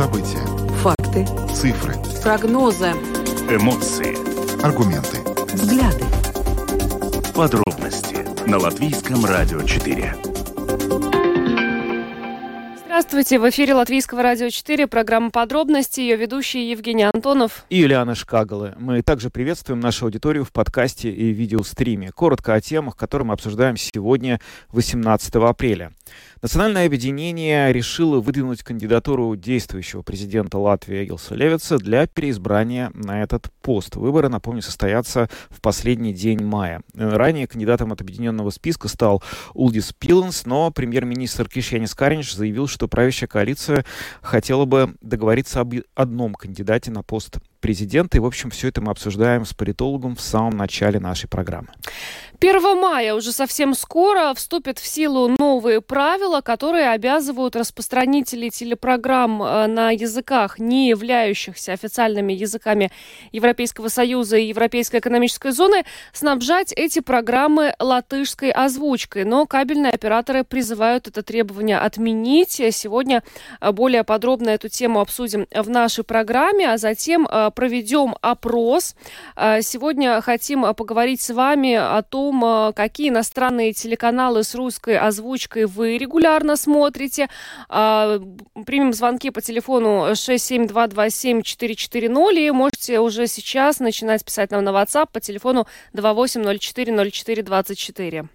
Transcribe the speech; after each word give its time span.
События. 0.00 0.38
Факты. 0.76 1.26
Цифры. 1.52 1.94
Прогнозы. 2.22 2.92
Эмоции. 3.50 4.16
Аргументы. 4.64 5.18
Взгляды. 5.52 6.02
Подробности 7.34 8.48
на 8.48 8.56
Латвийском 8.56 9.22
радио 9.26 9.60
4. 9.60 10.14
Здравствуйте, 12.86 13.38
в 13.38 13.50
эфире 13.50 13.74
Латвийского 13.74 14.22
радио 14.22 14.48
4, 14.48 14.86
программа 14.86 15.30
«Подробности», 15.30 16.00
ее 16.00 16.16
ведущий 16.16 16.70
Евгений 16.70 17.04
Антонов. 17.04 17.66
И 17.68 17.76
Юлиана 17.76 18.14
Шкагалы. 18.14 18.74
Мы 18.78 19.02
также 19.02 19.28
приветствуем 19.28 19.80
нашу 19.80 20.06
аудиторию 20.06 20.46
в 20.46 20.52
подкасте 20.52 21.10
и 21.10 21.30
видеостриме. 21.30 22.10
Коротко 22.10 22.54
о 22.54 22.60
темах, 22.62 22.96
которые 22.96 23.26
мы 23.26 23.34
обсуждаем 23.34 23.76
сегодня, 23.76 24.40
18 24.70 25.34
апреля. 25.36 25.92
Национальное 26.42 26.86
объединение 26.86 27.72
решило 27.72 28.20
выдвинуть 28.20 28.62
кандидатуру 28.62 29.36
действующего 29.36 30.02
президента 30.02 30.58
Латвии 30.58 31.04
Эгилса 31.04 31.34
Левица 31.34 31.76
для 31.78 32.06
переизбрания 32.06 32.90
на 32.94 33.22
этот 33.22 33.50
пост. 33.60 33.96
Выборы, 33.96 34.28
напомню, 34.28 34.62
состоятся 34.62 35.28
в 35.50 35.60
последний 35.60 36.14
день 36.14 36.42
мая. 36.42 36.82
Ранее 36.94 37.46
кандидатом 37.46 37.92
от 37.92 38.00
объединенного 38.00 38.50
списка 38.50 38.88
стал 38.88 39.22
Улдис 39.52 39.92
Пиланс, 39.92 40.46
но 40.46 40.70
премьер-министр 40.70 41.48
Кишьянис 41.48 41.94
Каринч 41.94 42.32
заявил, 42.32 42.68
что 42.68 42.88
правящая 42.88 43.28
коалиция 43.28 43.84
хотела 44.22 44.64
бы 44.64 44.94
договориться 45.02 45.60
об 45.60 45.74
одном 45.94 46.34
кандидате 46.34 46.90
на 46.90 47.02
пост 47.02 47.38
президента. 47.60 48.16
И, 48.16 48.20
в 48.20 48.26
общем, 48.26 48.50
все 48.50 48.68
это 48.68 48.80
мы 48.80 48.90
обсуждаем 48.90 49.44
с 49.44 49.54
политологом 49.54 50.16
в 50.16 50.20
самом 50.20 50.56
начале 50.56 50.98
нашей 50.98 51.28
программы. 51.28 51.68
1 52.40 52.80
мая 52.80 53.14
уже 53.14 53.32
совсем 53.32 53.74
скоро 53.74 54.32
вступят 54.32 54.78
в 54.78 54.86
силу 54.86 55.28
новые 55.28 55.82
правила, 55.82 56.40
которые 56.40 56.88
обязывают 56.88 57.54
распространителей 57.54 58.48
телепрограмм 58.48 59.42
э, 59.42 59.66
на 59.66 59.90
языках, 59.90 60.58
не 60.58 60.88
являющихся 60.88 61.74
официальными 61.74 62.32
языками 62.32 62.92
Европейского 63.30 63.88
Союза 63.88 64.38
и 64.38 64.46
Европейской 64.46 65.00
экономической 65.00 65.52
зоны, 65.52 65.84
снабжать 66.14 66.72
эти 66.72 67.00
программы 67.00 67.74
латышской 67.78 68.50
озвучкой. 68.50 69.24
Но 69.24 69.44
кабельные 69.44 69.92
операторы 69.92 70.42
призывают 70.42 71.08
это 71.08 71.22
требование 71.22 71.76
отменить. 71.76 72.52
Сегодня 72.70 73.22
э, 73.60 73.70
более 73.70 74.02
подробно 74.02 74.48
эту 74.48 74.70
тему 74.70 75.00
обсудим 75.00 75.46
в 75.54 75.68
нашей 75.68 76.04
программе, 76.04 76.72
а 76.72 76.78
затем 76.78 77.26
э, 77.26 77.49
проведем 77.50 78.14
опрос. 78.20 78.94
Сегодня 79.36 80.20
хотим 80.20 80.74
поговорить 80.74 81.20
с 81.20 81.32
вами 81.32 81.74
о 81.74 82.02
том, 82.02 82.44
э, 82.44 82.72
какие 82.72 83.08
иностранные 83.08 83.72
телеканалы 83.72 84.44
с 84.44 84.54
русской 84.54 84.96
озвучкой 84.98 85.64
вы 85.66 85.98
регулярно 85.98 86.56
смотрите. 86.56 87.28
А, 87.68 88.20
примем 88.66 88.92
звонки 88.92 89.30
по 89.30 89.40
телефону 89.40 90.12
67227-440 90.12 92.46
и 92.46 92.50
можете 92.50 93.00
уже 93.00 93.26
сейчас 93.26 93.80
начинать 93.80 94.22
писать 94.24 94.50
нам 94.50 94.64
на 94.64 94.70
WhatsApp 94.70 95.08
по 95.12 95.20
телефону 95.20 95.66
28040424. 95.94 98.28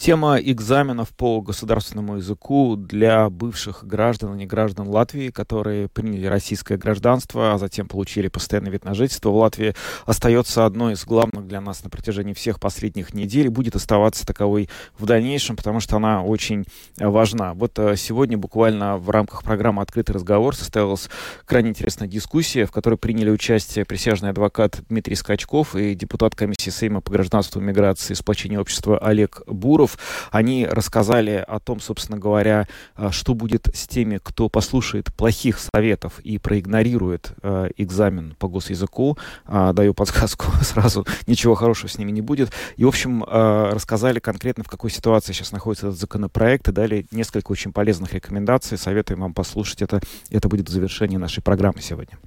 Тема 0.00 0.38
экзаменов 0.40 1.10
по 1.10 1.42
государственному 1.42 2.16
языку 2.16 2.74
для 2.74 3.28
бывших 3.28 3.84
граждан 3.84 4.32
и 4.32 4.38
не 4.38 4.46
граждан 4.46 4.88
Латвии, 4.88 5.28
которые 5.28 5.88
приняли 5.88 6.24
российское 6.24 6.78
гражданство, 6.78 7.52
а 7.52 7.58
затем 7.58 7.86
получили 7.86 8.28
постоянный 8.28 8.70
вид 8.70 8.86
на 8.86 8.94
жительство 8.94 9.28
в 9.28 9.36
Латвии, 9.36 9.74
остается 10.06 10.64
одной 10.64 10.94
из 10.94 11.04
главных 11.04 11.46
для 11.46 11.60
нас 11.60 11.84
на 11.84 11.90
протяжении 11.90 12.32
всех 12.32 12.60
последних 12.60 13.12
недель 13.12 13.44
и 13.44 13.50
будет 13.50 13.76
оставаться 13.76 14.24
таковой 14.24 14.70
в 14.98 15.04
дальнейшем, 15.04 15.54
потому 15.54 15.80
что 15.80 15.96
она 15.96 16.22
очень 16.22 16.64
важна. 16.96 17.52
Вот 17.52 17.78
э, 17.78 17.94
сегодня 17.96 18.38
буквально 18.38 18.96
в 18.96 19.10
рамках 19.10 19.42
программы 19.42 19.82
«Открытый 19.82 20.14
разговор» 20.14 20.56
состоялась 20.56 21.10
крайне 21.44 21.68
интересная 21.68 22.08
дискуссия, 22.08 22.64
в 22.64 22.72
которой 22.72 22.96
приняли 22.96 23.28
участие 23.28 23.84
присяжный 23.84 24.30
адвокат 24.30 24.80
Дмитрий 24.88 25.14
Скачков 25.14 25.76
и 25.76 25.94
депутат 25.94 26.34
комиссии 26.34 26.70
Сейма 26.70 27.02
по 27.02 27.12
гражданству 27.12 27.60
и 27.60 27.64
миграции 27.64 28.14
и 28.14 28.56
общества 28.56 28.98
Олег 28.98 29.42
Буров. 29.46 29.89
Кириллов. 29.90 30.28
Они 30.30 30.66
рассказали 30.66 31.44
о 31.46 31.58
том, 31.58 31.80
собственно 31.80 32.18
говоря, 32.18 32.66
э, 32.96 33.10
что 33.10 33.34
будет 33.34 33.68
с 33.74 33.86
теми, 33.86 34.18
кто 34.22 34.48
послушает 34.48 35.12
плохих 35.14 35.58
советов 35.58 36.20
и 36.20 36.38
проигнорирует 36.38 37.32
э, 37.42 37.70
экзамен 37.76 38.34
по 38.38 38.48
госязыку. 38.48 39.18
Э, 39.46 39.72
даю 39.72 39.94
подсказку 39.94 40.46
сразу, 40.62 41.06
ничего 41.26 41.54
хорошего 41.54 41.88
с 41.88 41.98
ними 41.98 42.10
не 42.12 42.22
будет. 42.22 42.50
И, 42.76 42.84
в 42.84 42.88
общем, 42.88 43.24
э, 43.24 43.70
рассказали 43.72 44.18
конкретно, 44.18 44.64
в 44.64 44.68
какой 44.68 44.90
ситуации 44.90 45.32
сейчас 45.32 45.52
находится 45.52 45.88
этот 45.88 45.98
законопроект, 45.98 46.68
и 46.68 46.72
дали 46.72 47.06
несколько 47.10 47.52
очень 47.52 47.72
полезных 47.72 48.14
рекомендаций. 48.14 48.78
Советуем 48.78 49.20
вам 49.20 49.34
послушать 49.34 49.82
это. 49.82 50.00
Это 50.30 50.48
будет 50.48 50.68
в 50.68 50.72
завершении 50.72 51.16
нашей 51.16 51.42
программы 51.42 51.80
сегодня. 51.80 52.18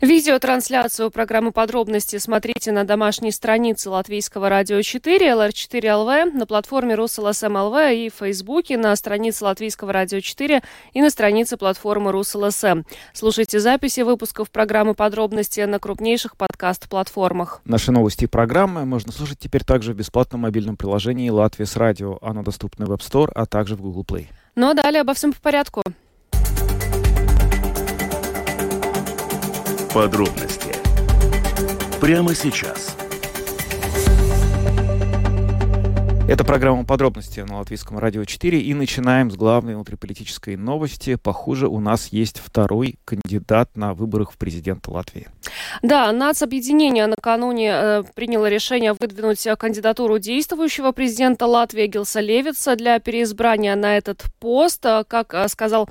Видеотрансляцию 0.00 1.10
программы 1.10 1.52
«Подробности» 1.52 2.18
смотрите 2.18 2.72
на 2.72 2.84
домашней 2.84 3.32
странице 3.32 3.90
Латвийского 3.90 4.48
радио 4.48 4.80
4, 4.82 5.28
LR4LV, 5.30 6.32
на 6.32 6.46
платформе 6.46 6.94
РусЛСМ 7.04 7.56
ЛВ 7.56 7.76
и 7.92 8.08
в 8.08 8.18
Фейсбуке, 8.20 8.78
на 8.78 8.96
странице 8.96 9.44
Латвийского 9.44 9.92
радио 9.92 10.20
4 10.20 10.62
и 10.94 11.02
на 11.02 11.10
странице 11.10 11.58
платформы 11.58 12.12
РусЛСМ. 12.12 12.84
Слушайте 13.12 13.60
записи 13.60 14.00
выпусков 14.00 14.50
программы 14.50 14.94
«Подробности» 14.94 15.60
на 15.60 15.78
крупнейших 15.78 16.38
подкаст-платформах. 16.38 17.60
Наши 17.66 17.92
новости 17.92 18.24
и 18.24 18.26
программы 18.26 18.86
можно 18.86 19.12
слушать 19.12 19.38
теперь 19.38 19.64
также 19.64 19.92
в 19.92 19.96
бесплатном 19.96 20.42
мобильном 20.42 20.78
приложении 20.78 21.28
«Латвия 21.28 21.66
с 21.66 21.76
радио». 21.76 22.18
Оно 22.22 22.42
доступно 22.42 22.86
в 22.86 22.92
App 22.92 23.00
Store, 23.00 23.30
а 23.34 23.44
также 23.44 23.76
в 23.76 23.82
Google 23.82 24.04
Play. 24.04 24.28
Ну 24.54 24.70
а 24.70 24.74
далее 24.74 25.02
обо 25.02 25.12
всем 25.12 25.34
по 25.34 25.40
порядку. 25.40 25.82
Подробности 29.92 30.74
прямо 32.00 32.34
сейчас– 32.34 32.96
Это 36.26 36.42
программа 36.42 36.86
подробности 36.86 37.40
на 37.40 37.58
Латвийском 37.58 37.98
радио 37.98 38.24
4. 38.24 38.58
И 38.58 38.72
начинаем 38.72 39.30
с 39.30 39.36
главной 39.36 39.74
внутриполитической 39.74 40.56
новости. 40.56 41.16
Похоже, 41.16 41.68
у 41.68 41.80
нас 41.80 42.08
есть 42.12 42.38
второй 42.38 42.98
кандидат 43.04 43.76
на 43.76 43.92
выборах 43.92 44.32
в 44.32 44.38
президента 44.38 44.90
Латвии. 44.90 45.28
Да, 45.82 46.10
нацобъединение 46.12 47.06
накануне 47.08 47.70
э, 47.70 48.02
приняло 48.14 48.46
решение 48.48 48.94
выдвинуть 48.98 49.46
кандидатуру 49.58 50.18
действующего 50.18 50.92
президента 50.92 51.44
Латвии 51.44 51.86
Гилса 51.86 52.20
Левица 52.20 52.74
для 52.74 52.98
переизбрания 53.00 53.76
на 53.76 53.98
этот 53.98 54.24
пост. 54.40 54.84
Э, 54.86 55.04
как 55.06 55.34
э, 55.34 55.46
сказал 55.48 55.90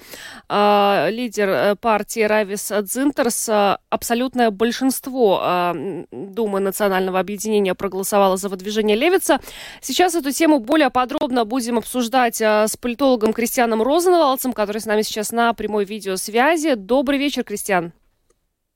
э, 0.50 1.10
лидер 1.12 1.50
э, 1.50 1.76
партии 1.76 2.22
Равис 2.22 2.72
Дзинтерс, 2.72 3.50
э, 3.50 3.78
абсолютное 3.92 4.50
большинство 4.50 5.40
э, 5.44 6.04
Думы 6.12 6.60
национального 6.60 7.20
объединения 7.20 7.76
проголосовало 7.76 8.38
за 8.38 8.50
выдвижение 8.50 8.98
Левица. 8.98 9.40
Сейчас 9.80 10.16
эту 10.24 10.32
тему 10.32 10.60
более 10.60 10.90
подробно 10.90 11.44
будем 11.44 11.78
обсуждать 11.78 12.40
э, 12.40 12.68
с 12.68 12.78
политологом 12.78 13.34
Кристианом 13.34 13.84
Розенвалдсом, 13.84 14.54
который 14.54 14.80
с 14.80 14.86
нами 14.86 15.02
сейчас 15.02 15.32
на 15.32 15.54
прямой 15.54 15.84
видеосвязи. 15.84 16.76
Добрый 16.76 17.20
вечер, 17.20 17.44
Кристиан. 17.44 17.92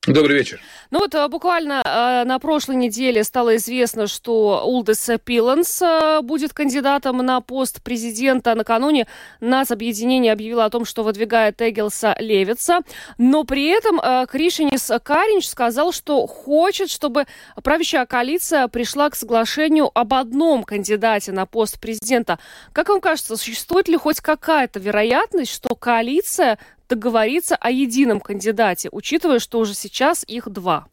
Добрый 0.08 0.38
вечер. 0.38 0.62
Ну 0.90 1.00
вот 1.00 1.14
э, 1.16 1.28
буквально 1.28 1.82
э, 1.84 2.24
на 2.24 2.40
прошлой 2.40 2.78
неделе 2.78 3.26
стало 3.26 3.58
известно, 3.58 4.08
что 4.08 4.64
Улдес 4.66 5.10
Пиланс 5.26 5.82
э, 5.82 6.22
будет 6.22 6.54
кандидатом 6.54 7.18
на 7.18 7.42
пост 7.42 7.84
президента. 7.84 8.56
Накануне 8.56 9.06
нас 9.42 9.70
объединение 9.70 10.32
объявило 10.32 10.64
о 10.64 10.70
том, 10.70 10.86
что 10.86 11.04
выдвигает 11.04 11.62
Эгилса 11.62 12.16
Левица. 12.20 12.80
Но 13.18 13.44
при 13.44 13.66
этом 13.68 14.00
Кришинис 14.28 14.90
Каринч 15.04 15.46
сказал, 15.46 15.92
что 15.92 16.26
хочет, 16.26 16.90
чтобы 16.90 17.26
правящая 17.62 18.06
коалиция 18.06 18.70
пришла 18.70 19.10
к 19.10 19.16
соглашению 19.16 19.92
об 19.94 20.14
одном 20.14 20.64
кандидате 20.64 21.34
на 21.34 21.46
пост 21.46 21.82
президента. 21.82 22.40
Как 22.72 22.88
вам 22.88 23.02
кажется, 23.02 23.36
существует 23.36 23.90
ли 23.90 23.98
хоть 23.98 24.22
какая-то 24.22 24.80
вероятность, 24.80 25.52
что 25.52 25.76
коалиция 25.76 26.60
договориться 26.90 27.56
о 27.56 27.70
едином 27.72 28.20
кандидате, 28.20 28.90
учитывая, 28.92 29.40
что 29.40 29.60
уже 29.60 29.74
сейчас 29.74 30.24
их 30.28 30.50
два? 30.50 30.88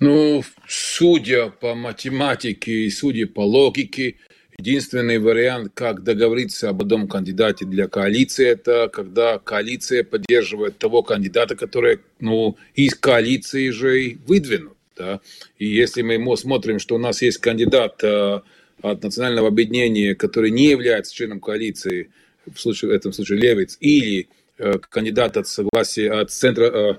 Ну, 0.00 0.42
судя 0.66 1.48
по 1.48 1.74
математике 1.74 2.72
и 2.72 2.90
судя 2.90 3.26
по 3.26 3.40
логике, 3.40 4.16
единственный 4.58 5.18
вариант, 5.18 5.72
как 5.74 6.02
договориться 6.02 6.68
об 6.68 6.82
одном 6.82 7.08
кандидате 7.08 7.64
для 7.64 7.88
коалиции, 7.88 8.46
это 8.46 8.88
когда 8.92 9.38
коалиция 9.38 10.04
поддерживает 10.04 10.78
того 10.78 11.02
кандидата, 11.02 11.56
который 11.56 12.00
ну, 12.20 12.56
из 12.74 12.94
коалиции 12.94 13.70
же 13.70 14.02
и 14.02 14.18
выдвинут. 14.26 14.76
Да? 14.96 15.20
И 15.58 15.66
если 15.66 16.02
мы 16.02 16.36
смотрим, 16.36 16.78
что 16.78 16.94
у 16.94 16.98
нас 16.98 17.22
есть 17.22 17.38
кандидат 17.38 18.02
э, 18.04 18.40
от 18.82 19.02
национального 19.02 19.48
объединения, 19.48 20.14
который 20.14 20.50
не 20.50 20.66
является 20.66 21.14
членом 21.14 21.40
коалиции, 21.40 22.10
в, 22.46 22.58
случае, 22.58 22.90
в 22.90 22.94
этом 22.94 23.12
случае 23.12 23.38
Левиц, 23.38 23.76
или 23.80 24.28
э, 24.58 24.78
кандидат 24.78 25.36
от 25.36 25.46
согласия, 25.46 26.10
от 26.10 26.30
центра, 26.30 26.64
э, 26.64 26.94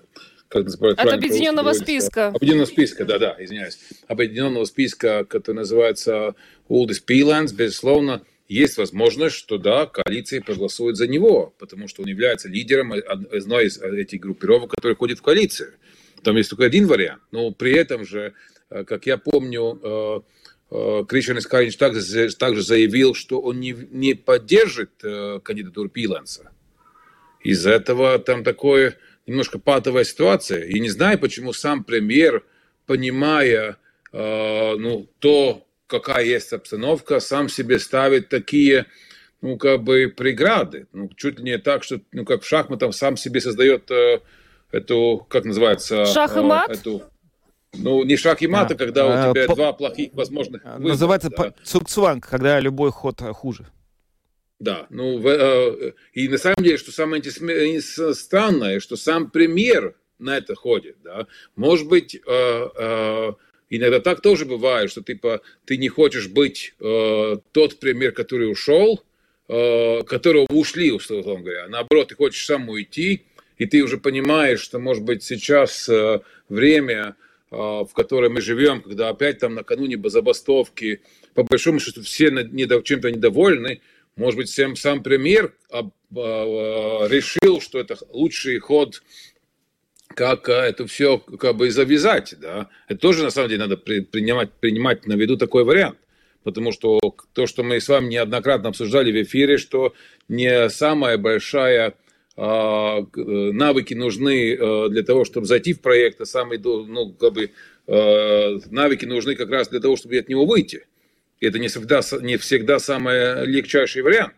как 0.47 0.65
называют, 0.65 0.99
от 0.99 1.11
объединенного 1.11 1.73
списка. 1.73 2.27
Объединенного 2.27 2.67
списка, 2.67 3.05
да-да, 3.05 3.35
извиняюсь. 3.39 3.77
Объединенного 4.07 4.65
списка, 4.65 5.25
который 5.25 5.57
называется 5.57 6.35
Улдис 6.67 6.99
Пиланс, 6.99 7.51
безусловно, 7.51 8.23
есть 8.47 8.77
возможность, 8.77 9.35
что 9.35 9.57
да, 9.57 9.87
коалиция 9.87 10.41
проголосует 10.41 10.97
за 10.97 11.07
него, 11.07 11.53
потому 11.57 11.87
что 11.87 12.03
он 12.03 12.07
является 12.07 12.47
лидером 12.47 12.93
одной 12.93 13.65
из 13.65 13.81
этих 13.81 14.21
группировок, 14.21 14.71
которые 14.71 14.95
ходят 14.95 15.19
в 15.19 15.23
коалицию. 15.23 15.73
Там 16.23 16.37
есть 16.37 16.49
только 16.49 16.65
один 16.65 16.87
вариант. 16.87 17.21
Но 17.31 17.51
при 17.51 17.73
этом 17.73 18.05
же, 18.05 18.33
э, 18.69 18.83
как 18.83 19.05
я 19.05 19.17
помню, 19.17 19.79
э, 19.81 19.87
э, 19.87 20.21
Кришан 21.07 21.37
Искаринч 21.37 21.77
также, 21.77 22.29
также 22.35 22.61
заявил, 22.61 23.13
что 23.13 23.39
он 23.39 23.59
не, 23.59 23.71
не 23.91 24.13
поддержит 24.13 24.91
кандидатуру 25.01 25.89
Пиланса. 25.89 26.51
Из-за 27.41 27.71
этого 27.71 28.19
там 28.19 28.43
такое 28.43 28.97
немножко 29.27 29.59
патовая 29.59 30.03
ситуация. 30.03 30.63
И 30.65 30.79
не 30.79 30.89
знаю, 30.89 31.19
почему 31.19 31.53
сам 31.53 31.83
премьер, 31.83 32.43
понимая 32.85 33.77
ну, 34.11 35.09
то, 35.19 35.65
какая 35.87 36.23
есть 36.25 36.53
обстановка, 36.53 37.19
сам 37.19 37.49
себе 37.49 37.79
ставит 37.79 38.29
такие, 38.29 38.85
ну, 39.41 39.57
как 39.57 39.83
бы 39.83 40.13
преграды. 40.15 40.87
Ну, 40.93 41.09
чуть 41.15 41.39
ли 41.39 41.45
не 41.45 41.57
так, 41.57 41.83
что, 41.83 42.01
ну, 42.11 42.25
как 42.25 42.43
в 42.43 42.47
шахматах 42.47 42.93
сам 42.95 43.17
себе 43.17 43.41
создает 43.41 43.89
э, 43.91 44.21
эту, 44.71 45.25
как 45.29 45.45
называется? 45.45 46.05
Шах 46.05 46.35
и 46.37 46.39
мат? 46.39 46.69
Э, 46.69 46.73
эту, 46.73 47.03
ну, 47.77 48.03
не 48.03 48.17
шах 48.17 48.41
и 48.41 48.47
мат, 48.47 48.71
а, 48.71 48.75
когда 48.75 49.29
у 49.29 49.33
тебя 49.33 49.47
по, 49.47 49.55
два 49.55 49.73
плохих 49.73 50.13
возможных 50.13 50.63
выбора. 50.63 50.79
Называется 50.79 51.29
да. 51.29 51.53
цукцванг, 51.63 52.27
когда 52.27 52.59
любой 52.59 52.91
ход 52.91 53.21
э, 53.21 53.31
хуже. 53.33 53.65
Да, 54.59 54.87
ну, 54.89 55.19
в, 55.19 55.27
э, 55.27 55.93
и 56.13 56.27
на 56.27 56.37
самом 56.37 56.63
деле, 56.63 56.77
что 56.77 56.91
самое 56.91 57.21
странное, 57.81 58.79
что 58.79 58.95
сам 58.95 59.29
премьер 59.29 59.95
на 60.17 60.37
это 60.37 60.55
ходит, 60.55 60.97
да, 61.03 61.27
может 61.55 61.87
быть, 61.87 62.15
э, 62.15 62.19
э, 62.77 63.33
Иногда 63.69 63.99
так 63.99 64.21
тоже 64.21 64.45
бывает, 64.45 64.91
что 64.91 65.01
типа, 65.01 65.41
ты 65.65 65.77
не 65.77 65.89
хочешь 65.89 66.27
быть 66.27 66.75
э, 66.79 67.37
тот 67.51 67.79
пример, 67.79 68.11
который 68.11 68.49
ушел, 68.51 69.03
э, 69.47 70.03
которого 70.03 70.45
ушли, 70.49 70.91
условно 70.91 71.41
говоря. 71.41 71.67
Наоборот, 71.67 72.09
ты 72.09 72.15
хочешь 72.15 72.45
сам 72.45 72.69
уйти, 72.69 73.25
и 73.57 73.65
ты 73.65 73.81
уже 73.81 73.97
понимаешь, 73.97 74.59
что, 74.59 74.79
может 74.79 75.03
быть, 75.03 75.23
сейчас 75.23 75.89
э, 75.89 76.21
время, 76.47 77.15
э, 77.19 77.24
в 77.55 77.93
котором 77.93 78.33
мы 78.33 78.41
живем, 78.41 78.81
когда 78.81 79.09
опять 79.09 79.39
там 79.39 79.55
накануне 79.55 79.97
забастовки, 80.09 81.01
по 81.33 81.43
большому 81.43 81.79
счету 81.79 82.01
все 82.01 82.29
недо, 82.29 82.81
чем-то 82.81 83.11
недовольны, 83.11 83.81
может 84.17 84.37
быть, 84.37 84.49
сам, 84.49 84.75
сам 84.75 85.03
премьер 85.03 85.53
э, 85.71 85.79
э, 85.79 85.83
решил, 87.09 87.61
что 87.61 87.79
это 87.79 87.97
лучший 88.09 88.59
ход 88.59 89.01
как 90.07 90.47
это 90.47 90.87
все 90.87 91.17
как 91.17 91.57
бы 91.57 91.69
завязать, 91.71 92.35
да. 92.39 92.69
Это 92.87 92.99
тоже, 92.99 93.23
на 93.23 93.31
самом 93.31 93.49
деле, 93.49 93.61
надо 93.61 93.75
принимать, 93.75 94.51
принимать 94.53 95.05
на 95.05 95.13
виду 95.13 95.35
такой 95.35 95.65
вариант. 95.65 95.97
Потому 96.43 96.71
что 96.71 96.99
то, 97.33 97.47
что 97.47 97.63
мы 97.63 97.81
с 97.81 97.89
вами 97.89 98.09
неоднократно 98.09 98.69
обсуждали 98.69 99.11
в 99.11 99.23
эфире, 99.23 99.57
что 99.57 99.93
не 100.29 100.69
самая 100.69 101.17
большая 101.17 101.95
навыки 102.37 103.93
нужны 103.93 104.55
а, 104.55 104.89
для 104.89 105.03
того, 105.03 105.23
чтобы 105.23 105.47
зайти 105.47 105.73
в 105.73 105.81
проект, 105.81 106.19
а 106.19 106.25
самые, 106.25 106.59
ну, 106.59 107.13
как 107.13 107.33
бы, 107.33 107.51
а, 107.87 108.59
навыки 108.69 109.05
нужны 109.05 109.35
как 109.35 109.49
раз 109.49 109.69
для 109.69 109.79
того, 109.79 109.95
чтобы 109.95 110.17
от 110.17 110.27
него 110.27 110.45
выйти. 110.45 110.85
Это 111.39 111.59
не 111.59 111.67
всегда, 111.67 112.01
не 112.21 112.37
всегда 112.37 112.79
самый 112.79 113.45
легчайший 113.45 114.01
вариант. 114.01 114.35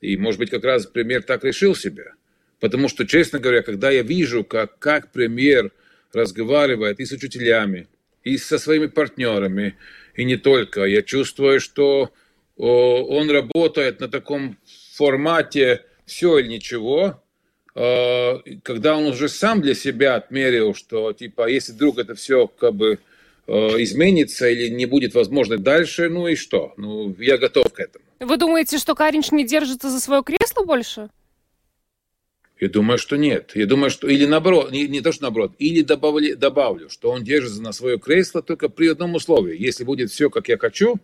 И, 0.00 0.16
может 0.16 0.40
быть, 0.40 0.50
как 0.50 0.64
раз 0.64 0.86
пример 0.86 1.22
так 1.22 1.44
решил 1.44 1.74
себя. 1.74 2.14
Потому 2.60 2.88
что, 2.88 3.06
честно 3.06 3.38
говоря, 3.38 3.62
когда 3.62 3.90
я 3.90 4.02
вижу, 4.02 4.44
как, 4.44 4.78
как 4.78 5.10
премьер 5.10 5.72
разговаривает 6.12 7.00
и 7.00 7.06
с 7.06 7.12
учителями, 7.12 7.88
и 8.24 8.36
со 8.36 8.58
своими 8.58 8.86
партнерами, 8.86 9.76
и 10.14 10.24
не 10.24 10.36
только, 10.36 10.84
я 10.84 11.02
чувствую, 11.02 11.60
что 11.60 12.12
он 12.56 13.30
работает 13.30 14.00
на 14.00 14.08
таком 14.08 14.58
формате 14.94 15.84
все 16.04 16.38
или 16.38 16.48
ничего, 16.48 17.06
э, 17.06 17.21
когда 17.74 18.96
он 18.96 19.06
уже 19.06 19.28
сам 19.28 19.62
для 19.62 19.74
себя 19.74 20.16
отмерил, 20.16 20.74
что 20.74 21.12
типа, 21.12 21.48
если 21.48 21.72
вдруг 21.72 21.98
это 21.98 22.14
все 22.14 22.46
как 22.46 22.74
бы 22.74 22.98
э, 23.46 23.52
изменится 23.82 24.48
или 24.48 24.68
не 24.68 24.86
будет 24.86 25.14
возможно 25.14 25.56
дальше, 25.56 26.08
ну 26.10 26.26
и 26.26 26.34
что? 26.34 26.74
Ну, 26.76 27.14
я 27.18 27.38
готов 27.38 27.72
к 27.72 27.80
этому. 27.80 28.04
Вы 28.20 28.36
думаете, 28.36 28.78
что 28.78 28.94
Каринч 28.94 29.30
не 29.32 29.46
держится 29.46 29.90
за 29.90 30.00
свое 30.00 30.22
кресло 30.22 30.64
больше? 30.64 31.08
Я 32.60 32.68
думаю, 32.68 32.98
что 32.98 33.16
нет. 33.16 33.52
Я 33.56 33.66
думаю, 33.66 33.90
что 33.90 34.06
или 34.06 34.24
наоборот, 34.24 34.70
не, 34.70 34.86
не 34.86 35.00
то, 35.00 35.10
что 35.10 35.22
наоборот, 35.22 35.52
или 35.58 35.82
добавлю, 35.82 36.36
добавлю, 36.36 36.90
что 36.90 37.10
он 37.10 37.24
держится 37.24 37.60
на 37.60 37.72
свое 37.72 37.98
кресло 37.98 38.40
только 38.40 38.68
при 38.68 38.86
одном 38.86 39.16
условии. 39.16 39.56
Если 39.58 39.82
будет 39.82 40.12
все, 40.12 40.30
как 40.30 40.48
я 40.48 40.56
хочу, 40.56 41.00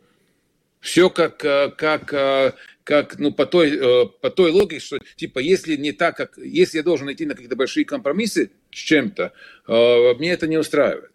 все 0.81 1.11
как, 1.11 1.45
э, 1.45 1.71
как, 1.77 2.13
э, 2.13 2.53
как 2.85 3.19
ну, 3.19 3.33
по, 3.33 3.47
той, 3.47 3.77
э, 3.77 4.07
по 4.21 4.31
той 4.31 4.51
логике, 4.51 4.81
что 4.81 4.99
типа, 5.17 5.39
если 5.39 5.77
не 5.77 5.93
так, 5.93 6.17
как, 6.17 6.39
если 6.39 6.79
я 6.79 6.83
должен 6.83 7.11
идти 7.13 7.27
на 7.27 7.35
какие-то 7.35 7.57
большие 7.57 7.85
компромиссы 7.85 8.51
с 8.71 8.77
чем-то, 8.77 9.33
мне 9.67 10.33
это 10.33 10.47
не 10.47 10.57
устраивает. 10.59 11.11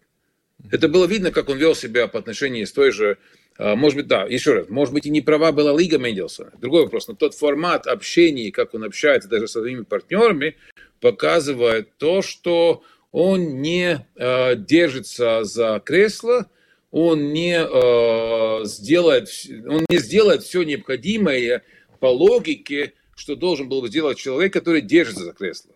Это 0.70 0.88
было 0.88 1.06
видно, 1.06 1.30
как 1.30 1.48
он 1.48 1.58
вел 1.58 1.74
себя 1.74 2.08
по 2.08 2.18
отношению 2.18 2.66
с 2.66 2.72
той 2.72 2.90
же 2.90 3.18
может 3.56 3.96
быть, 3.96 4.08
да, 4.08 4.24
еще 4.24 4.54
раз, 4.54 4.68
может 4.68 4.92
быть, 4.92 5.06
и 5.06 5.10
не 5.10 5.20
права 5.20 5.52
была 5.52 5.78
Лига 5.78 5.96
Мендельсона. 5.96 6.50
Другой 6.60 6.82
вопрос, 6.82 7.06
но 7.06 7.14
тот 7.14 7.34
формат 7.34 7.86
общения, 7.86 8.50
как 8.50 8.74
он 8.74 8.82
общается 8.82 9.28
даже 9.28 9.46
со 9.46 9.60
своими 9.60 9.82
партнерами, 9.82 10.56
показывает 11.00 11.96
то, 11.98 12.20
что 12.20 12.82
он 13.12 13.62
не 13.62 14.04
держится 14.16 15.44
за 15.44 15.80
кресло, 15.84 16.50
он 16.94 17.32
не, 17.32 17.58
э, 17.58 18.64
сделает, 18.66 19.28
он 19.66 19.84
не 19.88 19.98
сделает 19.98 20.44
все 20.44 20.62
необходимое 20.62 21.64
по 21.98 22.06
логике, 22.06 22.92
что 23.16 23.34
должен 23.34 23.68
был 23.68 23.84
сделать 23.88 24.16
человек, 24.16 24.52
который 24.52 24.80
держится 24.80 25.24
за 25.24 25.32
кресло. 25.32 25.72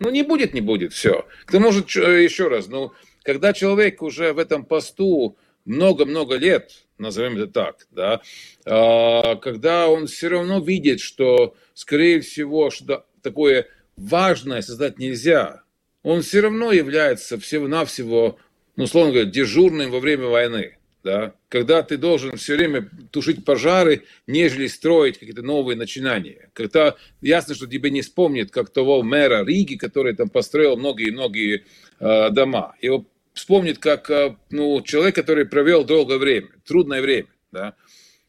Ну, 0.00 0.10
не 0.10 0.24
будет, 0.24 0.52
не 0.52 0.60
будет, 0.60 0.92
все. 0.92 1.24
К 1.44 1.52
тому 1.52 1.70
же, 1.70 1.84
еще 1.84 2.48
раз, 2.48 2.66
ну, 2.66 2.90
когда 3.22 3.52
человек 3.52 4.02
уже 4.02 4.32
в 4.32 4.40
этом 4.40 4.64
посту 4.64 5.36
много-много 5.66 6.34
лет, 6.34 6.84
назовем 6.98 7.36
это 7.36 7.46
так, 7.46 7.86
да, 7.92 8.20
а, 8.64 9.36
когда 9.36 9.88
он 9.88 10.08
все 10.08 10.30
равно 10.30 10.58
видит, 10.58 10.98
что, 10.98 11.54
скорее 11.74 12.22
всего, 12.22 12.70
что 12.70 13.06
такое 13.22 13.68
важное 13.96 14.62
создать 14.62 14.98
нельзя, 14.98 15.62
он 16.02 16.22
все 16.22 16.40
равно 16.40 16.72
является 16.72 17.38
всего-навсего, 17.38 18.36
ну, 18.80 18.84
условно 18.84 19.12
говоря, 19.12 19.28
дежурным 19.28 19.90
во 19.90 20.00
время 20.00 20.28
войны. 20.28 20.78
Да? 21.04 21.34
Когда 21.50 21.82
ты 21.82 21.98
должен 21.98 22.38
все 22.38 22.56
время 22.56 22.88
тушить 23.10 23.44
пожары, 23.44 24.04
нежели 24.26 24.68
строить 24.68 25.18
какие-то 25.18 25.42
новые 25.42 25.76
начинания. 25.76 26.48
Когда 26.54 26.96
ясно, 27.20 27.54
что 27.54 27.66
тебе 27.66 27.90
не 27.90 28.00
вспомнит, 28.00 28.50
как 28.50 28.70
того 28.70 29.02
мэра 29.02 29.44
Риги, 29.44 29.76
который 29.76 30.16
там 30.16 30.30
построил 30.30 30.78
многие-многие 30.78 31.66
э, 31.98 32.30
дома. 32.30 32.74
Его 32.80 33.04
вспомнит 33.34 33.78
как 33.78 34.08
э, 34.10 34.36
ну, 34.48 34.80
человек, 34.80 35.14
который 35.14 35.44
провел 35.44 35.84
долгое 35.84 36.16
время, 36.16 36.48
трудное 36.64 37.02
время. 37.02 37.28
Да? 37.52 37.74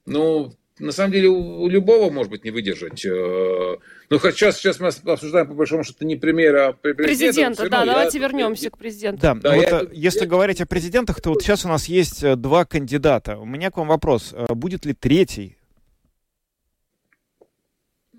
Ну, 0.05 0.53
на 0.79 0.91
самом 0.91 1.13
деле, 1.13 1.29
у, 1.29 1.69
любого, 1.69 2.09
может 2.09 2.29
быть, 2.29 2.43
не 2.43 2.51
выдержать. 2.51 3.05
Э, 3.05 3.77
ну, 4.11 4.19
хоть 4.19 4.35
сейчас, 4.35 4.57
сейчас 4.57 4.79
мы 4.81 4.89
обсуждаем, 4.89 5.47
по 5.47 5.53
большому 5.53 5.85
счету, 5.85 6.05
не 6.05 6.17
премьера, 6.17 6.67
а 6.67 6.73
президента. 6.73 7.03
Президента, 7.03 7.69
да, 7.69 7.79
я, 7.79 7.85
давайте 7.85 8.19
вернемся 8.19 8.65
я, 8.65 8.69
к 8.69 8.77
президенту. 8.77 9.21
Да, 9.21 9.35
да 9.35 9.55
вот, 9.55 9.63
я, 9.63 9.87
если 9.93 10.19
я... 10.19 10.27
говорить 10.27 10.59
о 10.59 10.65
президентах, 10.65 11.21
то 11.21 11.29
вот 11.29 11.41
сейчас 11.41 11.63
у 11.63 11.69
нас 11.69 11.85
есть 11.85 12.21
э, 12.21 12.35
два 12.35 12.65
кандидата. 12.65 13.37
У 13.37 13.45
меня 13.45 13.71
к 13.71 13.77
вам 13.77 13.87
вопрос. 13.87 14.35
Будет 14.49 14.85
ли 14.85 14.93
третий 14.93 15.57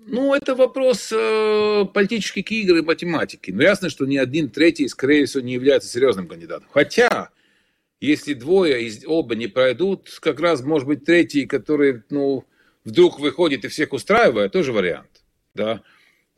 ну, 0.05 0.33
это 0.33 0.55
вопрос 0.55 1.13
э, 1.15 1.85
политических 1.93 2.51
игр 2.51 2.77
и 2.77 2.81
математики. 2.81 3.51
Но 3.51 3.63
ясно, 3.63 3.89
что 3.89 4.05
ни 4.05 4.17
один 4.17 4.49
третий, 4.49 4.87
скорее 4.87 5.25
всего, 5.25 5.43
не 5.43 5.53
является 5.53 5.89
серьезным 5.89 6.27
кандидатом. 6.27 6.67
Хотя, 6.71 7.29
если 8.01 8.33
двое 8.33 8.83
из 8.83 9.05
оба 9.05 9.35
не 9.35 9.47
пройдут, 9.47 10.09
как 10.19 10.39
раз 10.39 10.61
может 10.61 10.87
быть 10.87 11.05
третий, 11.05 11.45
который, 11.45 12.03
ну, 12.09 12.45
вдруг 12.83 13.19
выходит 13.19 13.63
и 13.63 13.69
всех 13.69 13.93
устраивает, 13.93 14.51
тоже 14.51 14.73
вариант. 14.73 15.12
Да? 15.55 15.81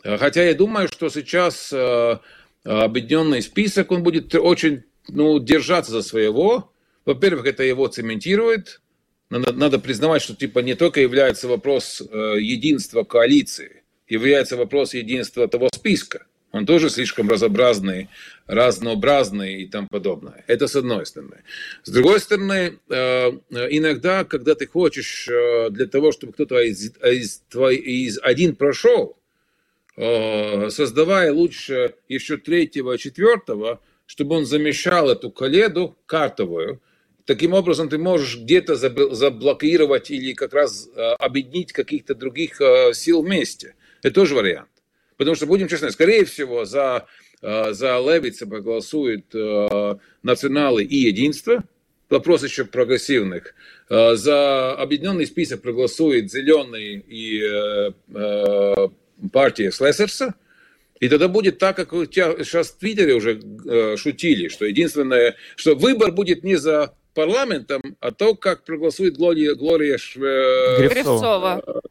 Хотя 0.04 0.44
я 0.44 0.54
думаю, 0.54 0.88
что 0.88 1.10
сейчас 1.10 1.74
э, 1.74 2.20
объединенный 2.64 3.42
список, 3.42 3.92
он 3.92 4.04
будет 4.04 4.34
очень, 4.36 4.84
ну, 5.08 5.40
держаться 5.40 5.92
за 5.92 6.04
своего. 6.04 6.72
Во-первых, 7.06 7.46
это 7.46 7.64
его 7.64 7.88
цементирует, 7.88 8.82
надо, 9.30 9.54
надо 9.54 9.80
признавать, 9.80 10.22
что 10.22 10.36
типа 10.36 10.60
не 10.60 10.76
только 10.76 11.02
является 11.02 11.48
вопрос 11.48 12.02
э, 12.02 12.36
единства 12.40 13.04
коалиции, 13.04 13.84
является 14.08 14.56
вопрос 14.56 14.94
единства 14.94 15.48
того 15.48 15.70
списка. 15.74 16.28
Он 16.56 16.66
тоже 16.66 16.90
слишком 16.90 17.30
разнообразный, 17.30 18.08
разнообразный 18.48 19.64
и 19.64 19.68
тому 19.68 19.90
подобное. 19.92 20.46
Это 20.48 20.68
с 20.68 20.76
одной 20.78 21.06
стороны. 21.06 21.44
С 21.84 21.92
другой 21.92 22.22
стороны, 22.22 22.80
э, 22.90 23.32
иногда, 23.72 24.24
когда 24.24 24.56
ты 24.56 24.66
хочешь 24.66 25.28
э, 25.28 25.70
для 25.72 25.86
того, 25.86 26.14
чтобы 26.14 26.32
кто-то 26.32 26.62
из, 26.62 26.94
из, 27.04 27.44
твой, 27.50 27.76
из 27.76 28.20
один 28.24 28.56
прошел, 28.56 29.18
э, 29.98 30.70
создавая 30.70 31.34
лучше 31.34 31.96
еще 32.08 32.38
третьего, 32.38 32.98
четвертого, 32.98 33.82
чтобы 34.06 34.38
он 34.38 34.46
замещал 34.46 35.10
эту 35.10 35.32
коледу 35.32 35.96
картовую, 36.06 36.80
Таким 37.26 37.54
образом, 37.54 37.90
ты 37.90 37.98
можешь 37.98 38.38
где-то 38.38 38.76
заблокировать 38.76 40.12
или 40.12 40.34
как 40.34 40.54
раз 40.54 40.88
объединить 41.18 41.74
каких-то 41.74 42.14
других 42.14 42.62
сил 42.94 43.24
вместе. 43.24 43.74
Это 44.04 44.14
тоже 44.14 44.36
вариант. 44.36 44.70
Потому 45.18 45.36
что, 45.36 45.46
будем 45.46 45.68
честны, 45.68 45.92
скорее 45.92 46.26
всего, 46.26 46.66
за, 46.66 47.06
э, 47.42 47.74
за 47.74 48.00
Левица 48.00 48.48
проголосуют 48.48 49.34
националы 50.24 50.84
и 50.84 50.98
единство. 50.98 51.64
Вопрос 52.10 52.44
еще 52.44 52.66
прогрессивных. 52.66 53.56
За 53.90 54.74
объединенный 54.74 55.26
список 55.26 55.62
проголосует 55.62 56.32
зеленый 56.32 57.04
и 57.08 57.42
партия 59.32 59.72
Слессерса. 59.72 60.36
И 61.00 61.10
тогда 61.10 61.28
будет 61.28 61.58
так, 61.58 61.76
как 61.76 61.94
у 61.94 62.06
тебя 62.06 62.36
сейчас 62.44 62.70
в 62.70 62.78
Твиттере 62.78 63.16
уже 63.16 63.40
э, 63.66 63.98
шутили, 63.98 64.48
что 64.48 64.66
единственное, 64.66 65.36
что 65.56 65.76
выбор 65.76 66.12
будет 66.12 66.44
не 66.44 66.56
за 66.56 66.94
парламентом, 67.14 67.82
а 68.00 68.12
то, 68.12 68.34
как 68.36 68.64
проголосует 68.64 69.18
Глория, 69.18 69.56
Глория 69.56 69.98
Шве... 69.98 70.88
Гревцова. 70.88 71.82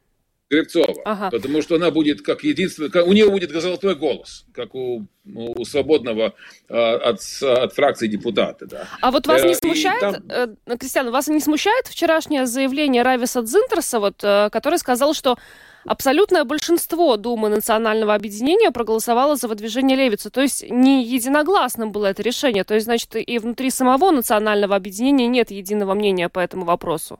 Гребцова. 0.55 1.03
Ага. 1.05 1.31
Потому 1.31 1.63
что 1.63 1.77
она 1.77 1.91
будет 1.91 2.23
как 2.23 2.45
единственная, 2.45 2.91
как, 2.91 3.07
у 3.07 3.13
нее 3.13 3.29
будет 3.31 3.51
золотой 3.51 3.95
голос, 3.95 4.47
как 4.53 4.75
у, 4.75 5.07
у 5.27 5.65
свободного 5.65 6.35
а, 6.69 6.95
от, 6.97 7.21
от 7.43 7.73
фракции 7.73 8.07
депутата. 8.07 8.67
Да. 8.67 8.89
А 9.01 9.11
вот 9.11 9.27
вас 9.27 9.43
э, 9.43 9.49
не 9.49 9.55
смущает, 9.55 10.01
там... 10.01 10.15
э, 10.29 10.77
Кристиан, 10.79 11.11
вас 11.11 11.29
не 11.29 11.41
смущает 11.41 11.87
вчерашнее 11.87 12.47
заявление 12.47 13.03
Рависа 13.03 13.43
Дзинтерса, 13.43 14.01
вот, 14.01 14.23
э, 14.23 14.51
который 14.51 14.79
сказал, 14.79 15.15
что 15.15 15.37
абсолютное 15.85 16.45
большинство 16.45 17.17
Думы 17.17 17.49
национального 17.49 18.15
объединения 18.15 18.71
проголосовало 18.71 19.37
за 19.37 19.49
выдвижение 19.49 19.97
Левица. 19.97 20.31
То 20.31 20.41
есть 20.41 20.69
не 20.71 21.05
единогласным 21.05 21.93
было 21.93 22.07
это 22.07 22.23
решение. 22.23 22.65
То 22.65 22.75
есть, 22.75 22.87
значит, 22.87 23.15
и 23.17 23.39
внутри 23.39 23.71
самого 23.71 24.11
национального 24.11 24.77
объединения 24.77 25.27
нет 25.27 25.51
единого 25.51 25.95
мнения 25.95 26.29
по 26.29 26.39
этому 26.39 26.65
вопросу. 26.65 27.19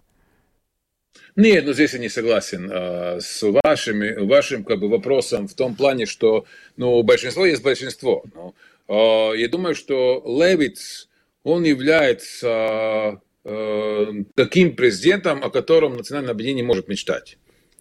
Нет, 1.37 1.65
ну 1.67 1.73
здесь 1.73 1.93
я 1.95 1.99
не 1.99 2.09
согласен 2.09 2.71
э, 2.71 3.19
с 3.21 3.43
вашими, 3.43 4.25
вашим 4.25 4.63
как 4.63 4.79
бы, 4.79 4.89
вопросом 4.89 5.49
в 5.49 5.55
том 5.55 5.75
плане, 5.75 6.07
что 6.07 6.45
ну, 6.77 7.03
большинство 7.03 7.45
есть 7.45 7.63
большинство. 7.63 8.25
Ну, 8.35 8.55
э, 8.89 9.39
я 9.39 9.49
думаю, 9.49 9.75
что 9.75 10.23
Левиц, 10.25 11.09
он 11.43 11.65
является 11.65 13.21
э, 13.45 14.07
таким 14.37 14.77
президентом, 14.77 15.43
о 15.43 15.51
котором 15.51 15.97
национальное 15.97 16.31
объединение 16.31 16.65
может 16.65 16.87
мечтать. 16.87 17.37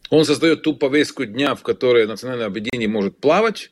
Он 0.09 0.25
создает 0.25 0.63
ту 0.63 0.75
повестку 0.75 1.25
дня, 1.25 1.53
в 1.53 1.61
которой 1.61 2.07
национальное 2.07 2.47
объединение 2.47 2.89
может 2.89 3.17
плавать, 3.19 3.71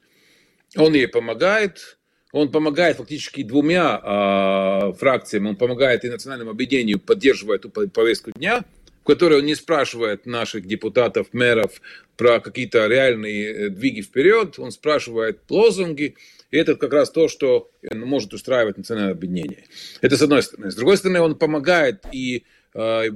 он 0.78 0.94
ей 0.94 1.08
помогает, 1.08 1.98
он 2.32 2.52
помогает 2.52 2.98
фактически 2.98 3.42
двумя 3.42 4.00
э, 4.00 4.94
фракциям, 4.94 5.48
он 5.48 5.56
помогает 5.56 6.06
и 6.06 6.10
национальному 6.10 6.52
объединению, 6.52 7.00
поддерживая 7.00 7.58
эту 7.58 7.72
повестку 7.72 8.30
дня– 8.32 8.64
в 9.02 9.08
которой 9.08 9.40
он 9.40 9.46
не 9.46 9.56
спрашивает 9.56 10.26
наших 10.26 10.66
депутатов, 10.66 11.28
мэров 11.34 11.82
про 12.18 12.40
какие-то 12.40 12.88
реальные 12.88 13.46
э, 13.48 13.70
двиги 13.70 14.02
вперед, 14.02 14.60
он 14.60 14.72
спрашивает 14.72 15.40
лозунги, 15.50 16.16
и 16.52 16.58
это 16.58 16.76
как 16.76 16.94
раз 16.94 17.10
то, 17.10 17.28
что 17.28 17.70
э, 17.82 17.96
может 17.96 18.34
устраивать 18.34 18.78
национальное 18.78 19.14
объединение. 19.14 19.66
Это 20.02 20.18
с 20.18 20.22
одной 20.22 20.44
стороны. 20.44 20.72
С 20.72 20.76
другой 20.76 20.98
стороны, 20.98 21.20
он 21.22 21.36
помогает 21.36 22.06
и 22.12 22.44
э, 22.74 23.08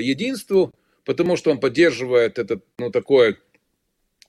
единству, 0.00 0.72
потому 1.04 1.36
что 1.36 1.50
он 1.50 1.60
поддерживает 1.60 2.38
этот, 2.38 2.64
ну, 2.78 2.90
такой, 2.90 3.36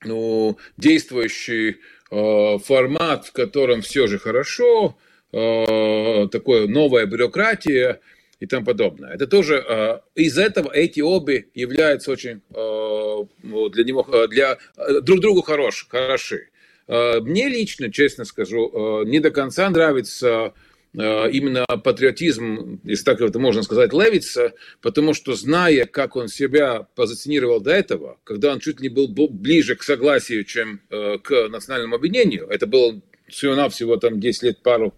ну, 0.03 0.57
действующий 0.77 1.77
э, 2.11 2.57
формат, 2.57 3.25
в 3.25 3.31
котором 3.31 3.81
все 3.81 4.07
же 4.07 4.19
хорошо, 4.19 4.97
э, 5.31 6.27
такое 6.31 6.67
новая 6.67 7.05
бюрократия, 7.05 8.01
и 8.39 8.45
тому 8.45 8.65
подобное. 8.65 9.13
Это 9.13 9.27
тоже 9.27 9.63
э, 9.67 9.99
из 10.15 10.37
этого 10.37 10.71
эти 10.71 10.99
обе 10.99 11.47
являются 11.53 12.11
очень 12.11 12.41
э, 12.53 13.69
для 13.69 13.83
него 13.83 14.07
э, 14.11 14.27
для 14.27 14.57
друг 15.01 15.19
другу 15.19 15.41
хорош, 15.41 15.87
хороши. 15.89 16.49
Мне 16.87 17.49
лично, 17.49 17.91
честно 17.91 18.25
скажу, 18.25 19.03
не 19.07 19.19
до 19.19 19.31
конца 19.31 19.67
нравится 19.71 20.53
именно 20.93 21.65
патриотизм, 21.65 22.79
если 22.83 23.03
так 23.03 23.21
это 23.21 23.39
можно 23.39 23.63
сказать, 23.63 23.91
Левица, 23.91 24.53
потому 24.81 25.15
что 25.15 25.33
зная, 25.33 25.87
как 25.87 26.15
он 26.15 26.27
себя 26.27 26.87
позиционировал 26.93 27.59
до 27.59 27.71
этого, 27.71 28.19
когда 28.23 28.51
он 28.51 28.59
чуть 28.59 28.81
ли 28.81 28.89
не 28.89 28.93
был 28.93 29.27
ближе 29.27 29.75
к 29.75 29.81
согласию, 29.81 30.43
чем 30.43 30.79
к 30.89 31.47
национальному 31.49 31.95
объединению, 31.95 32.47
это 32.49 32.67
было 32.67 33.01
всего-навсего 33.27 33.97
там 33.97 34.19
10 34.19 34.43
лет, 34.43 34.61
пару 34.61 34.93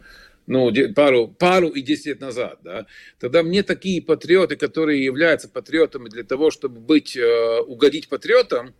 ну, 0.48 0.72
пару, 0.96 1.28
пару 1.28 1.68
и 1.68 1.82
10 1.82 2.06
лет 2.08 2.22
назад, 2.22 2.60
да, 2.64 2.88
тогда 3.20 3.44
мне 3.44 3.64
такие 3.64 4.02
патриоты, 4.02 4.56
которые 4.56 5.04
являются 5.04 5.50
патриотами 5.50 6.10
для 6.10 6.24
того, 6.24 6.50
чтобы 6.52 6.80
быть, 6.80 7.16
э, 7.16 7.60
угодить 7.60 8.08
патриотам, 8.08 8.74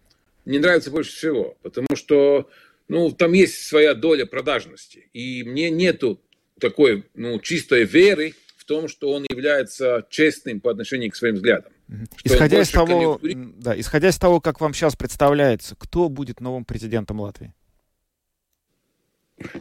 не 0.46 0.60
нравятся 0.60 0.92
больше 0.92 1.12
всего, 1.12 1.58
потому 1.62 1.96
что, 1.96 2.50
ну, 2.88 3.12
там 3.12 3.34
есть 3.34 3.68
своя 3.68 3.94
доля 3.94 4.26
продажности, 4.26 5.10
и 5.14 5.44
мне 5.44 5.70
нету 5.70 6.22
такой, 6.60 7.04
ну, 7.14 7.40
чистой 7.40 7.84
веры 7.84 8.34
в 8.56 8.64
том, 8.64 8.88
что 8.88 9.12
он 9.12 9.26
является 9.30 10.08
честным 10.10 10.62
по 10.62 10.72
отношению 10.72 11.12
к 11.12 11.16
своим 11.16 11.36
взглядам. 11.36 11.72
Исходя 12.24 12.62
из, 12.62 12.70
того, 12.70 13.20
да, 13.22 13.80
исходя 13.80 14.10
из 14.10 14.18
того, 14.18 14.42
как 14.42 14.60
вам 14.60 14.74
сейчас 14.74 14.96
представляется, 14.96 15.76
кто 15.78 16.10
будет 16.10 16.42
новым 16.42 16.66
президентом 16.66 17.20
Латвии? 17.22 17.54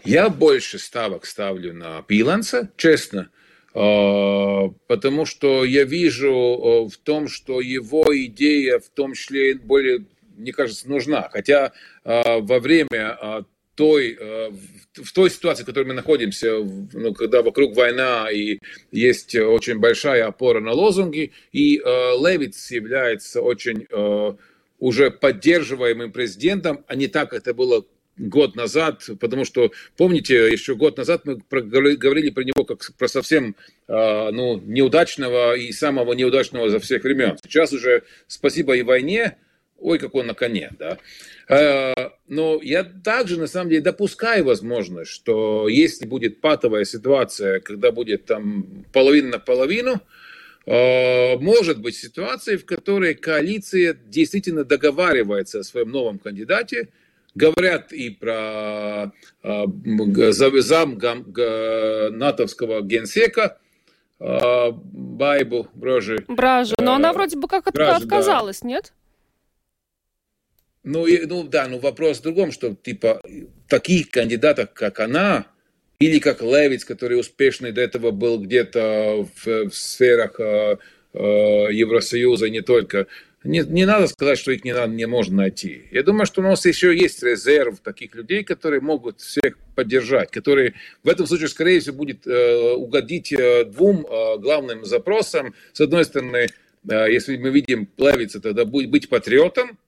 Я 0.05 0.29
больше 0.31 0.79
ставок 0.79 1.27
ставлю 1.27 1.75
на 1.75 2.03
Пиланса, 2.03 2.71
честно, 2.77 3.31
а, 3.75 4.69
потому 4.87 5.27
что 5.27 5.65
я 5.65 5.85
вижу 5.85 6.33
а, 6.33 6.89
в 6.89 6.97
том, 6.97 7.29
что 7.29 7.61
его 7.61 8.05
идея 8.25 8.79
в 8.79 8.89
том 8.89 9.13
числе 9.13 9.55
более, 9.55 10.07
мне 10.37 10.53
кажется, 10.53 10.89
нужна. 10.89 11.29
Хотя 11.31 11.73
а, 12.05 12.39
во 12.39 12.59
время 12.59 13.45
той, 13.75 14.19
в 14.95 15.13
той 15.13 15.29
ситуации, 15.29 15.63
в 15.63 15.67
которой 15.67 15.85
мы 15.85 15.93
находимся, 15.93 16.57
ну, 16.95 17.13
когда 17.13 17.43
вокруг 17.43 17.77
война 17.77 18.31
и 18.31 18.59
есть 18.91 19.37
очень 19.37 19.79
большая 19.79 20.27
опора 20.27 20.61
на 20.61 20.73
лозунги, 20.73 21.33
и 21.53 21.77
Левиц 21.77 22.71
является 22.71 23.43
очень 23.43 23.87
уже 24.79 25.11
поддерживаемым 25.11 26.11
президентом, 26.11 26.87
а 26.87 26.95
не 26.95 27.07
так 27.07 27.35
это 27.35 27.53
было 27.53 27.85
год 28.19 28.57
назад, 28.57 29.09
потому 29.21 29.45
что, 29.45 29.73
помните, 29.97 30.51
еще 30.51 30.75
год 30.75 30.97
назад 30.97 31.23
мы 31.25 31.37
говорили 31.51 32.31
про 32.31 32.45
него 32.45 32.65
как 32.65 32.81
про 32.99 33.09
совсем 33.09 33.57
а, 33.89 34.31
ну, 34.31 34.61
неудачного 34.61 35.55
и 35.55 35.73
самого 35.73 36.13
неудачного 36.15 36.71
за 36.71 36.81
всех 36.81 37.05
времен. 37.05 37.37
Сейчас 37.43 37.73
уже, 37.73 38.05
спасибо 38.27 38.77
и 38.77 38.83
войне, 38.83 39.37
ой, 39.79 39.99
как 39.99 40.15
он 40.15 40.27
на 40.27 40.35
коне, 40.35 40.73
да. 40.79 40.99
А, 41.49 42.13
но 42.27 42.61
я 42.63 42.85
также, 42.85 43.39
на 43.39 43.47
самом 43.47 43.71
деле, 43.71 43.83
допускаю 43.83 44.45
возможность, 44.45 45.11
что 45.11 45.69
если 45.69 46.07
будет 46.07 46.41
патовая 46.41 46.85
ситуация, 46.85 47.61
когда 47.61 47.93
будет 47.93 48.25
там 48.25 48.87
половина 48.93 49.33
на 49.33 49.39
половину, 49.39 50.01
а, 50.67 51.37
может 51.37 51.81
быть 51.83 51.97
ситуация, 51.97 52.57
в 52.57 52.65
которой 52.65 53.15
коалиция 53.15 53.93
действительно 53.93 54.65
договаривается 54.65 55.61
о 55.61 55.65
своем 55.65 55.91
новом 55.91 56.19
кандидате– 56.19 56.89
Говорят 57.37 57.93
и 57.93 58.09
про 58.09 59.13
э, 59.43 59.65
зам 60.63 60.99
натовского 60.99 62.81
генсека 62.81 63.59
э, 64.19 64.71
Байбу 64.73 65.69
Бражи. 65.75 66.25
Бражи, 66.29 66.75
но 66.79 66.95
она 66.95 67.13
вроде 67.13 67.37
бы 67.37 67.47
как 67.47 67.71
Бражи, 67.71 68.05
отказалась, 68.05 68.61
да. 68.63 68.69
нет? 68.69 68.95
Ну, 70.83 71.07
и, 71.07 71.27
ну 71.27 71.43
да, 71.43 71.69
ну 71.69 71.79
вопрос 71.79 72.21
в 72.21 72.23
другом, 72.23 72.53
что 72.53 72.75
типа 72.75 73.21
таких 73.69 74.09
кандидатов, 74.11 74.71
как 74.73 74.99
она, 75.01 75.47
или 75.99 76.19
как 76.21 76.41
Левиц, 76.41 76.87
который 76.87 77.21
успешный 77.21 77.71
до 77.71 77.83
этого 77.83 78.13
был 78.13 78.39
где-то 78.39 79.27
в, 79.35 79.69
в 79.69 79.75
сферах 79.75 80.41
э, 80.41 80.79
Евросоюза, 81.13 82.49
не 82.49 82.63
только, 82.63 83.09
не, 83.47 83.61
не 83.61 83.87
надо 83.87 84.07
сказать, 84.09 84.39
что 84.39 84.53
их 84.53 84.65
не, 84.65 84.73
надо, 84.73 84.93
не 84.93 85.07
можно 85.07 85.37
найти. 85.37 85.85
Я 85.91 86.03
думаю, 86.03 86.27
что 86.27 86.41
у 86.41 86.45
нас 86.45 86.65
еще 86.67 86.97
есть 86.97 87.23
резерв 87.23 87.81
таких 87.81 88.15
людей, 88.15 88.45
которые 88.45 88.81
могут 88.81 89.21
всех 89.21 89.59
поддержать, 89.75 90.31
которые 90.31 90.75
в 91.03 91.09
этом 91.09 91.27
случае, 91.27 91.49
скорее 91.49 91.81
всего, 91.81 91.97
будет 91.97 92.27
э, 92.27 92.73
угодить 92.75 93.33
э, 93.33 93.65
двум 93.65 94.07
э, 94.07 94.39
главным 94.39 94.85
запросам. 94.85 95.55
С 95.73 95.81
одной 95.81 96.05
стороны, 96.05 96.49
э, 96.89 97.13
если 97.13 97.37
мы 97.37 97.51
видим 97.51 97.87
Плавица, 97.87 98.41
тогда 98.41 98.65
будет 98.65 98.91
быть 98.91 99.09
патриотом, 99.09 99.79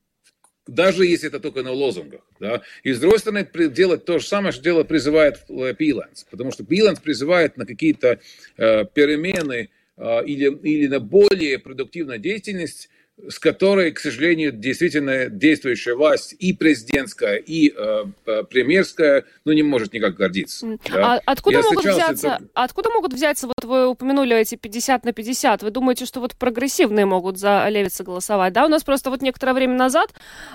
даже 0.68 1.06
если 1.06 1.28
это 1.28 1.40
только 1.40 1.62
на 1.62 1.72
лозунгах. 1.72 2.20
Да? 2.38 2.62
И 2.84 2.92
с 2.92 3.00
другой 3.00 3.18
стороны, 3.18 3.48
делать 3.70 4.04
то 4.04 4.18
же 4.18 4.26
самое, 4.26 4.52
что 4.52 4.62
дело 4.62 4.84
призывает 4.84 5.44
Пиланс, 5.78 6.26
потому 6.30 6.52
что 6.52 6.64
Пиланс 6.64 7.00
призывает 7.00 7.56
на 7.56 7.66
какие-то 7.66 8.20
э, 8.56 8.84
перемены 8.84 9.70
э, 9.96 10.24
или, 10.26 10.54
или 10.62 10.86
на 10.86 11.00
более 11.00 11.58
продуктивную 11.58 12.18
деятельность, 12.18 12.90
с 13.26 13.38
которой, 13.38 13.90
к 13.92 13.98
сожалению, 13.98 14.52
действительно 14.52 15.28
действующая 15.28 15.94
власть 15.94 16.34
и 16.38 16.52
президентская, 16.52 17.36
и 17.36 17.72
э, 17.76 18.04
премьерская, 18.48 19.24
ну, 19.44 19.52
не 19.52 19.62
может 19.62 19.92
никак 19.92 20.14
гордиться. 20.14 20.78
Да? 20.90 21.14
А 21.14 21.20
откуда 21.24 21.62
могут, 21.62 21.84
взяться, 21.84 22.28
это... 22.28 22.44
откуда 22.54 22.90
могут 22.90 23.12
взяться, 23.12 23.46
вот 23.46 23.64
вы 23.64 23.88
упомянули 23.88 24.36
эти 24.36 24.54
50 24.54 25.04
на 25.04 25.12
50, 25.12 25.62
вы 25.62 25.70
думаете, 25.70 26.06
что 26.06 26.20
вот 26.20 26.36
прогрессивные 26.36 27.06
могут 27.06 27.38
за 27.38 27.68
Левица 27.68 28.04
голосовать, 28.04 28.52
да? 28.52 28.66
У 28.66 28.68
нас 28.68 28.84
просто 28.84 29.10
вот 29.10 29.20
некоторое 29.20 29.54
время 29.54 29.74
назад 29.74 30.10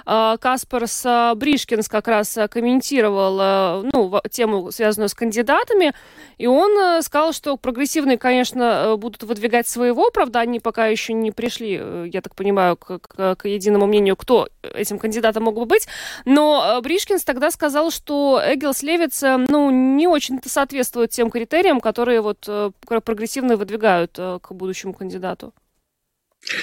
э, 0.05 0.37
Каспарс 0.39 1.05
э, 1.05 1.33
Бришкинс 1.35 1.89
как 1.89 2.07
раз 2.07 2.37
э, 2.37 2.47
комментировал, 2.47 3.83
э, 3.83 3.89
ну, 3.91 4.21
тему, 4.31 4.71
связанную 4.71 5.09
с 5.09 5.13
кандидатами, 5.13 5.93
и 6.37 6.47
он 6.47 6.77
э, 6.77 7.01
сказал, 7.01 7.33
что 7.33 7.57
прогрессивные, 7.57 8.17
конечно, 8.17 8.63
э, 8.63 8.95
будут 8.97 9.23
выдвигать 9.23 9.67
своего, 9.67 10.09
правда, 10.11 10.39
они 10.39 10.59
пока 10.59 10.87
еще 10.87 11.13
не 11.13 11.31
пришли, 11.31 11.77
э, 11.79 12.07
я 12.11 12.21
так 12.21 12.35
понимаю, 12.35 12.52
понимаю, 12.53 12.77
к, 12.77 12.99
к, 12.99 13.35
к 13.35 13.47
единому 13.47 13.87
мнению, 13.87 14.15
кто 14.15 14.47
этим 14.61 14.99
кандидатом 14.99 15.43
мог 15.43 15.55
бы 15.55 15.65
быть. 15.65 15.87
Но 16.25 16.77
э, 16.77 16.81
Бришкинс 16.81 17.23
тогда 17.23 17.51
сказал, 17.51 17.91
что 17.91 18.41
Эггелс 18.45 18.83
Левиц, 18.83 19.23
э, 19.23 19.37
ну, 19.49 19.71
не 19.71 20.07
очень-то 20.07 20.49
соответствует 20.49 21.09
тем 21.09 21.31
критериям, 21.31 21.79
которые 21.81 22.21
вот 22.21 22.45
э, 22.47 22.71
прогрессивно 22.85 23.57
выдвигают 23.57 24.13
к 24.13 24.51
будущему 24.51 24.93
кандидату. 24.93 25.53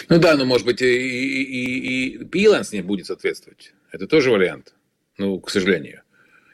Ну 0.09 0.19
да, 0.19 0.37
но 0.37 0.45
может 0.45 0.67
быть 0.67 0.83
и, 0.83 0.87
и, 0.87 1.43
и, 1.43 2.19
и 2.19 2.77
не 2.77 2.83
будет 2.83 3.07
соответствовать. 3.07 3.73
Это 3.91 4.07
тоже 4.07 4.31
вариант, 4.31 4.75
ну, 5.19 5.41
к 5.41 5.51
сожалению. 5.51 6.03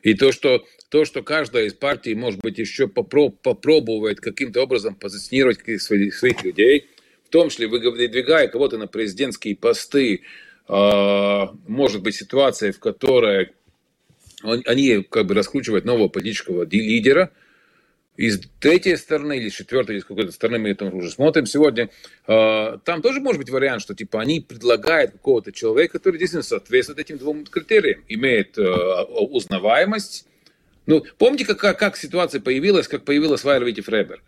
И 0.02 0.14
то, 0.14 0.30
что, 0.30 0.64
то, 0.88 1.04
что 1.04 1.22
каждая 1.22 1.64
из 1.64 1.74
партий, 1.74 2.14
может 2.14 2.40
быть, 2.40 2.58
еще 2.58 2.86
попроб, 2.86 3.42
попробует 3.42 4.20
каким-то 4.20 4.62
образом 4.62 4.94
позиционировать 4.94 5.58
своих, 5.82 6.14
своих 6.14 6.42
людей– 6.42 6.88
в 7.26 7.30
том 7.30 7.48
числе 7.48 7.66
выдвигая 7.66 8.48
кого-то 8.48 8.78
на 8.78 8.86
президентские 8.86 9.56
посты, 9.56 10.22
а, 10.68 11.52
может 11.66 12.02
быть 12.02 12.14
ситуация, 12.14 12.72
в 12.72 12.78
которой 12.78 13.52
они 14.42 15.02
как 15.02 15.26
бы 15.26 15.34
раскручивают 15.34 15.84
нового 15.84 16.08
политического 16.08 16.64
лидера, 16.64 17.32
и 18.16 18.30
с 18.30 18.40
третьей 18.60 18.96
стороны 18.96 19.36
или 19.36 19.50
с 19.50 19.54
четвертой, 19.54 19.96
или 19.96 20.02
с 20.02 20.06
какой-то 20.06 20.32
стороны 20.32 20.58
мы 20.58 20.70
это 20.70 20.86
уже 20.86 21.10
смотрим 21.10 21.46
сегодня, 21.46 21.90
а, 22.26 22.78
там 22.78 23.02
тоже 23.02 23.20
может 23.20 23.40
быть 23.40 23.50
вариант, 23.50 23.82
что 23.82 23.94
типа 23.94 24.20
они 24.20 24.40
предлагают 24.40 25.12
какого-то 25.12 25.52
человека, 25.52 25.98
который 25.98 26.18
действительно 26.18 26.42
соответствует 26.42 27.00
этим 27.00 27.18
двум 27.18 27.44
критериям, 27.44 28.04
имеет 28.08 28.56
а, 28.58 29.02
узнаваемость. 29.04 30.26
Ну, 30.86 31.04
помните, 31.18 31.44
как, 31.44 31.78
как 31.78 31.96
ситуация 31.96 32.40
появилась, 32.40 32.86
как 32.86 33.04
появилась 33.04 33.42
Вайер 33.42 33.64
Вити 33.64 33.80
Фрейберг? 33.80 34.22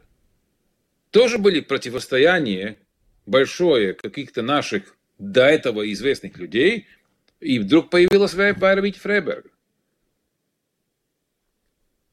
Тоже 1.11 1.38
были 1.38 1.61
противостояния 1.61 2.76
большое 3.29 3.95
каких-то 3.95 4.43
наших 4.43 4.97
до 5.19 5.47
этого 5.47 5.91
известных 5.93 6.39
людей, 6.39 6.87
и 7.41 7.59
вдруг 7.59 7.91
появилась 7.91 8.35
Вайра 8.35 8.83
Фрейберг. 8.93 9.47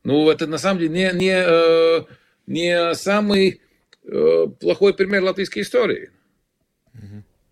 Ну, 0.04 0.30
это 0.30 0.46
на 0.46 0.58
самом 0.58 0.80
деле 0.80 0.92
не, 0.92 1.18
не, 1.18 1.36
э, 1.36 2.06
не 2.46 2.94
самый 2.94 3.62
э, 4.04 4.48
плохой 4.60 4.94
пример 4.94 5.24
латвийской 5.24 5.62
истории. 5.62 6.12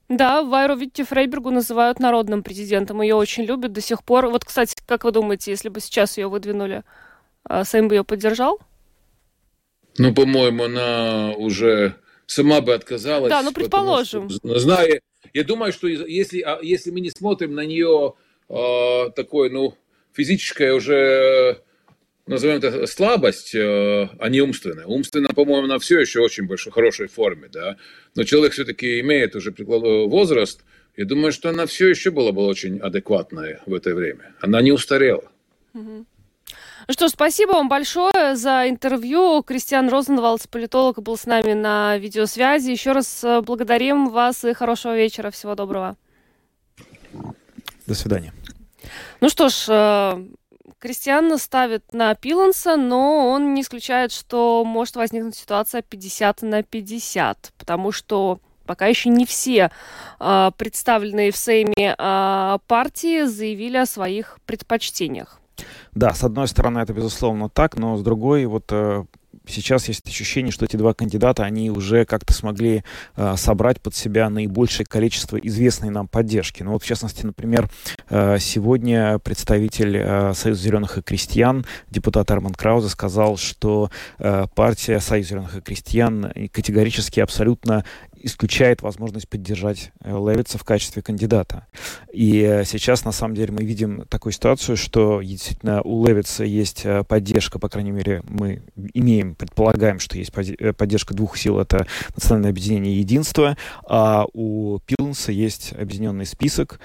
Да, 0.10 0.44
Вайру 0.44 0.76
Витти 0.76 1.04
Фрейбергу 1.04 1.50
называют 1.50 2.00
народным 2.00 2.44
президентом. 2.44 3.02
Ее 3.02 3.16
очень 3.16 3.46
любят 3.46 3.72
до 3.72 3.82
сих 3.82 4.04
пор. 4.04 4.28
Вот, 4.28 4.46
кстати, 4.46 4.76
как 4.86 5.04
вы 5.06 5.12
думаете, 5.12 5.50
если 5.50 5.70
бы 5.70 5.80
сейчас 5.80 6.18
ее 6.18 6.28
выдвинули, 6.28 6.84
э, 7.50 7.64
Сэм 7.64 7.88
бы 7.88 7.96
ее 7.96 8.04
поддержал? 8.04 8.60
Ну, 9.98 10.14
по-моему, 10.14 10.66
она 10.66 11.32
уже 11.32 11.96
сама 12.26 12.62
бы 12.62 12.74
отказалась. 12.74 13.30
Да, 13.30 13.42
ну 13.42 13.52
предположим. 13.52 14.30
Потому, 14.30 14.56
зная, 14.60 15.02
я 15.34 15.44
думаю, 15.44 15.74
что 15.74 15.88
если, 15.88 16.42
а, 16.42 16.60
если 16.62 16.92
мы 16.92 17.00
не 17.00 17.10
смотрим 17.10 17.54
на 17.56 17.66
нее 17.66 18.14
э, 18.50 19.10
такой, 19.16 19.50
ну, 19.50 19.76
физическая 20.14 20.74
уже, 20.74 21.62
назовем 22.28 22.58
это, 22.58 22.86
слабость, 22.88 23.56
э, 23.56 24.10
а 24.20 24.30
не 24.30 24.42
умственная. 24.42 24.86
Умственно, 24.86 25.30
по-моему, 25.30 25.66
она 25.66 25.80
все 25.80 26.00
еще 26.00 26.20
очень 26.20 26.48
большой, 26.48 26.72
хорошей 26.72 27.08
форме, 27.08 27.50
да. 27.52 27.78
Но 28.16 28.24
человек 28.24 28.54
все-таки 28.54 29.00
имеет 29.00 29.36
уже 29.36 29.54
возраст, 29.58 30.64
я 30.96 31.06
думаю, 31.06 31.32
что 31.32 31.50
она 31.50 31.66
все 31.66 31.88
еще 31.88 32.12
была 32.12 32.32
бы 32.32 32.46
очень 32.46 32.78
адекватная 32.78 33.62
в 33.66 33.74
это 33.74 33.96
время. 33.96 34.36
Она 34.42 34.62
не 34.62 34.72
устарела. 34.72 35.32
Угу. 35.74 36.06
Ну 36.88 36.94
что 36.94 37.08
ж, 37.08 37.12
спасибо 37.12 37.52
вам 37.52 37.70
большое 37.70 38.36
за 38.36 38.68
интервью. 38.68 39.42
Кристиан 39.44 39.88
Розенвалдс, 39.88 40.48
политолог, 40.48 41.02
был 41.02 41.18
с 41.18 41.26
нами 41.26 41.54
на 41.54 41.98
видеосвязи. 41.98 42.72
Еще 42.72 42.92
раз 42.92 43.24
э, 43.24 43.42
благодарим 43.42 44.10
вас 44.10 44.44
и 44.44 44.54
хорошего 44.54 44.96
вечера. 44.96 45.32
Всего 45.32 45.56
доброго. 45.56 45.96
До 47.88 47.96
свидания. 47.96 48.34
Ну 49.22 49.30
что 49.30 49.48
ж, 49.48 49.66
э, 49.70 50.26
Кристиан 50.80 51.38
ставит 51.38 51.94
на 51.94 52.16
Пиланса, 52.16 52.76
но 52.76 53.30
он 53.30 53.54
не 53.54 53.62
исключает, 53.62 54.12
что 54.12 54.66
может 54.66 54.98
возникнуть 54.98 55.36
ситуация 55.36 55.84
50 55.84 56.42
на 56.42 56.64
50, 56.64 57.54
потому 57.58 57.94
что 57.94 58.42
пока 58.66 58.88
еще 58.88 59.08
не 59.08 59.26
все 59.26 59.72
э, 60.20 60.52
представленные 60.58 61.32
в 61.32 61.38
Сейме 61.38 61.96
партии 62.68 63.24
заявили 63.24 63.78
о 63.78 63.86
своих 63.86 64.40
предпочтениях. 64.46 65.40
Да, 65.94 66.14
с 66.14 66.24
одной 66.24 66.48
стороны, 66.48 66.80
это 66.80 66.94
безусловно 66.94 67.50
так, 67.50 67.78
но 67.78 67.98
с 67.98 68.04
другой, 68.04 68.46
вот 68.46 68.66
э, 68.72 69.06
сейчас 69.48 69.88
есть 69.88 70.08
ощущение, 70.08 70.52
что 70.52 70.66
эти 70.66 70.76
два 70.76 70.94
кандидата, 70.94 71.44
они 71.44 71.70
уже 71.70 72.06
как-то 72.06 72.34
смогли 72.34 72.84
э, 73.16 73.36
собрать 73.38 73.82
под 73.82 73.96
себя 73.96 74.30
наибольшее 74.30 74.86
количество 74.86 75.38
известной 75.38 75.90
нам 75.90 76.08
поддержки. 76.08 76.64
Ну 76.64 76.72
вот, 76.72 76.84
в 76.84 76.86
частности, 76.86 77.26
например, 77.26 77.70
э, 78.10 78.38
сегодня 78.40 79.20
представитель 79.20 79.98
э, 79.98 80.34
Союза 80.34 80.62
зеленых 80.62 80.98
и 80.98 81.02
крестьян, 81.02 81.66
депутат 81.90 82.30
Арман 82.32 82.54
Краузе, 82.54 82.90
сказал, 82.90 83.38
что 83.38 83.90
э, 84.20 84.46
партия 84.56 85.00
Союз 85.00 85.28
зеленых 85.28 85.58
и 85.58 85.62
крестьян 85.62 86.32
категорически 86.52 87.20
абсолютно 87.20 87.84
исключает 88.24 88.82
возможность 88.82 89.28
поддержать 89.28 89.92
э, 90.02 90.12
Левица 90.12 90.58
в 90.58 90.64
качестве 90.64 91.02
кандидата. 91.02 91.68
И 92.12 92.42
э, 92.42 92.64
сейчас, 92.64 93.06
на 93.06 93.12
самом 93.12 93.36
деле, 93.36 93.52
мы 93.52 93.64
видим 93.64 94.06
такую 94.10 94.34
ситуацию, 94.34 94.78
что 94.78 95.22
действительно 95.22 95.82
у 95.84 96.06
Левица 96.06 96.44
есть 96.44 96.86
э, 96.86 97.04
поддержка, 97.04 97.60
по 97.60 97.70
крайней 97.70 97.92
мере, 97.92 98.24
мы 98.28 98.64
имеем, 98.94 99.36
предполагаем, 99.36 100.00
что 100.00 100.18
есть 100.18 100.32
поддержка 100.78 101.14
двух 101.14 101.38
сил, 101.38 101.60
это 101.60 101.86
Национальное 102.16 102.52
объединение 102.52 102.98
Единства, 102.98 103.58
а 103.88 104.26
у 104.34 104.80
Пилнса 104.80 105.32
есть 105.32 105.74
объединенный 105.74 106.26
список, 106.26 106.80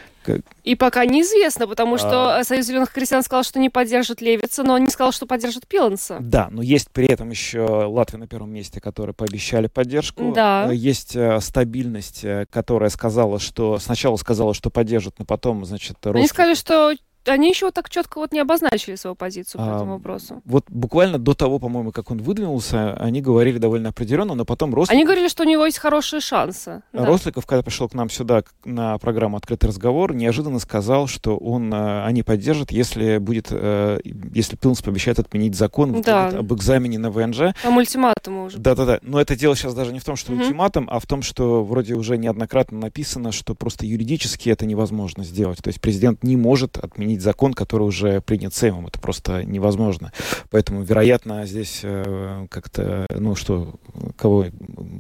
и 0.64 0.74
пока 0.74 1.04
неизвестно, 1.04 1.66
потому 1.66 1.98
что 1.98 2.36
а... 2.36 2.44
Союз 2.44 2.66
зеленых 2.66 2.92
крестьян 2.92 3.22
сказал, 3.22 3.42
что 3.42 3.58
не 3.58 3.70
поддержит 3.70 4.20
Левица, 4.20 4.62
но 4.62 4.74
он 4.74 4.84
не 4.84 4.90
сказал, 4.90 5.12
что 5.12 5.26
поддержит 5.26 5.66
Пиланса. 5.66 6.18
Да, 6.20 6.48
но 6.50 6.62
есть 6.62 6.90
при 6.90 7.06
этом 7.06 7.30
еще 7.30 7.60
Латвия 7.60 8.18
на 8.18 8.26
первом 8.26 8.52
месте, 8.52 8.80
которые 8.80 9.14
пообещали 9.14 9.66
поддержку. 9.66 10.32
Да. 10.32 10.68
Э, 10.70 10.74
есть 10.74 11.16
э, 11.16 11.40
стабильность, 11.40 12.24
э, 12.24 12.46
которая 12.50 12.90
сказала, 12.90 13.38
что 13.38 13.78
сначала 13.78 14.16
сказала, 14.16 14.54
что 14.54 14.70
поддержит, 14.70 15.18
но 15.18 15.24
потом, 15.24 15.64
значит, 15.64 15.96
Рос... 16.04 16.16
Они 16.16 16.26
сказали, 16.26 16.54
что 16.54 16.92
они 17.28 17.48
еще 17.48 17.70
так 17.70 17.90
четко 17.90 18.18
вот 18.18 18.32
не 18.32 18.40
обозначили 18.40 18.96
свою 18.96 19.14
позицию 19.14 19.60
по 19.60 19.72
а, 19.72 19.76
этому 19.76 19.92
вопросу. 19.94 20.42
Вот 20.44 20.64
буквально 20.68 21.18
до 21.18 21.34
того, 21.34 21.58
по-моему, 21.58 21.92
как 21.92 22.10
он 22.10 22.18
выдвинулся, 22.18 22.94
они 22.94 23.20
говорили 23.20 23.58
довольно 23.58 23.90
определенно, 23.90 24.34
но 24.34 24.44
потом 24.44 24.74
Росликов... 24.74 24.94
Они 24.94 25.04
говорили, 25.04 25.28
что 25.28 25.44
у 25.44 25.46
него 25.46 25.66
есть 25.66 25.78
хорошие 25.78 26.20
шансы. 26.20 26.82
Да. 26.92 27.04
Росликов, 27.04 27.46
когда 27.46 27.62
пришел 27.62 27.88
к 27.88 27.94
нам 27.94 28.10
сюда 28.10 28.42
на 28.64 28.98
программу 28.98 29.36
«Открытый 29.36 29.68
разговор», 29.68 30.14
неожиданно 30.14 30.58
сказал, 30.58 31.06
что 31.06 31.36
он, 31.36 31.72
э, 31.72 32.04
они 32.04 32.22
поддержат, 32.22 32.70
если 32.70 33.18
будет, 33.18 33.48
э, 33.50 34.00
если 34.32 34.56
Пилнс 34.56 34.82
пообещает 34.82 35.18
отменить 35.18 35.54
закон 35.54 36.00
да. 36.02 36.28
об 36.28 36.52
экзамене 36.52 36.98
на 36.98 37.10
ВНЖ. 37.10 37.54
Там 37.62 37.76
ультиматум 37.76 38.44
уже. 38.44 38.58
Да-да-да. 38.58 38.98
Но 39.02 39.20
это 39.20 39.36
дело 39.36 39.56
сейчас 39.56 39.74
даже 39.74 39.92
не 39.92 39.98
в 39.98 40.04
том, 40.04 40.16
что 40.16 40.32
угу. 40.32 40.42
ультиматум, 40.42 40.88
а 40.90 40.98
в 41.00 41.06
том, 41.06 41.22
что 41.22 41.64
вроде 41.64 41.94
уже 41.94 42.18
неоднократно 42.18 42.78
написано, 42.78 43.32
что 43.32 43.54
просто 43.54 43.86
юридически 43.86 44.48
это 44.50 44.66
невозможно 44.66 45.24
сделать. 45.24 45.58
То 45.62 45.68
есть 45.68 45.80
президент 45.80 46.22
не 46.22 46.36
может 46.36 46.78
отменить 46.78 47.17
закон, 47.22 47.54
который 47.54 47.82
уже 47.82 48.20
принят 48.20 48.54
Сеймом. 48.54 48.86
Это 48.86 48.98
просто 48.98 49.44
невозможно. 49.44 50.12
Поэтому, 50.50 50.82
вероятно, 50.82 51.46
здесь 51.46 51.80
э, 51.82 52.46
как-то, 52.50 53.06
ну 53.10 53.34
что, 53.34 53.74
кого 54.16 54.46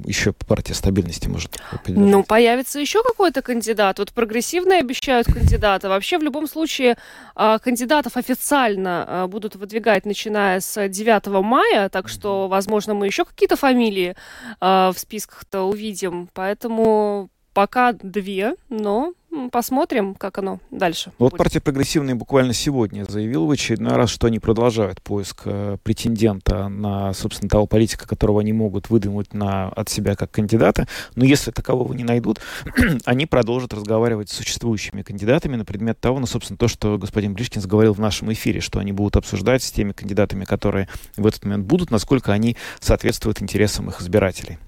еще 0.04 0.32
партия 0.32 0.74
стабильности 0.74 1.28
может 1.28 1.58
поддержать? 1.70 2.12
Ну, 2.12 2.22
появится 2.22 2.80
еще 2.80 3.02
какой-то 3.02 3.42
кандидат. 3.42 3.98
Вот 3.98 4.12
прогрессивные 4.12 4.80
обещают 4.80 5.26
кандидата. 5.26 5.88
Вообще, 5.88 6.18
в 6.18 6.22
любом 6.22 6.46
случае, 6.46 6.96
э, 7.36 7.58
кандидатов 7.62 8.16
официально 8.16 9.04
э, 9.06 9.26
будут 9.26 9.56
выдвигать, 9.56 10.06
начиная 10.06 10.60
с 10.60 10.88
9 10.88 11.26
мая, 11.42 11.88
так 11.88 12.08
что, 12.08 12.48
возможно, 12.48 12.94
мы 12.94 13.06
еще 13.06 13.24
какие-то 13.24 13.56
фамилии 13.56 14.14
э, 14.60 14.90
в 14.94 14.98
списках-то 14.98 15.62
увидим. 15.62 16.28
Поэтому 16.34 17.30
пока 17.58 17.92
две, 17.92 18.54
но 18.68 19.14
посмотрим, 19.50 20.14
как 20.14 20.38
оно 20.38 20.60
дальше. 20.70 21.10
Вот 21.18 21.32
будет. 21.32 21.38
партия 21.38 21.60
прогрессивная 21.60 22.14
буквально 22.14 22.52
сегодня 22.52 23.02
заявила 23.02 23.46
в 23.46 23.50
очередной 23.50 23.94
раз, 23.94 24.10
что 24.10 24.28
они 24.28 24.38
продолжают 24.38 25.02
поиск 25.02 25.40
э, 25.46 25.76
претендента 25.82 26.68
на, 26.68 27.12
собственно, 27.14 27.50
того 27.50 27.66
политика, 27.66 28.06
которого 28.06 28.42
они 28.42 28.52
могут 28.52 28.90
выдвинуть 28.90 29.34
на, 29.34 29.70
от 29.70 29.88
себя 29.88 30.14
как 30.14 30.30
кандидата. 30.30 30.86
Но 31.16 31.24
если 31.24 31.50
такового 31.50 31.92
не 31.94 32.04
найдут, 32.04 32.38
они 33.04 33.26
продолжат 33.26 33.74
разговаривать 33.74 34.30
с 34.30 34.36
существующими 34.36 35.02
кандидатами 35.02 35.56
на 35.56 35.64
предмет 35.64 35.98
того, 35.98 36.20
ну, 36.20 36.26
собственно, 36.26 36.58
то, 36.58 36.68
что 36.68 36.96
господин 36.96 37.34
Бришкинс 37.34 37.66
говорил 37.66 37.92
в 37.92 37.98
нашем 37.98 38.32
эфире, 38.34 38.60
что 38.60 38.78
они 38.78 38.92
будут 38.92 39.16
обсуждать 39.16 39.64
с 39.64 39.72
теми 39.72 39.90
кандидатами, 39.90 40.44
которые 40.44 40.88
в 41.16 41.26
этот 41.26 41.42
момент 41.42 41.66
будут, 41.66 41.90
насколько 41.90 42.32
они 42.32 42.56
соответствуют 42.78 43.42
интересам 43.42 43.88
их 43.88 44.00
избирателей. 44.00 44.58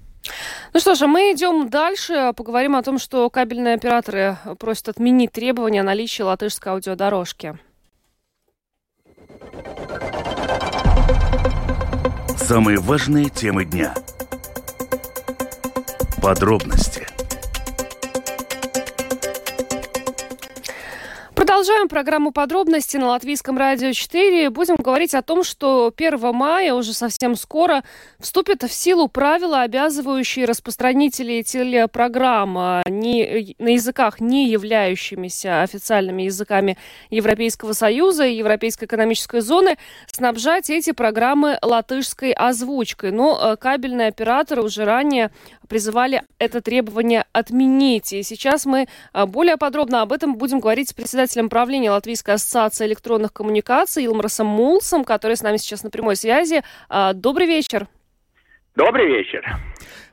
Ну 0.73 0.79
что 0.79 0.95
ж, 0.95 1.01
а 1.01 1.07
мы 1.07 1.31
идем 1.33 1.69
дальше. 1.69 2.33
Поговорим 2.35 2.75
о 2.75 2.83
том, 2.83 2.99
что 2.99 3.29
кабельные 3.29 3.75
операторы 3.75 4.37
просят 4.59 4.89
отменить 4.89 5.31
требования 5.31 5.81
о 5.81 5.83
наличии 5.83 6.21
латышской 6.21 6.71
аудиодорожки. 6.71 7.57
Самые 12.37 12.79
важные 12.79 13.29
темы 13.29 13.65
дня. 13.65 13.93
Подробности– 16.21 17.07
Продолжаем 21.51 21.89
программу 21.89 22.31
подробности 22.31 22.95
на 22.95 23.07
Латвийском 23.07 23.57
радио 23.57 23.91
4. 23.91 24.49
Будем 24.51 24.77
говорить 24.77 25.13
о 25.13 25.21
том, 25.21 25.43
что 25.43 25.93
1 25.93 26.33
мая, 26.33 26.73
уже 26.73 26.93
совсем 26.93 27.35
скоро, 27.35 27.83
вступят 28.19 28.63
в 28.63 28.71
силу 28.71 29.09
правила, 29.09 29.63
обязывающие 29.63 30.45
распространителей 30.45 31.43
телепрограмм 31.43 32.83
не, 32.87 33.53
на 33.59 33.67
языках, 33.67 34.21
не 34.21 34.47
являющимися 34.47 35.61
официальными 35.61 36.21
языками 36.21 36.77
Европейского 37.09 37.73
Союза 37.73 38.25
и 38.25 38.37
Европейской 38.37 38.85
экономической 38.85 39.41
зоны, 39.41 39.75
снабжать 40.09 40.69
эти 40.69 40.93
программы 40.93 41.59
латышской 41.61 42.31
озвучкой. 42.31 43.11
Но 43.11 43.37
а, 43.37 43.55
кабельные 43.57 44.07
операторы 44.07 44.63
уже 44.63 44.85
ранее 44.85 45.31
призывали 45.67 46.23
это 46.39 46.61
требование 46.61 47.25
отменить. 47.33 48.13
И 48.13 48.23
сейчас 48.23 48.65
мы 48.65 48.87
а, 49.11 49.25
более 49.25 49.57
подробно 49.57 50.01
об 50.01 50.13
этом 50.13 50.35
будем 50.35 50.61
говорить 50.61 50.87
с 50.89 50.93
председателем 50.93 51.40
правления 51.49 51.91
Латвийской 51.91 52.35
ассоциации 52.35 52.85
электронных 52.85 53.33
коммуникаций 53.33 54.05
Илмарсом 54.05 54.47
Мулсом, 54.47 55.03
который 55.03 55.35
с 55.35 55.41
нами 55.41 55.57
сейчас 55.57 55.83
на 55.83 55.89
прямой 55.89 56.15
связи. 56.15 56.63
А, 56.89 57.13
добрый 57.13 57.47
вечер. 57.47 57.87
Добрый 58.75 59.07
вечер. 59.07 59.45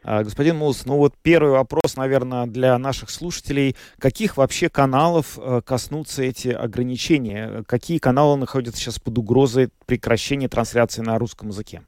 А, 0.03 0.23
господин 0.25 0.57
Мулс, 0.57 0.87
ну 0.87 0.97
вот 0.97 1.15
первый 1.23 1.53
вопрос, 1.53 1.97
наверное, 1.97 2.47
для 2.47 2.77
наших 2.79 3.11
слушателей. 3.11 3.77
Каких 3.99 4.37
вообще 4.37 4.69
каналов 4.69 5.39
э, 5.39 5.61
коснутся 5.65 6.23
эти 6.23 6.49
ограничения? 6.49 7.63
Какие 7.67 7.99
каналы 7.99 8.37
находятся 8.37 8.81
сейчас 8.81 8.99
под 8.99 9.19
угрозой 9.19 9.69
прекращения 9.87 10.49
трансляции 10.49 11.03
на 11.03 11.19
русском 11.19 11.49
языке? 11.49 11.83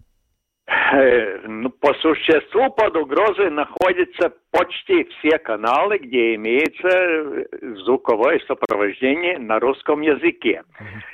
Э, 0.93 1.47
ну, 1.47 1.71
по 1.71 1.95
существу 1.95 2.71
под 2.71 2.97
угрозой 2.97 3.51
находятся 3.51 4.33
почти 4.51 5.05
все 5.05 5.39
каналы, 5.39 5.99
где 5.99 6.35
имеется 6.35 6.89
э, 6.89 7.45
звуковое 7.85 8.41
сопровождение 8.49 9.39
на 9.39 9.61
русском 9.61 10.01
языке. 10.01 10.65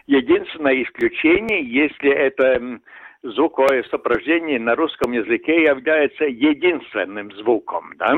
Единственное 0.06 0.82
исключение, 0.82 1.62
если 1.62 2.10
это 2.10 2.80
звуковое 3.22 3.82
сопровождение 3.90 4.58
на 4.58 4.76
русском 4.76 5.12
языке 5.12 5.64
является 5.64 6.24
единственным 6.24 7.32
звуком, 7.32 7.92
да? 7.98 8.14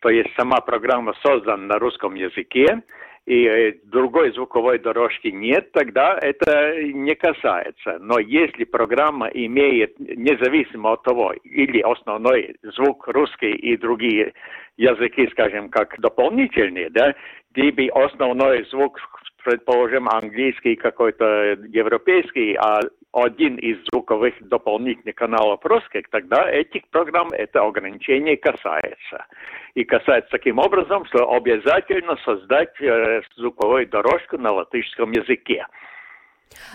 то 0.00 0.10
есть 0.10 0.30
сама 0.36 0.60
программа 0.60 1.14
создана 1.24 1.64
на 1.64 1.78
русском 1.78 2.14
языке, 2.14 2.82
и 3.26 3.46
э, 3.46 3.72
другой 3.84 4.32
звуковой 4.32 4.78
дорожки 4.78 5.28
нет, 5.28 5.72
тогда 5.72 6.18
это 6.20 6.82
не 6.82 7.14
касается. 7.14 7.98
Но 8.00 8.18
если 8.18 8.64
программа 8.64 9.28
имеет, 9.28 9.98
независимо 9.98 10.92
от 10.92 11.02
того, 11.02 11.32
или 11.44 11.80
основной 11.80 12.56
звук 12.62 13.08
русский 13.08 13.52
и 13.52 13.76
другие 13.76 14.32
языки, 14.76 15.28
скажем, 15.32 15.68
как 15.68 15.98
дополнительные, 16.00 16.90
да, 16.90 17.14
либо 17.54 18.04
основной 18.04 18.64
звук, 18.70 18.98
предположим, 19.44 20.08
английский 20.08 20.76
какой-то 20.76 21.56
европейский, 21.68 22.54
а 22.54 22.80
один 23.12 23.56
из 23.56 23.78
звуковых 23.90 24.34
дополнительных 24.40 25.14
каналов 25.14 25.64
русских, 25.64 26.08
тогда 26.10 26.50
этих 26.50 26.86
программ 26.88 27.28
это 27.32 27.62
ограничение 27.62 28.36
касается. 28.36 29.26
И 29.74 29.84
касается 29.84 30.30
таким 30.30 30.58
образом, 30.58 31.04
что 31.06 31.32
обязательно 31.32 32.16
создать 32.24 32.80
э, 32.80 33.22
звуковую 33.36 33.88
дорожку 33.88 34.38
на 34.38 34.52
латышском 34.52 35.10
языке. 35.12 35.66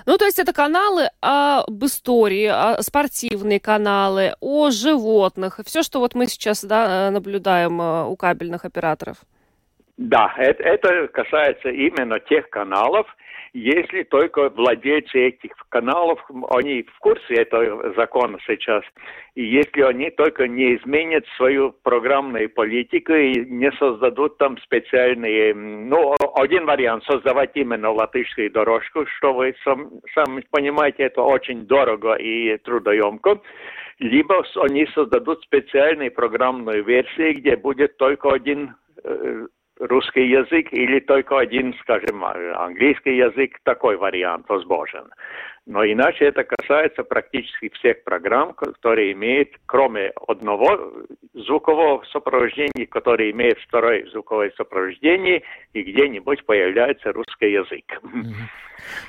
Ну, 0.05 0.17
то 0.17 0.25
есть 0.25 0.39
это 0.39 0.53
каналы 0.53 1.09
об 1.21 1.83
истории, 1.83 2.81
спортивные 2.81 3.59
каналы, 3.59 4.33
о 4.39 4.69
животных, 4.69 5.59
все, 5.65 5.83
что 5.83 5.99
вот 5.99 6.15
мы 6.15 6.27
сейчас 6.27 6.63
да, 6.63 7.11
наблюдаем 7.11 7.81
э, 7.81 8.05
у 8.05 8.15
кабельных 8.15 8.65
операторов. 8.65 9.17
Да, 9.97 10.33
это, 10.37 10.61
это 10.63 11.07
касается 11.07 11.69
именно 11.69 12.19
тех 12.19 12.49
каналов, 12.49 13.07
если 13.55 14.03
только 14.03 14.49
владельцы 14.49 15.27
этих 15.27 15.53
каналов, 15.69 16.19
они 16.49 16.83
в 16.83 16.99
курсе 16.99 17.35
этого 17.35 17.93
закона 17.93 18.37
сейчас, 18.45 18.83
и 19.35 19.45
если 19.45 19.81
они 19.81 20.09
только 20.09 20.49
не 20.49 20.75
изменят 20.75 21.25
свою 21.37 21.71
программную 21.71 22.49
политику 22.49 23.13
и 23.13 23.45
не 23.45 23.71
создадут 23.79 24.37
там 24.39 24.57
специальные, 24.57 25.55
ну, 25.55 26.13
один 26.35 26.65
вариант, 26.65 27.05
создавать 27.05 27.51
именно 27.53 27.91
латышскую 27.91 28.51
дорожку, 28.51 29.05
что 29.17 29.33
вы 29.33 29.55
сам, 29.63 30.01
сами 30.13 30.43
понимаете, 30.51 31.03
это 31.03 31.21
очень 31.21 31.65
дорого 31.65 32.15
и 32.15 32.57
трудоемко, 32.57 33.39
либо 33.99 34.43
они 34.57 34.85
создадут 34.87 35.41
специальные 35.43 36.11
программные 36.11 36.81
версии, 36.81 37.35
где 37.35 37.55
будет 37.55 37.95
только 37.95 38.33
один 38.33 38.75
э, 39.01 39.47
русский 39.79 40.27
язык 40.27 40.71
или 40.71 40.99
только 40.99 41.39
один, 41.39 41.73
скажем, 41.81 42.23
английский 42.23 43.17
язык, 43.17 43.59
такой 43.63 43.97
вариант 43.97 44.47
возможен. 44.49 45.11
Но 45.65 45.83
иначе 45.83 46.25
это 46.25 46.43
касается 46.43 47.03
практически 47.03 47.69
всех 47.69 48.03
программ, 48.03 48.53
которые 48.53 49.13
имеют, 49.13 49.49
кроме 49.65 50.11
одного 50.27 51.03
звукового 51.33 52.03
сопровождения, 52.11 52.85
который 52.85 53.31
имеет 53.31 53.57
второе 53.59 54.07
звуковое 54.11 54.51
сопровождение, 54.57 55.41
и 55.73 55.81
где-нибудь 55.81 56.45
появляется 56.45 57.11
русский 57.13 57.51
язык. 57.51 57.99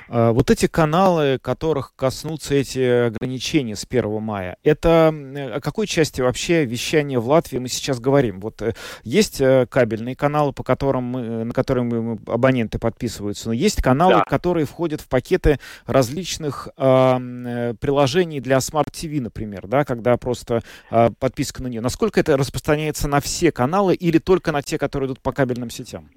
А, 0.09 0.31
вот 0.31 0.49
эти 0.49 0.67
каналы, 0.67 1.39
которых 1.41 1.93
коснутся 1.95 2.55
эти 2.55 3.07
ограничения 3.07 3.75
с 3.75 3.85
1 3.87 4.21
мая, 4.21 4.57
это 4.63 5.09
о 5.09 5.59
какой 5.61 5.87
части 5.87 6.21
вообще 6.21 6.65
вещания 6.65 7.19
в 7.19 7.27
Латвии 7.27 7.57
мы 7.57 7.67
сейчас 7.67 7.99
говорим? 7.99 8.39
Вот 8.39 8.61
э, 8.61 8.73
есть 9.03 9.41
э, 9.41 9.67
кабельные 9.69 10.15
каналы, 10.15 10.53
по 10.53 10.63
которым 10.63 11.03
мы, 11.03 11.43
на 11.45 11.53
которые 11.53 12.17
абоненты 12.27 12.79
подписываются, 12.79 13.49
но 13.49 13.53
есть 13.53 13.81
каналы, 13.81 14.15
да. 14.15 14.23
которые 14.23 14.65
входят 14.65 15.01
в 15.01 15.09
пакеты 15.09 15.59
различных 15.85 16.46
различных 16.47 16.67
э, 16.77 17.73
приложений 17.79 18.41
для 18.41 18.57
Smart 18.57 18.91
TV, 18.91 19.21
например, 19.21 19.67
да, 19.67 19.83
когда 19.83 20.17
просто 20.17 20.61
э, 20.91 21.09
подписка 21.19 21.63
на 21.63 21.67
нее. 21.67 21.81
Насколько 21.81 22.19
это 22.19 22.37
распространяется 22.37 23.07
на 23.07 23.19
все 23.19 23.51
каналы 23.51 23.95
или 23.95 24.19
только 24.19 24.51
на 24.51 24.61
те, 24.61 24.77
которые 24.77 25.07
идут 25.07 25.21
по 25.21 25.31
кабельным 25.31 25.69
сетям? 25.69 26.09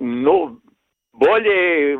Ну, 0.00 0.60
более 1.12 1.98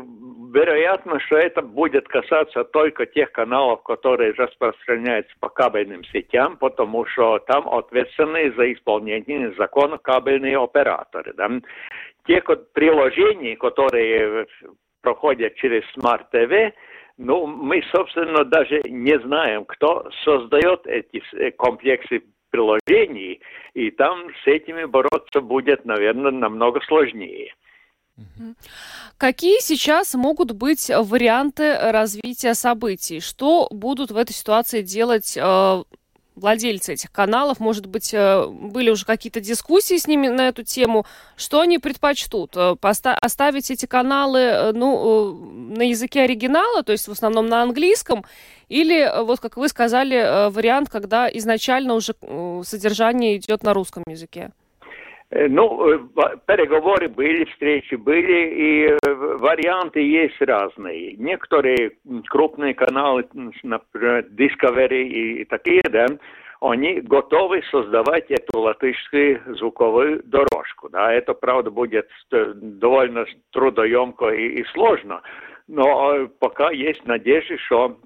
вероятно, 0.53 1.19
что 1.19 1.35
это 1.35 1.61
будет 1.61 2.07
касаться 2.07 2.63
только 2.63 3.05
тех 3.05 3.31
каналов, 3.31 3.83
которые 3.83 4.31
распространяются 4.31 5.33
по 5.39 5.49
кабельным 5.49 6.03
сетям, 6.05 6.57
потому 6.57 7.05
что 7.05 7.39
там 7.39 7.67
ответственные 7.67 8.53
за 8.53 8.73
исполнение 8.73 9.53
закона 9.57 9.97
кабельные 9.97 10.57
операторы. 10.57 11.33
Да? 11.33 11.49
Те 12.25 12.41
приложения, 12.73 13.55
которые 13.57 14.47
проходят 15.01 15.55
через 15.55 15.83
Smart 15.95 16.25
TV, 16.33 16.73
ну, 17.17 17.47
мы, 17.47 17.81
собственно, 17.91 18.43
даже 18.43 18.81
не 18.85 19.17
знаем, 19.19 19.65
кто 19.65 20.09
создает 20.23 20.85
эти 20.85 21.23
э, 21.33 21.51
комплексы 21.51 22.23
приложений, 22.49 23.41
и 23.73 23.91
там 23.91 24.29
с 24.43 24.47
этими 24.47 24.85
бороться 24.85 25.41
будет, 25.41 25.85
наверное, 25.85 26.31
намного 26.31 26.81
сложнее. 26.81 27.53
Какие 29.17 29.59
сейчас 29.59 30.13
могут 30.15 30.53
быть 30.53 30.89
варианты 30.89 31.77
развития 31.91 32.53
событий? 32.53 33.19
Что 33.19 33.67
будут 33.71 34.11
в 34.11 34.17
этой 34.17 34.31
ситуации 34.31 34.81
делать 34.81 35.37
э, 35.37 35.83
владельцы 36.35 36.93
этих 36.93 37.11
каналов, 37.11 37.59
может 37.59 37.85
быть, 37.85 38.13
э, 38.13 38.45
были 38.47 38.89
уже 38.89 39.05
какие-то 39.05 39.39
дискуссии 39.39 39.97
с 39.97 40.07
ними 40.07 40.27
на 40.27 40.47
эту 40.47 40.63
тему, 40.63 41.05
что 41.35 41.61
они 41.61 41.79
предпочтут? 41.79 42.55
Э, 42.55 42.75
поста- 42.79 43.17
оставить 43.19 43.71
эти 43.71 43.85
каналы 43.85 44.39
э, 44.39 44.71
ну, 44.73 45.33
на 45.75 45.83
языке 45.83 46.21
оригинала, 46.23 46.83
то 46.83 46.91
есть 46.91 47.07
в 47.07 47.11
основном 47.11 47.47
на 47.47 47.61
английском, 47.61 48.25
или, 48.67 49.23
вот 49.23 49.39
как 49.39 49.57
вы 49.57 49.67
сказали, 49.69 50.49
вариант, 50.49 50.89
когда 50.89 51.29
изначально 51.29 51.93
уже 51.93 52.15
содержание 52.63 53.37
идет 53.37 53.63
на 53.63 53.73
русском 53.73 54.03
языке? 54.07 54.51
Э, 55.35 55.47
ну, 55.49 55.91
э, 55.91 55.99
переговоры 56.47 57.09
были, 57.09 57.43
встречи 57.45 57.95
были, 57.95 58.49
и 58.53 58.85
э, 58.85 59.13
варианты 59.13 59.99
есть 59.99 60.41
разные. 60.41 61.13
Некоторые 61.17 61.91
крупные 62.29 62.73
каналы, 62.73 63.25
например, 63.63 64.25
Discovery 64.31 65.03
и 65.03 65.43
такие, 65.43 65.83
да, 65.91 66.05
они 66.61 67.01
готовы 67.01 67.63
создавать 67.69 68.31
эту 68.31 68.61
латышскую 68.61 69.41
звуковую 69.57 70.23
дорожку. 70.23 70.87
Да. 70.89 71.11
Это, 71.11 71.33
правда, 71.33 71.69
будет 71.69 72.07
довольно 72.31 73.25
трудоемко 73.51 74.29
и, 74.29 74.61
и 74.61 74.63
сложно, 74.73 75.21
но 75.67 76.29
пока 76.39 76.71
есть 76.71 77.05
надежда, 77.05 77.57
что 77.57 77.97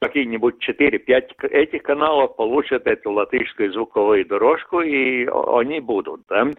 какие-нибудь 0.00 0.56
4-5 0.68 1.48
этих 1.50 1.82
каналов 1.82 2.36
получат 2.36 2.86
эту 2.86 3.12
латышскую 3.12 3.72
звуковую 3.72 4.26
дорожку, 4.26 4.80
и 4.80 5.26
они 5.26 5.80
будут. 5.80 6.22
Да? 6.28 6.50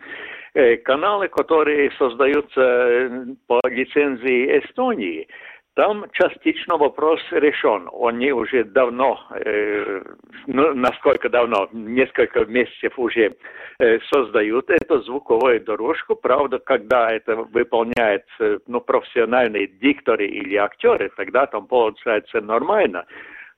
Э, 0.56 0.78
каналы, 0.78 1.28
которые 1.28 1.92
создаются 1.92 2.62
э, 2.62 3.26
по 3.46 3.60
лицензии 3.68 4.60
Эстонии, 4.60 5.28
там 5.76 6.06
частично 6.14 6.78
вопрос 6.78 7.20
решен. 7.32 7.90
Они 8.02 8.32
уже 8.32 8.64
давно, 8.64 9.20
э, 9.32 10.02
ну, 10.48 10.74
насколько 10.74 11.30
давно, 11.30 11.68
несколько 11.74 12.46
месяцев 12.46 12.98
уже 12.98 13.36
э, 13.80 14.00
создают 14.14 14.70
эту 14.70 15.02
звуковую 15.02 15.62
дорожку. 15.62 16.16
Правда, 16.16 16.60
когда 16.60 17.12
это 17.12 17.36
выполняет 17.36 18.26
э, 18.40 18.60
ну, 18.68 18.80
профессиональные 18.80 19.68
дикторы 19.68 20.28
или 20.28 20.56
актеры, 20.56 21.12
тогда 21.18 21.46
там 21.46 21.68
получается 21.68 22.40
нормально. 22.40 23.06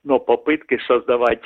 Но 0.03 0.19
попытки 0.19 0.80
создавать 0.88 1.41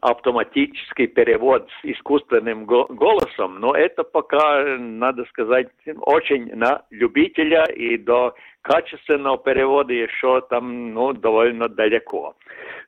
автоматический 0.00 1.06
перевод 1.06 1.68
с 1.80 1.84
искусственным 1.84 2.64
голосом, 2.64 3.60
но 3.60 3.74
это 3.74 4.02
пока, 4.02 4.76
надо 4.78 5.24
сказать, 5.26 5.68
очень 6.00 6.54
на 6.54 6.82
любителя 6.90 7.64
и 7.64 7.96
до 7.98 8.34
качественного 8.62 9.38
перевода 9.38 9.92
еще 9.92 10.40
там 10.48 10.94
ну, 10.94 11.12
довольно 11.12 11.68
далеко. 11.68 12.34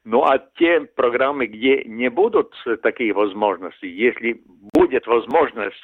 Ну 0.04 0.22
а 0.24 0.38
те 0.58 0.80
программы, 0.80 1.46
где 1.46 1.84
не 1.84 2.08
будут 2.08 2.54
такие 2.82 3.12
возможности, 3.12 3.86
если 3.86 4.40
будет 4.72 5.06
возможность 5.06 5.82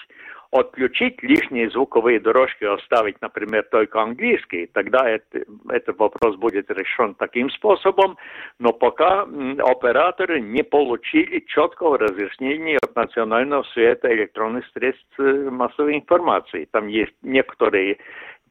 отключить 0.50 1.22
лишние 1.22 1.68
звуковые 1.70 2.20
дорожки, 2.20 2.64
оставить, 2.64 3.20
например, 3.20 3.64
только 3.70 4.00
английский, 4.00 4.66
тогда 4.66 5.08
это, 5.08 5.44
этот 5.68 5.98
вопрос 5.98 6.36
будет 6.36 6.70
решен 6.70 7.14
таким 7.14 7.50
способом, 7.50 8.16
но 8.58 8.72
пока 8.72 9.22
операторы 9.22 10.40
не 10.40 10.62
получили 10.62 11.44
четкого 11.46 11.98
разъяснения 11.98 12.78
от 12.82 12.96
Национального 12.96 13.62
совета 13.74 14.12
электронных 14.12 14.64
средств 14.72 15.18
э, 15.18 15.50
массовой 15.50 15.96
информации. 15.96 16.66
Там 16.70 16.86
есть 16.86 17.14
некоторые 17.22 17.98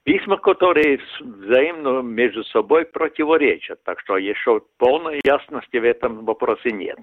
письма, 0.04 0.38
которые 0.38 1.00
взаимно 1.20 2.02
между 2.02 2.44
собой 2.46 2.86
противоречат. 2.86 3.84
Так 3.84 4.00
что 4.02 4.18
еще 4.18 4.62
полной 4.78 5.20
ясности 5.24 5.78
в 5.78 5.84
этом 5.84 6.26
вопросе 6.26 6.72
нет. 6.72 7.00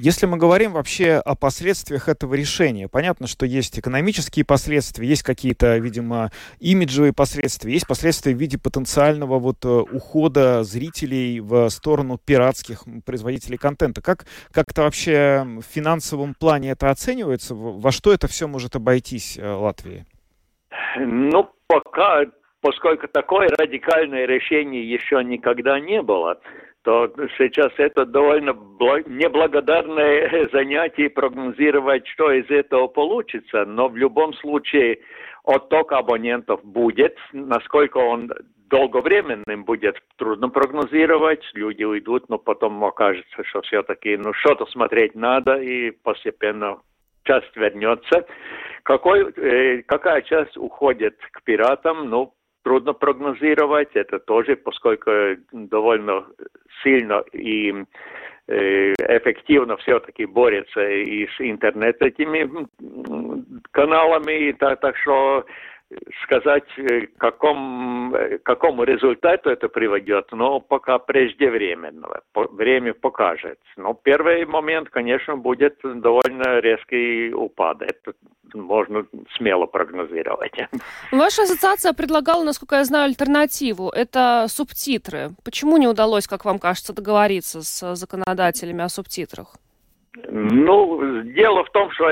Если 0.00 0.26
мы 0.26 0.36
говорим 0.36 0.74
вообще 0.74 1.14
о 1.14 1.34
последствиях 1.34 2.08
этого 2.08 2.34
решения, 2.34 2.86
понятно, 2.86 3.26
что 3.26 3.44
есть 3.44 3.80
экономические 3.80 4.44
последствия, 4.44 5.08
есть 5.08 5.24
какие-то, 5.24 5.76
видимо, 5.78 6.30
имиджевые 6.60 7.12
последствия, 7.12 7.72
есть 7.72 7.88
последствия 7.88 8.32
в 8.32 8.38
виде 8.38 8.58
потенциального 8.58 9.40
вот 9.40 9.64
э, 9.64 9.68
ухода 9.68 10.62
зрителей 10.62 11.40
в 11.40 11.68
сторону 11.70 12.16
пиратских 12.16 12.84
производителей 13.04 13.58
контента. 13.58 14.00
Как, 14.00 14.26
как 14.52 14.66
это 14.70 14.82
вообще 14.82 15.42
в 15.44 15.62
финансовом 15.62 16.34
плане 16.34 16.70
это 16.70 16.90
оценивается? 16.90 17.56
Во 17.56 17.90
что 17.90 18.12
это 18.12 18.28
все 18.28 18.46
может 18.46 18.76
обойтись 18.76 19.36
э, 19.36 19.44
Латвии? 19.44 20.06
Ну, 20.96 21.50
пока, 21.66 22.20
поскольку 22.60 23.08
такое 23.08 23.48
радикальное 23.48 24.26
решение 24.26 24.88
еще 24.88 25.24
никогда 25.24 25.80
не 25.80 26.02
было, 26.02 26.38
то 26.82 27.12
сейчас 27.36 27.72
это 27.76 28.06
довольно 28.06 28.52
неблагодарное 29.06 30.48
занятие 30.52 31.10
прогнозировать, 31.10 32.06
что 32.08 32.32
из 32.32 32.48
этого 32.50 32.86
получится. 32.86 33.64
Но 33.64 33.88
в 33.88 33.96
любом 33.96 34.32
случае 34.34 35.00
отток 35.44 35.92
абонентов 35.92 36.64
будет. 36.64 37.16
Насколько 37.32 37.98
он 37.98 38.30
долговременным 38.70 39.64
будет 39.64 39.96
трудно 40.16 40.48
прогнозировать. 40.48 41.42
Люди 41.54 41.84
уйдут, 41.84 42.28
но 42.28 42.38
потом 42.38 42.82
окажется, 42.84 43.44
что 43.44 43.62
все-таки 43.62 44.16
ну 44.16 44.32
что-то 44.34 44.66
смотреть 44.66 45.14
надо 45.14 45.56
и 45.56 45.90
постепенно 45.90 46.78
часть 47.24 47.54
вернется. 47.56 48.26
Какой, 48.82 49.30
э, 49.32 49.82
какая 49.82 50.22
часть 50.22 50.56
уходит 50.56 51.16
к 51.32 51.42
пиратам, 51.42 52.08
ну, 52.08 52.32
трудно 52.68 52.92
прогнозировать. 52.92 53.88
Это 53.94 54.18
тоже, 54.18 54.54
поскольку 54.56 55.10
довольно 55.52 56.26
сильно 56.82 57.24
и 57.32 57.72
э, 58.46 58.92
эффективно 58.92 59.78
все-таки 59.78 60.26
борется 60.26 60.86
и 60.86 61.26
с 61.28 61.40
интернет 61.40 62.02
этими 62.02 62.46
каналами. 63.70 64.52
Так, 64.52 64.80
так 64.80 64.96
что 64.98 65.46
сказать, 66.24 66.68
э, 66.76 67.06
каком, 67.18 68.14
э, 68.14 68.38
какому 68.38 68.84
результату 68.84 69.50
это 69.50 69.68
приведет, 69.68 70.26
но 70.32 70.60
пока 70.60 70.98
преждевременно. 70.98 72.08
Время 72.34 72.92
покажет. 72.94 73.58
Но 73.76 73.94
первый 73.94 74.44
момент, 74.44 74.90
конечно, 74.90 75.36
будет 75.36 75.78
довольно 75.82 76.60
резкий 76.60 77.32
упад. 77.32 77.82
Это 77.82 78.12
можно 78.54 79.06
смело 79.36 79.66
прогнозировать. 79.66 80.52
Ваша 81.12 81.42
ассоциация 81.42 81.92
предлагала, 81.92 82.44
насколько 82.44 82.76
я 82.76 82.84
знаю, 82.84 83.06
альтернативу. 83.06 83.88
Это 83.88 84.46
субтитры. 84.48 85.30
Почему 85.44 85.78
не 85.78 85.88
удалось, 85.88 86.26
как 86.26 86.44
вам 86.44 86.58
кажется, 86.58 86.92
договориться 86.92 87.62
с 87.62 87.94
законодателями 87.94 88.84
о 88.84 88.88
субтитрах? 88.88 89.56
Ну, 90.26 91.22
дело 91.22 91.64
в 91.64 91.70
том, 91.70 91.90
что 91.92 92.06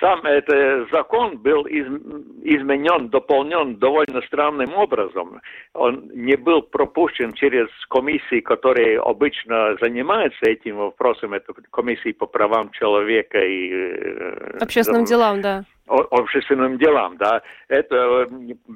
сам 0.00 0.24
этот 0.24 0.90
закон 0.90 1.38
был 1.38 1.62
из, 1.64 1.86
изменен, 2.42 3.08
дополнен 3.08 3.76
довольно 3.76 4.20
странным 4.22 4.74
образом. 4.74 5.40
Он 5.74 6.08
не 6.14 6.36
был 6.36 6.62
пропущен 6.62 7.32
через 7.34 7.68
комиссии, 7.88 8.40
которые 8.40 9.00
обычно 9.00 9.76
занимаются 9.80 10.50
этим 10.50 10.76
вопросом. 10.76 11.34
Это 11.34 11.52
комиссии 11.70 12.12
по 12.12 12.26
правам 12.26 12.70
человека 12.70 13.38
и... 13.38 13.70
Э, 13.70 14.58
Общественным 14.60 15.02
там, 15.02 15.06
делам, 15.06 15.40
да 15.40 15.64
общественным 15.88 16.78
делам, 16.78 17.16
да. 17.16 17.42
Это 17.68 18.28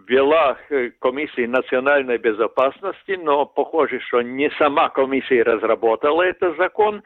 вела 0.06 0.56
комиссия 1.00 1.48
национальной 1.48 2.18
безопасности, 2.18 3.18
но 3.20 3.46
похоже, 3.46 4.00
что 4.06 4.22
не 4.22 4.50
сама 4.58 4.90
комиссия 4.90 5.42
разработала 5.42 6.22
этот 6.22 6.56
закон, 6.56 7.02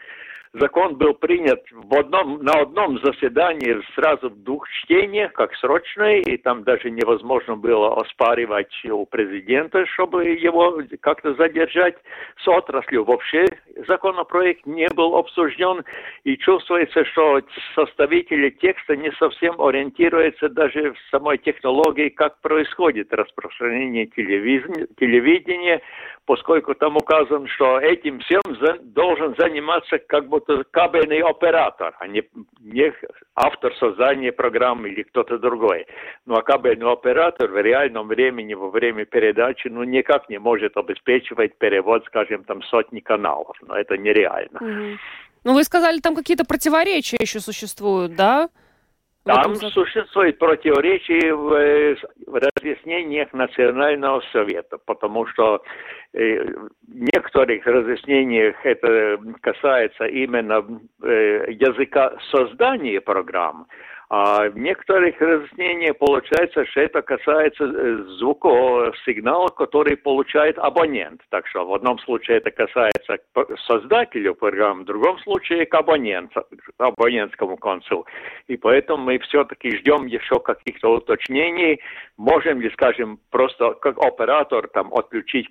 закон 0.54 0.94
был 0.96 1.14
принят 1.14 1.62
в 1.70 1.94
одном, 1.98 2.42
на 2.42 2.52
одном 2.60 2.98
заседании 3.00 3.80
сразу 3.94 4.30
в 4.30 4.42
двух 4.42 4.68
чтениях, 4.70 5.32
как 5.32 5.54
срочный, 5.56 6.20
и 6.20 6.36
там 6.36 6.62
даже 6.62 6.90
невозможно 6.90 7.56
было 7.56 8.00
оспаривать 8.00 8.72
у 8.84 9.04
президента, 9.06 9.84
чтобы 9.86 10.24
его 10.24 10.80
как-то 11.00 11.34
задержать 11.34 11.96
с 12.42 12.48
отраслью. 12.48 13.04
Вообще 13.04 13.46
законопроект 13.86 14.64
не 14.66 14.88
был 14.94 15.16
обсужден, 15.16 15.84
и 16.22 16.36
чувствуется, 16.36 17.04
что 17.06 17.40
составители 17.74 18.50
текста 18.50 18.96
не 18.96 19.10
совсем 19.12 19.60
ориентируются 19.60 20.48
даже 20.48 20.92
в 20.92 20.96
самой 21.10 21.38
технологии, 21.38 22.08
как 22.08 22.40
происходит 22.40 23.12
распространение 23.12 24.06
телевидения, 24.06 25.80
поскольку 26.26 26.74
там 26.74 26.96
указано, 26.96 27.48
что 27.48 27.80
этим 27.80 28.20
всем 28.20 28.42
должен 28.82 29.34
заниматься 29.36 29.98
как 29.98 30.28
будто 30.46 30.64
кабельный 30.70 31.20
оператор, 31.20 31.94
а 31.98 32.06
не, 32.06 32.22
не 32.60 32.92
автор 33.34 33.74
создания 33.76 34.32
программы 34.32 34.88
или 34.88 35.02
кто-то 35.02 35.38
другой. 35.38 35.86
Ну 36.26 36.34
а 36.34 36.42
кабельный 36.42 36.90
оператор 36.90 37.50
в 37.50 37.60
реальном 37.60 38.08
времени, 38.08 38.54
во 38.54 38.70
время 38.70 39.04
передачи, 39.04 39.68
ну 39.68 39.84
никак 39.84 40.28
не 40.28 40.38
может 40.38 40.76
обеспечивать 40.76 41.56
перевод, 41.58 42.04
скажем, 42.06 42.44
там 42.44 42.62
сотни 42.62 43.00
каналов. 43.00 43.56
Но 43.62 43.76
это 43.76 43.96
нереально. 43.96 44.58
Mm-hmm. 44.58 44.96
Ну 45.44 45.54
вы 45.54 45.64
сказали, 45.64 46.00
там 46.00 46.14
какие-то 46.14 46.44
противоречия 46.44 47.18
еще 47.20 47.40
существуют, 47.40 48.14
да? 48.16 48.48
Там 49.24 49.54
существует 49.56 50.38
противоречие 50.38 51.34
в, 51.34 51.54
э, 51.54 51.96
в 52.26 52.34
разъяснениях 52.34 53.32
Национального 53.32 54.22
совета, 54.32 54.76
потому 54.84 55.26
что 55.28 55.62
э, 56.12 56.44
в 56.44 56.70
некоторых 56.94 57.64
разъяснениях 57.64 58.54
это 58.66 59.18
касается 59.40 60.04
именно 60.04 60.62
э, 61.02 61.52
языка 61.52 62.12
создания 62.30 63.00
программ, 63.00 63.66
А 64.16 64.48
в 64.48 64.56
некоторых 64.56 65.20
разъяснениях 65.20 65.98
получается, 65.98 66.64
что 66.66 66.82
это 66.82 67.02
касается 67.02 67.64
э, 67.64 67.96
звукового 68.20 68.94
сигнала, 69.04 69.48
который 69.48 69.96
получает 69.96 70.56
абонент. 70.56 71.20
Так 71.30 71.48
что 71.48 71.66
в 71.66 71.74
одном 71.74 71.98
случае 71.98 72.36
это 72.36 72.52
касается 72.52 73.18
создателю 73.66 74.36
программы, 74.36 74.82
в 74.82 74.86
другом 74.86 75.18
случае 75.18 75.66
к 75.66 75.74
абоненту, 75.74 76.46
абонентскому 76.78 77.56
концу. 77.56 78.06
И 78.46 78.56
поэтому 78.56 79.02
мы 79.02 79.18
все-таки 79.18 79.76
ждем 79.78 80.06
еще 80.06 80.38
каких-то 80.38 80.94
уточнений. 80.94 81.80
Можем 82.16 82.60
ли, 82.60 82.70
скажем, 82.70 83.18
просто 83.30 83.74
как 83.82 83.98
оператор 83.98 84.68
там 84.68 84.94
отключить 84.94 85.48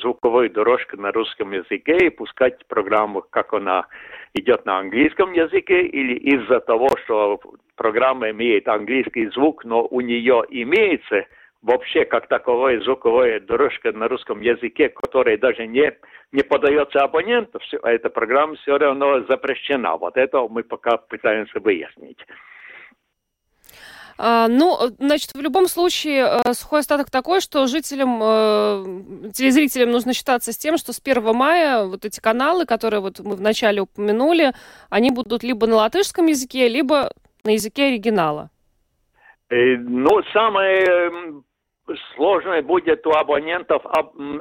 звуковую 0.00 0.48
дорожку 0.48 0.96
на 0.96 1.12
русском 1.12 1.52
языке 1.52 1.98
и 1.98 2.08
пускать 2.08 2.66
программу, 2.66 3.22
как 3.28 3.52
она 3.52 3.88
идет 4.34 4.64
на 4.66 4.78
английском 4.78 5.32
языке, 5.32 5.82
или 5.82 6.14
из-за 6.14 6.60
того, 6.60 6.88
что 7.04 7.40
программа 7.76 8.30
имеет 8.30 8.68
английский 8.68 9.26
звук, 9.28 9.64
но 9.64 9.86
у 9.86 10.00
нее 10.00 10.44
имеется 10.50 11.26
вообще 11.62 12.04
как 12.04 12.28
таковая 12.28 12.80
звуковая 12.80 13.40
дорожка 13.40 13.92
на 13.92 14.08
русском 14.08 14.40
языке, 14.40 14.88
которая 14.88 15.36
даже 15.36 15.66
не, 15.66 15.92
не 16.32 16.42
подается 16.42 17.00
абоненту, 17.00 17.58
все, 17.60 17.78
эта 17.82 18.08
программа 18.08 18.54
все 18.56 18.78
равно 18.78 19.20
запрещена. 19.24 19.96
Вот 19.96 20.16
это 20.16 20.46
мы 20.48 20.62
пока 20.62 20.96
пытаемся 20.96 21.60
выяснить. 21.60 22.18
А, 24.22 24.48
ну, 24.48 24.76
значит, 24.98 25.32
в 25.32 25.40
любом 25.40 25.66
случае, 25.66 26.40
э, 26.44 26.52
сухой 26.52 26.80
остаток 26.80 27.10
такой, 27.10 27.40
что 27.40 27.66
жителям, 27.66 28.20
э, 28.22 29.30
телезрителям 29.32 29.90
нужно 29.90 30.12
считаться 30.12 30.52
с 30.52 30.58
тем, 30.58 30.76
что 30.76 30.92
с 30.92 31.00
1 31.00 31.32
мая 31.32 31.86
вот 31.86 32.04
эти 32.04 32.20
каналы, 32.20 32.66
которые 32.66 33.00
вот 33.00 33.20
мы 33.20 33.36
вначале 33.36 33.80
упомянули, 33.80 34.52
они 34.90 35.10
будут 35.10 35.42
либо 35.42 35.66
на 35.66 35.76
латышском 35.76 36.26
языке, 36.26 36.68
либо 36.68 37.12
на 37.44 37.52
языке 37.52 37.84
оригинала. 37.86 38.50
Э, 39.48 39.76
ну, 39.78 40.22
самое 40.34 41.42
сложно 42.14 42.60
будет 42.62 43.06
у 43.06 43.10
абонентов 43.10 43.82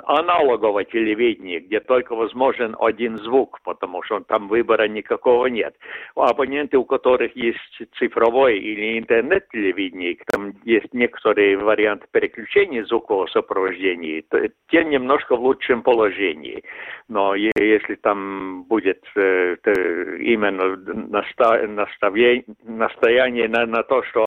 аналоговое 0.06 0.86
телевидение, 0.86 1.60
где 1.60 1.80
только 1.80 2.16
возможен 2.16 2.76
один 2.80 3.18
звук, 3.18 3.60
потому 3.64 4.04
что 4.04 4.20
там 4.22 4.48
выбора 4.48 4.88
никакого 4.88 5.48
нет. 5.48 5.76
Абоненты, 6.16 6.78
у 6.78 6.86
которых 6.86 7.36
есть 7.36 7.58
цифровое 7.98 8.54
или 8.56 9.00
интернет-телевидение, 9.00 10.18
там 10.32 10.54
есть 10.64 10.94
некоторые 10.94 11.58
варианты 11.58 12.08
переключения 12.12 12.84
звукового 12.86 13.28
сопровождения, 13.28 14.24
то 14.30 14.40
те 14.70 14.84
немножко 14.84 15.36
в 15.36 15.42
лучшем 15.42 15.82
положении. 15.82 16.64
Но 17.08 17.36
если 17.36 17.96
там 17.96 18.64
будет 18.64 19.04
э, 19.16 19.56
именно 20.20 20.78
настояние 22.64 23.48
на, 23.48 23.66
на 23.66 23.84
то, 23.84 24.04
что 24.04 24.26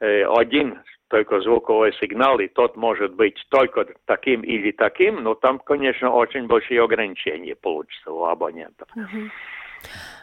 э, 0.00 0.24
один 0.24 0.78
только 1.08 1.40
звуковой 1.40 1.92
сигнал, 2.00 2.38
и 2.38 2.48
тот 2.48 2.76
может 2.76 3.14
быть 3.14 3.36
только 3.48 3.86
таким 4.04 4.42
или 4.42 4.72
таким, 4.72 5.22
но 5.22 5.34
там, 5.34 5.58
конечно, 5.58 6.10
очень 6.10 6.46
большие 6.46 6.82
ограничения 6.82 7.54
получится 7.54 8.10
у 8.10 8.24
абонентов. 8.24 8.88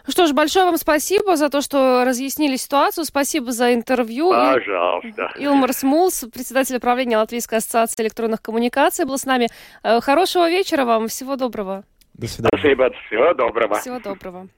Ну 0.06 0.12
что 0.12 0.28
ж, 0.28 0.34
большое 0.34 0.65
вам 0.65 0.78
спасибо 0.78 1.38
за 1.38 1.50
то, 1.50 1.62
что 1.62 2.04
разъяснили 2.06 2.58
ситуацию. 2.58 3.06
Спасибо 3.06 3.52
за 3.52 3.74
интервью. 3.74 4.32
Пожалуйста. 4.32 5.32
Илмар 5.38 5.72
Смулс, 5.72 6.26
председатель 6.34 6.80
правления 6.80 7.17
Латвийской 7.17 7.60
ассоциации 7.60 8.04
электронных 8.04 8.41
коммуникаций, 8.41 9.06
был 9.06 9.17
с 9.17 9.26
нами. 9.26 9.48
Э, 9.84 10.02
хорошего 10.02 10.50
вечера 10.50 10.84
вам. 10.84 11.08
Всего 11.08 11.38
доброго. 11.38 11.84
До 12.15 12.28
свидания. 12.28 12.58
Спасибо. 12.58 12.91
Всего 13.08 13.34
доброго. 13.34 13.76
Всего 13.80 14.00
доброго. 14.00 14.50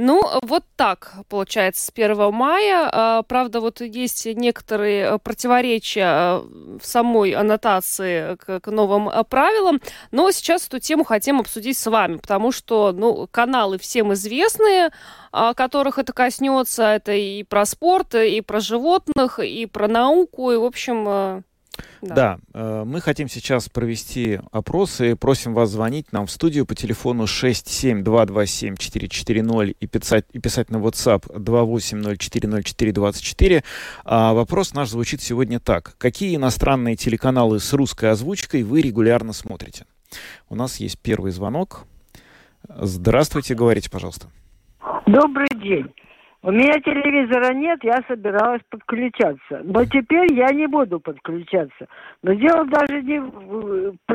Ну, 0.00 0.22
вот 0.42 0.62
так 0.76 1.12
получается 1.28 1.86
с 1.86 1.90
1 1.92 2.32
мая. 2.32 2.88
А, 2.92 3.22
правда, 3.24 3.60
вот 3.60 3.80
есть 3.80 4.26
некоторые 4.26 5.14
э, 5.14 5.18
противоречия 5.18 6.04
э, 6.04 6.78
в 6.78 6.86
самой 6.86 7.32
аннотации 7.32 8.36
к, 8.36 8.60
к 8.60 8.70
новым 8.70 9.08
э, 9.08 9.24
правилам, 9.24 9.80
но 10.12 10.30
сейчас 10.30 10.68
эту 10.68 10.78
тему 10.78 11.02
хотим 11.02 11.40
обсудить 11.40 11.76
с 11.76 11.90
вами, 11.90 12.18
потому 12.18 12.52
что, 12.52 12.92
ну, 12.92 13.26
каналы 13.28 13.76
всем 13.78 14.12
известные, 14.12 14.90
которых 15.32 15.98
это 15.98 16.12
коснется, 16.12 16.84
это 16.84 17.12
и 17.12 17.42
про 17.42 17.66
спорт, 17.66 18.14
и 18.14 18.40
про 18.40 18.60
животных, 18.60 19.40
и 19.40 19.66
про 19.66 19.88
науку, 19.88 20.52
и, 20.52 20.56
в 20.56 20.64
общем, 20.64 21.42
да. 22.02 22.14
да, 22.14 22.38
э, 22.54 22.84
мы 22.84 23.00
хотим 23.00 23.28
сейчас 23.28 23.68
провести 23.68 24.40
опрос 24.52 25.00
и 25.00 25.14
просим 25.14 25.54
вас 25.54 25.70
звонить 25.70 26.12
нам 26.12 26.26
в 26.26 26.30
студию 26.30 26.66
по 26.66 26.74
телефону 26.74 27.24
67227-440 27.24 29.76
и 29.78 29.86
писать, 29.86 30.26
и 30.32 30.38
писать 30.38 30.70
на 30.70 30.78
WhatsApp 30.78 31.26
28040424. 31.34 33.64
А 34.04 34.34
вопрос 34.34 34.74
наш 34.74 34.90
звучит 34.90 35.22
сегодня 35.22 35.60
так. 35.60 35.94
Какие 35.98 36.36
иностранные 36.36 36.96
телеканалы 36.96 37.60
с 37.60 37.72
русской 37.72 38.10
озвучкой 38.10 38.62
вы 38.62 38.82
регулярно 38.82 39.32
смотрите? 39.32 39.86
У 40.48 40.54
нас 40.54 40.80
есть 40.80 40.98
первый 40.98 41.32
звонок. 41.32 41.84
Здравствуйте, 42.68 43.54
говорите, 43.54 43.90
пожалуйста. 43.90 44.28
Добрый 45.06 45.48
день. 45.62 45.86
У 46.40 46.52
меня 46.52 46.74
телевизора 46.74 47.52
нет, 47.52 47.82
я 47.82 48.00
собиралась 48.06 48.62
подключаться. 48.70 49.60
Но 49.64 49.84
теперь 49.84 50.32
я 50.34 50.50
не 50.50 50.68
буду 50.68 51.00
подключаться. 51.00 51.88
Но 52.22 52.32
дело 52.32 52.64
даже 52.64 53.02
не, 53.02 53.20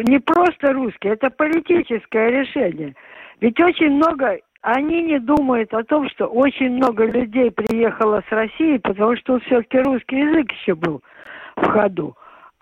не 0.09 0.19
просто 0.19 0.71
русский, 0.71 1.09
это 1.09 1.29
политическое 1.29 2.29
решение. 2.31 2.95
Ведь 3.41 3.59
очень 3.59 3.91
много, 3.91 4.39
они 4.61 5.03
не 5.03 5.19
думают 5.19 5.73
о 5.73 5.83
том, 5.83 6.09
что 6.11 6.27
очень 6.27 6.77
много 6.77 7.05
людей 7.05 7.51
приехало 7.51 8.23
с 8.29 8.31
России, 8.31 8.77
потому 8.77 9.17
что 9.17 9.39
все-таки 9.41 9.79
русский 9.79 10.19
язык 10.19 10.49
еще 10.53 10.75
был 10.75 11.01
в 11.57 11.67
ходу. 11.67 12.15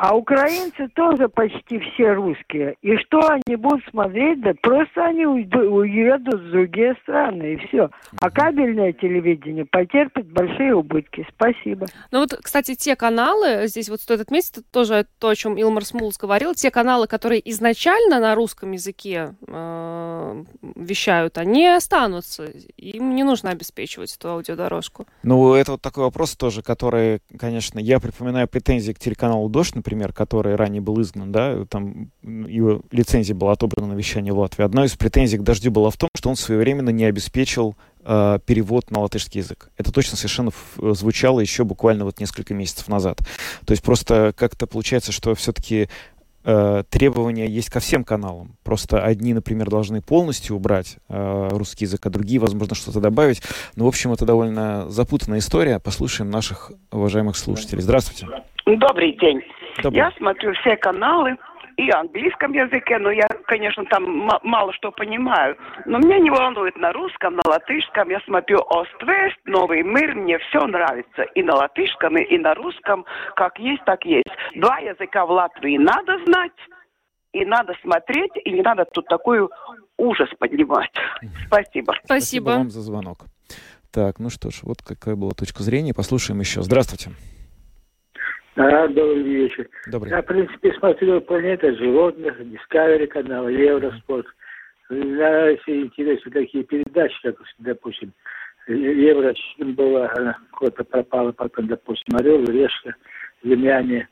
А 0.03 0.15
украинцы 0.15 0.87
тоже 0.95 1.29
почти 1.29 1.77
все 1.77 2.13
русские. 2.13 2.73
И 2.81 2.97
что 2.97 3.19
они 3.19 3.55
будут 3.55 3.83
смотреть? 3.91 4.41
Да 4.41 4.53
просто 4.59 5.05
они 5.05 5.27
уедут 5.27 6.41
в 6.41 6.49
другие 6.49 6.95
страны, 7.03 7.53
и 7.53 7.67
все. 7.67 7.91
А 8.19 8.31
кабельное 8.31 8.93
телевидение 8.93 9.63
потерпит 9.63 10.25
большие 10.31 10.73
убытки. 10.73 11.27
Спасибо. 11.35 11.85
Ну 12.09 12.21
вот, 12.21 12.33
кстати, 12.41 12.73
те 12.73 12.95
каналы, 12.95 13.67
здесь 13.67 13.89
вот 13.89 14.01
стоит 14.01 14.21
отметить, 14.21 14.63
тоже 14.71 15.05
то, 15.19 15.29
о 15.29 15.35
чем 15.35 15.55
Илмар 15.55 15.85
Смулс 15.85 16.17
говорил, 16.17 16.55
те 16.55 16.71
каналы, 16.71 17.05
которые 17.05 17.47
изначально 17.51 18.19
на 18.19 18.33
русском 18.33 18.71
языке 18.71 19.35
э, 19.47 20.43
вещают, 20.77 21.37
они 21.37 21.67
останутся. 21.67 22.45
Им 22.75 23.13
не 23.13 23.23
нужно 23.23 23.51
обеспечивать 23.51 24.15
эту 24.15 24.29
аудиодорожку. 24.29 25.05
Ну, 25.21 25.53
это 25.53 25.73
вот 25.73 25.81
такой 25.83 26.05
вопрос 26.05 26.35
тоже, 26.35 26.63
который, 26.63 27.21
конечно, 27.37 27.77
я 27.77 27.99
припоминаю 27.99 28.47
претензии 28.47 28.93
к 28.93 28.97
телеканалу 28.97 29.47
«Дождь», 29.47 29.75
например, 29.75 29.90
например, 29.91 30.13
который 30.13 30.55
ранее 30.55 30.81
был 30.81 31.01
изгнан, 31.01 31.31
да, 31.31 31.65
там 31.65 32.11
его 32.23 32.81
лицензия 32.91 33.35
была 33.35 33.53
отобрана 33.53 33.93
на 33.93 33.97
вещание 33.97 34.33
в 34.33 34.39
Латвии. 34.39 34.63
Одна 34.63 34.85
из 34.85 34.95
претензий 34.95 35.37
к 35.37 35.43
«Дождю» 35.43 35.69
была 35.71 35.89
в 35.89 35.97
том, 35.97 36.09
что 36.15 36.29
он 36.29 36.35
своевременно 36.35 36.91
не 36.91 37.03
обеспечил 37.03 37.75
э, 38.03 38.39
перевод 38.45 38.89
на 38.89 39.01
латышский 39.01 39.41
язык. 39.41 39.69
Это 39.77 39.91
точно 39.91 40.17
совершенно 40.17 40.51
звучало 40.77 41.41
еще 41.41 41.65
буквально 41.65 42.05
вот 42.05 42.19
несколько 42.19 42.53
месяцев 42.53 42.87
назад. 42.87 43.19
То 43.65 43.71
есть 43.71 43.83
просто 43.83 44.33
как-то 44.35 44.65
получается, 44.65 45.11
что 45.11 45.35
все-таки 45.35 45.89
э, 46.43 46.83
требования 46.89 47.47
есть 47.47 47.69
ко 47.69 47.79
всем 47.79 48.03
каналам. 48.03 48.57
Просто 48.63 49.03
одни, 49.03 49.33
например, 49.33 49.69
должны 49.69 50.01
полностью 50.01 50.55
убрать 50.55 50.97
э, 51.09 51.49
русский 51.51 51.85
язык, 51.85 52.05
а 52.05 52.09
другие, 52.09 52.39
возможно, 52.39 52.75
что-то 52.75 52.99
добавить. 52.99 53.41
Ну, 53.75 53.85
в 53.85 53.87
общем, 53.87 54.11
это 54.13 54.25
довольно 54.25 54.89
запутанная 54.89 55.39
история. 55.39 55.79
Послушаем 55.79 56.29
наших 56.29 56.71
уважаемых 56.91 57.35
слушателей. 57.35 57.81
Здравствуйте. 57.81 58.27
Добрый 58.65 59.17
день. 59.17 59.41
Добрый. 59.81 59.97
Я 59.97 60.11
смотрю 60.17 60.53
все 60.61 60.75
каналы 60.75 61.37
и 61.81 61.89
английском 61.89 62.53
языке, 62.53 62.99
но 62.99 63.09
я, 63.09 63.27
конечно, 63.45 63.83
там 63.85 64.29
мало 64.43 64.71
что 64.73 64.91
понимаю. 64.91 65.57
Но 65.85 65.97
меня 65.97 66.19
не 66.19 66.29
волнует 66.29 66.77
на 66.77 66.93
русском, 66.93 67.35
на 67.35 67.41
латышском. 67.49 68.09
Я 68.09 68.19
смотрю 68.21 68.59
Ост-Вест, 68.59 69.37
Новый 69.45 69.81
мир, 69.81 70.13
мне 70.13 70.37
все 70.37 70.65
нравится. 70.67 71.23
И 71.33 71.41
на 71.41 71.55
латышском, 71.55 72.17
и 72.17 72.37
на 72.37 72.53
русском, 72.53 73.05
как 73.35 73.57
есть, 73.57 73.83
так 73.85 74.05
есть. 74.05 74.29
Два 74.55 74.77
языка 74.77 75.25
в 75.25 75.31
Латвии 75.31 75.77
надо 75.77 76.23
знать, 76.25 76.51
и 77.33 77.45
надо 77.45 77.73
смотреть, 77.81 78.31
и 78.45 78.51
не 78.51 78.61
надо 78.61 78.85
тут 78.85 79.07
такой 79.07 79.47
ужас 79.97 80.29
поднимать. 80.37 80.91
Спасибо. 81.47 81.47
Спасибо. 81.47 81.95
Спасибо 82.05 82.49
вам 82.49 82.69
за 82.69 82.81
звонок. 82.81 83.25
Так, 83.91 84.19
ну 84.19 84.29
что 84.29 84.51
ж, 84.51 84.59
вот 84.61 84.83
какая 84.83 85.15
была 85.15 85.31
точка 85.31 85.63
зрения. 85.63 85.93
Послушаем 85.95 86.39
еще. 86.41 86.61
Здравствуйте. 86.61 87.11
Да, 88.55 88.87
добрый 88.87 89.23
вечер. 89.23 89.69
Добрый. 89.87 90.11
Я, 90.11 90.21
в 90.21 90.25
принципе, 90.25 90.73
смотрю 90.73 91.21
«Планета 91.21 91.73
животных», 91.75 92.39
Discovery 92.41 93.07
канал, 93.07 93.47
Евроспорт. 93.47 94.27
Мне 94.89 95.53
интересны 95.53 96.31
такие 96.31 96.65
передачи, 96.65 97.15
как, 97.23 97.35
допустим, 97.59 98.11
Евро 98.67 99.33
была, 99.59 100.11
она 100.15 100.37
куда-то 100.51 100.83
пропала, 100.83 101.31
потом, 101.31 101.67
допустим, 101.67 102.15
Орел, 102.17 102.43
Решка, 102.43 102.93
Земляне. 103.43 104.09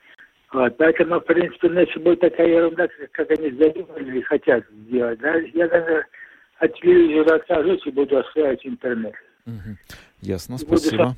Вот, 0.52 0.78
поэтому, 0.78 1.19
в 1.19 1.25
принципе, 1.25 1.69
значит, 1.69 2.02
будет 2.02 2.21
такая 2.21 2.47
ерунда, 2.47 2.88
как 3.12 3.30
они 3.32 3.52
задумали 3.52 4.19
и 4.19 4.23
хотят 4.23 4.63
сделать. 4.71 5.19
Да? 5.19 5.36
Я 5.54 5.67
даже 5.67 6.06
от 6.58 6.73
телевизора 6.75 7.36
откажусь 7.36 7.86
и 7.86 7.91
буду 7.91 8.17
осваивать 8.17 8.65
интернет. 8.65 9.13
Угу. 9.46 9.77
Ясно, 10.21 10.58
спасибо. 10.58 11.04
Буду 11.04 11.17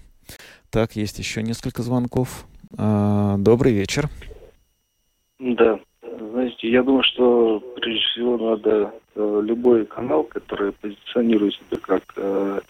Так, 0.70 0.94
есть 0.94 1.20
еще 1.20 1.42
несколько 1.44 1.82
звонков. 1.82 2.46
А, 2.78 3.38
добрый 3.38 3.74
вечер. 3.74 4.06
Да. 5.40 5.80
Знаете, 6.02 6.70
я 6.70 6.84
думаю, 6.84 7.04
что 7.04 7.60
прежде 7.76 8.02
всего 8.12 8.38
надо 8.38 8.94
э, 9.16 9.42
любой 9.44 9.86
канал, 9.86 10.24
который 10.24 10.72
позиционирует 10.72 11.56
себя 11.56 11.78
как 11.82 12.04
э, 12.16 12.62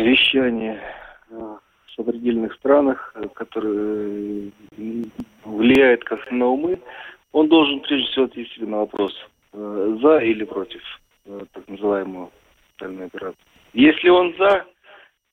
вещание 0.00 0.80
э, 1.30 1.34
в 1.34 1.92
сопредельных 1.96 2.54
странах, 2.54 3.14
который 3.34 4.52
влияет 5.44 6.04
как 6.04 6.30
на 6.30 6.46
умы, 6.46 6.78
он 7.32 7.48
должен 7.48 7.80
прежде 7.80 8.06
всего 8.10 8.24
ответить 8.26 8.60
на 8.60 8.78
вопрос, 8.78 9.12
за 9.52 10.18
или 10.18 10.44
против 10.44 10.82
так 11.24 11.66
называемого 11.68 12.30
специальной 12.70 13.06
операции. 13.06 13.40
Если 13.72 14.08
он 14.08 14.34
за, 14.38 14.64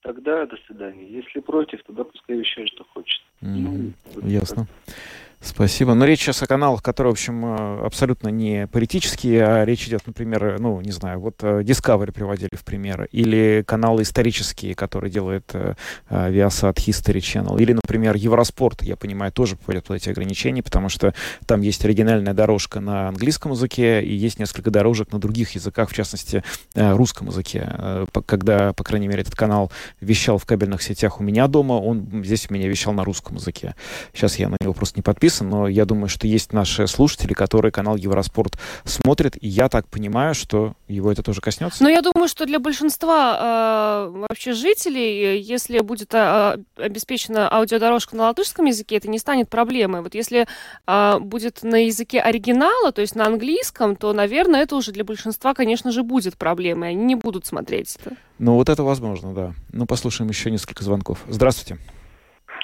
тогда 0.03 0.45
до 0.45 0.57
свидания. 0.67 1.07
Если 1.07 1.39
против, 1.39 1.81
тогда 1.83 2.03
пускай 2.03 2.37
вещает, 2.37 2.69
что 2.69 2.83
хочет. 2.83 3.21
Mm-hmm. 3.41 3.47
Ну, 3.47 3.93
вот 4.13 4.25
Ясно. 4.25 4.67
Так. 4.85 4.95
Спасибо. 5.43 5.93
Но 5.93 6.05
речь 6.05 6.21
сейчас 6.21 6.41
о 6.41 6.47
каналах, 6.47 6.81
которые, 6.81 7.11
в 7.11 7.15
общем, 7.15 7.45
э, 7.45 7.85
абсолютно 7.85 8.29
не 8.29 8.65
политические, 8.67 9.45
а 9.45 9.65
речь 9.65 9.85
идет, 9.87 10.07
например, 10.07 10.57
ну, 10.59 10.79
не 10.79 10.91
знаю, 10.91 11.19
вот 11.19 11.43
э, 11.43 11.63
Discovery 11.63 12.13
приводили 12.13 12.55
в 12.55 12.63
пример, 12.63 13.09
или 13.11 13.61
каналы 13.67 14.03
исторические, 14.03 14.73
которые 14.73 15.11
делает 15.11 15.51
э, 15.53 15.73
Viasat 16.09 16.75
History 16.75 17.17
Channel, 17.17 17.61
или, 17.61 17.73
например, 17.73 18.15
Евроспорт, 18.15 18.83
я 18.83 18.95
понимаю, 18.95 19.33
тоже 19.33 19.57
попадет 19.57 19.83
под 19.83 19.97
эти 19.97 20.09
ограничения, 20.09 20.63
потому 20.63 20.87
что 20.87 21.13
там 21.45 21.59
есть 21.59 21.83
оригинальная 21.83 22.33
дорожка 22.33 22.79
на 22.79 23.09
английском 23.09 23.51
языке 23.51 24.01
и 24.01 24.13
есть 24.13 24.39
несколько 24.39 24.71
дорожек 24.71 25.11
на 25.11 25.19
других 25.19 25.51
языках, 25.51 25.89
в 25.89 25.93
частности, 25.93 26.43
русском 26.73 27.27
языке. 27.27 28.07
Когда, 28.25 28.71
по 28.71 28.83
крайней 28.85 29.09
мере, 29.09 29.21
этот 29.21 29.35
канал 29.35 29.71
вещал 29.99 30.37
в 30.37 30.45
кабельных 30.45 30.81
сетях 30.81 31.19
у 31.19 31.23
меня 31.23 31.47
дома, 31.47 31.73
он 31.73 32.23
здесь 32.23 32.47
у 32.49 32.53
меня 32.53 32.69
вещал 32.69 32.93
на 32.93 33.03
русском 33.03 33.35
языке. 33.35 33.75
Сейчас 34.13 34.39
я 34.39 34.47
на 34.47 34.55
него 34.61 34.73
просто 34.73 34.99
не 34.99 35.03
подписан, 35.03 35.32
подписан, 35.33 35.49
но 35.49 35.67
я 35.67 35.85
думаю, 35.85 36.09
что 36.09 36.27
есть 36.27 36.53
наши 36.53 36.87
слушатели, 36.87 37.33
которые 37.33 37.71
канал 37.71 37.95
Евроспорт 37.95 38.57
смотрят, 38.83 39.35
и 39.39 39.47
я 39.47 39.69
так 39.69 39.87
понимаю, 39.87 40.35
что 40.35 40.73
его 40.87 41.11
это 41.11 41.23
тоже 41.23 41.41
коснется. 41.41 41.83
Но 41.83 41.89
я 41.89 42.01
думаю, 42.01 42.27
что 42.27 42.45
для 42.45 42.59
большинства 42.59 44.09
э, 44.09 44.17
вообще 44.29 44.53
жителей, 44.53 45.39
если 45.41 45.79
будет 45.79 46.13
э, 46.13 46.57
обеспечена 46.77 47.51
аудиодорожка 47.51 48.15
на 48.15 48.23
латышском 48.23 48.65
языке, 48.65 48.97
это 48.97 49.09
не 49.09 49.19
станет 49.19 49.49
проблемой. 49.49 50.01
Вот 50.01 50.15
если 50.15 50.47
э, 50.87 51.19
будет 51.19 51.63
на 51.63 51.85
языке 51.85 52.19
оригинала, 52.19 52.91
то 52.91 53.01
есть 53.01 53.15
на 53.15 53.25
английском, 53.25 53.95
то, 53.95 54.13
наверное, 54.13 54.61
это 54.63 54.75
уже 54.75 54.91
для 54.91 55.03
большинства, 55.03 55.53
конечно 55.53 55.91
же, 55.91 56.03
будет 56.03 56.37
проблемой. 56.37 56.89
Они 56.89 57.03
не 57.03 57.15
будут 57.15 57.45
смотреть 57.45 57.97
это. 57.99 58.15
Ну, 58.39 58.55
вот 58.55 58.69
это 58.69 58.83
возможно, 58.83 59.33
да. 59.33 59.53
Ну, 59.71 59.85
послушаем 59.85 60.29
еще 60.29 60.51
несколько 60.51 60.83
звонков. 60.83 61.19
Здравствуйте. 61.27 61.81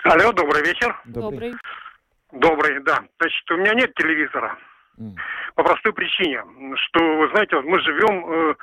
Алло, 0.04 0.32
добрый 0.32 0.64
вечер. 0.64 0.96
Добрый. 1.06 1.52
Добрый, 1.52 1.54
да. 2.32 3.04
Значит, 3.20 3.52
у 3.52 3.58
меня 3.58 3.74
нет 3.74 3.94
телевизора. 3.96 4.58
Mm. 5.00 5.16
По 5.56 5.64
простой 5.64 5.94
причине, 5.94 6.44
что, 6.76 7.18
вы 7.18 7.30
знаете, 7.30 7.56
вот 7.56 7.66
мы 7.66 7.80
живем 7.80 8.26
э, 8.28 8.56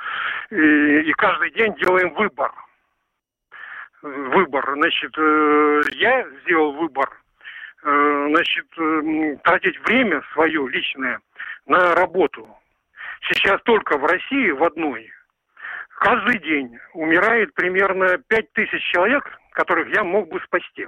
и, 0.51 1.09
и 1.09 1.13
каждый 1.13 1.51
день 1.51 1.75
делаем 1.75 2.13
выбор. 2.13 2.51
Выбор. 4.01 4.73
Значит, 4.75 5.11
э, 5.17 5.81
я 5.93 6.27
сделал 6.43 6.73
выбор, 6.73 7.09
э, 7.83 8.27
значит, 8.29 8.67
э, 8.77 9.37
тратить 9.43 9.79
время 9.87 10.21
свое 10.33 10.67
личное 10.69 11.19
на 11.65 11.95
работу. 11.95 12.47
Сейчас 13.29 13.61
только 13.63 13.97
в 13.97 14.05
России 14.05 14.51
в 14.51 14.63
одной 14.63 15.09
каждый 15.99 16.39
день 16.39 16.77
умирает 16.93 17.53
примерно 17.53 18.17
5 18.17 18.53
тысяч 18.53 18.83
человек, 18.91 19.23
которых 19.51 19.89
я 19.95 20.03
мог 20.03 20.29
бы 20.29 20.39
спасти. 20.41 20.87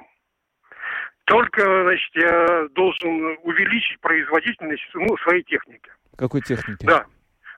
Только, 1.30 1.62
значит, 1.84 2.10
я 2.16 2.68
должен 2.74 3.38
увеличить 3.44 4.00
производительность 4.02 4.82
ну, 4.96 5.16
своей 5.18 5.44
техники. 5.44 5.92
Какой 6.18 6.42
техники? 6.42 6.84
Да. 6.84 7.06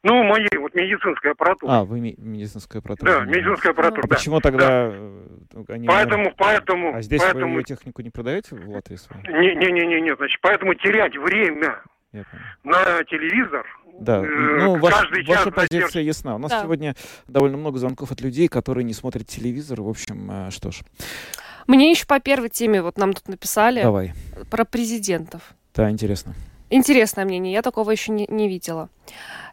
Ну, 0.04 0.24
моей, 0.24 0.50
вот 0.58 0.76
медицинской 0.76 1.32
аппаратуры. 1.32 1.72
А, 1.72 1.86
вы 1.86 2.02
медицинская 2.02 2.82
аппаратура. 2.82 3.20
Да, 3.20 3.26
медицинская 3.26 3.72
аппаратура, 3.72 4.08
да. 4.08 4.16
Почему 4.16 4.42
тогда... 4.42 4.68
Да. 4.68 4.94
Э, 4.94 5.64
они, 5.70 5.88
поэтому, 5.88 6.34
поэтому... 6.36 6.96
А 6.96 7.02
здесь 7.02 7.22
поэтому... 7.22 7.54
вы 7.54 7.62
ее 7.62 7.64
технику 7.64 8.02
не 8.02 8.10
продаете 8.10 8.56
в 8.56 8.70
Латвии 8.70 8.98
Не-не-не, 9.30 10.02
не, 10.02 10.16
значит, 10.18 10.42
поэтому 10.42 10.74
терять 10.74 11.16
время 11.16 11.82
на 12.64 13.04
телевизор 13.06 13.66
да, 14.00 14.18
э, 14.18 14.26
ну, 14.26 14.80
ваш, 14.80 14.94
каждый 14.94 15.24
ваша 15.26 15.44
час 15.44 15.54
позиция 15.54 15.88
зачем... 15.88 16.04
ясна. 16.04 16.36
У 16.36 16.40
нас 16.40 16.52
да. 16.52 16.64
сегодня 16.64 16.96
довольно 17.28 17.58
много 17.58 17.78
звонков 17.78 18.12
от 18.12 18.20
людей, 18.22 18.48
которые 18.48 18.84
не 18.84 18.94
смотрят 18.94 19.28
телевизор. 19.28 19.82
В 19.82 19.88
общем, 19.88 20.30
э, 20.30 20.52
что 20.52 20.72
ж. 20.72 20.80
Мне 21.68 21.92
еще 21.92 22.06
по 22.06 22.20
первой 22.20 22.50
теме, 22.50 22.82
вот 22.82 22.98
нам 22.98 23.14
тут 23.14 23.28
написали. 23.28 23.82
Давай. 23.82 24.14
Про 24.50 24.66
президентов. 24.66 25.54
Да, 25.74 25.90
интересно. 25.90 26.34
Интересное 26.70 27.26
мнение, 27.26 27.54
я 27.54 27.62
такого 27.62 27.92
еще 27.92 28.12
не, 28.12 28.26
не 28.30 28.48
видела. 28.48 28.90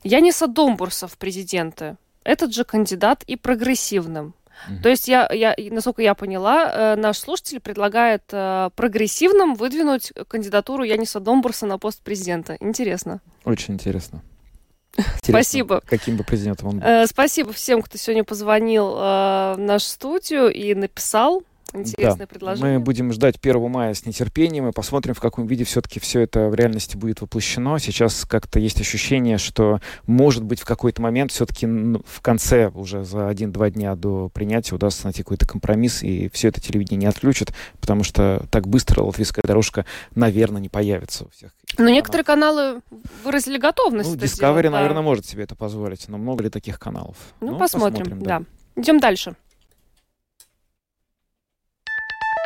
Яниса 0.05 0.47
Домбурса 0.47 1.09
в 1.09 1.19
президенты. 1.19 1.97
Этот 2.23 2.55
же 2.55 2.65
кандидат 2.65 3.25
и 3.25 3.37
прогрессивным. 3.37 4.35
Mm-hmm. 4.69 4.83
То 4.83 4.89
есть, 4.89 5.09
я, 5.09 5.29
я, 5.33 5.55
насколько 5.71 6.03
я 6.03 6.15
поняла, 6.15 6.71
э, 6.71 6.97
наш 6.97 7.19
слушатель 7.19 7.61
предлагает 7.61 8.23
э, 8.33 8.71
прогрессивным 8.75 9.55
выдвинуть 9.55 10.13
кандидатуру 10.29 10.83
Яниса 10.83 11.21
Домбурса 11.21 11.67
на 11.67 11.79
пост 11.79 12.03
президента. 12.03 12.57
Интересно. 12.61 13.21
Очень 13.45 13.75
интересно. 13.75 14.23
Интересно, 14.97 15.23
спасибо. 15.29 15.81
Каким 15.87 16.17
бы 16.17 16.25
президентом 16.25 16.69
он 16.69 16.81
был. 16.81 16.87
Э, 16.87 17.07
спасибо 17.07 17.53
всем, 17.53 17.83
кто 17.83 17.99
сегодня 17.99 18.25
позвонил 18.25 18.97
э, 18.97 19.55
в 19.55 19.59
нашу 19.59 19.87
студию 19.87 20.53
и 20.53 20.75
написал. 20.75 21.43
Интересное 21.75 22.27
да. 22.27 22.27
предложение. 22.27 22.79
Мы 22.79 22.85
будем 22.85 23.13
ждать 23.13 23.37
1 23.41 23.71
мая 23.71 23.93
с 23.93 24.07
нетерпением 24.07 24.69
и 24.69 24.73
посмотрим, 24.73 25.15
в 25.15 25.21
каком 25.21 25.47
виде 25.47 25.65
все-таки 25.65 26.01
все 26.01 26.21
это 26.21 26.49
в 26.49 26.55
реальности 26.55 26.97
будет 26.97 27.21
воплощено. 27.21 27.79
Сейчас 27.79 28.25
как-то 28.25 28.59
есть 28.59 28.81
ощущение, 28.81 29.39
что, 29.39 29.81
может 30.07 30.45
быть, 30.45 30.61
в 30.61 30.65
какой-то 30.65 31.03
момент 31.03 31.31
все-таки 31.33 31.67
в 31.67 32.21
конце, 32.23 32.69
уже 32.69 33.05
за 33.05 33.29
один-два 33.29 33.71
дня 33.71 33.95
до 33.97 34.31
принятия, 34.31 34.75
удастся 34.75 35.05
найти 35.05 35.23
какой-то 35.23 35.47
компромисс, 35.47 36.03
и 36.03 36.31
все 36.33 36.49
это 36.49 36.61
телевидение 36.61 37.01
не 37.01 37.07
отключат, 37.07 37.53
потому 37.81 38.03
что 38.03 38.47
так 38.51 38.67
быстро 38.67 39.03
латвийская 39.03 39.43
дорожка, 39.47 39.85
наверное, 40.15 40.61
не 40.61 40.69
появится 40.69 41.25
у 41.25 41.29
всех. 41.31 41.53
Но 41.77 41.91
некоторые 41.91 42.25
каналы 42.25 42.81
выразили 43.25 43.59
готовность. 43.59 44.11
Ну, 44.11 44.17
Discovery, 44.17 44.27
сделать, 44.29 44.63
да. 44.65 44.71
наверное, 44.71 45.03
может 45.03 45.27
себе 45.27 45.45
это 45.45 45.55
позволить, 45.55 46.09
но 46.09 46.17
много 46.17 46.45
ли 46.45 46.51
таких 46.51 46.79
каналов? 46.79 47.17
Ну, 47.41 47.53
ну 47.53 47.59
посмотрим, 47.59 48.05
посмотрим 48.05 48.23
да. 48.23 48.39
да. 48.41 48.81
Идем 48.81 49.01
дальше. 49.01 49.37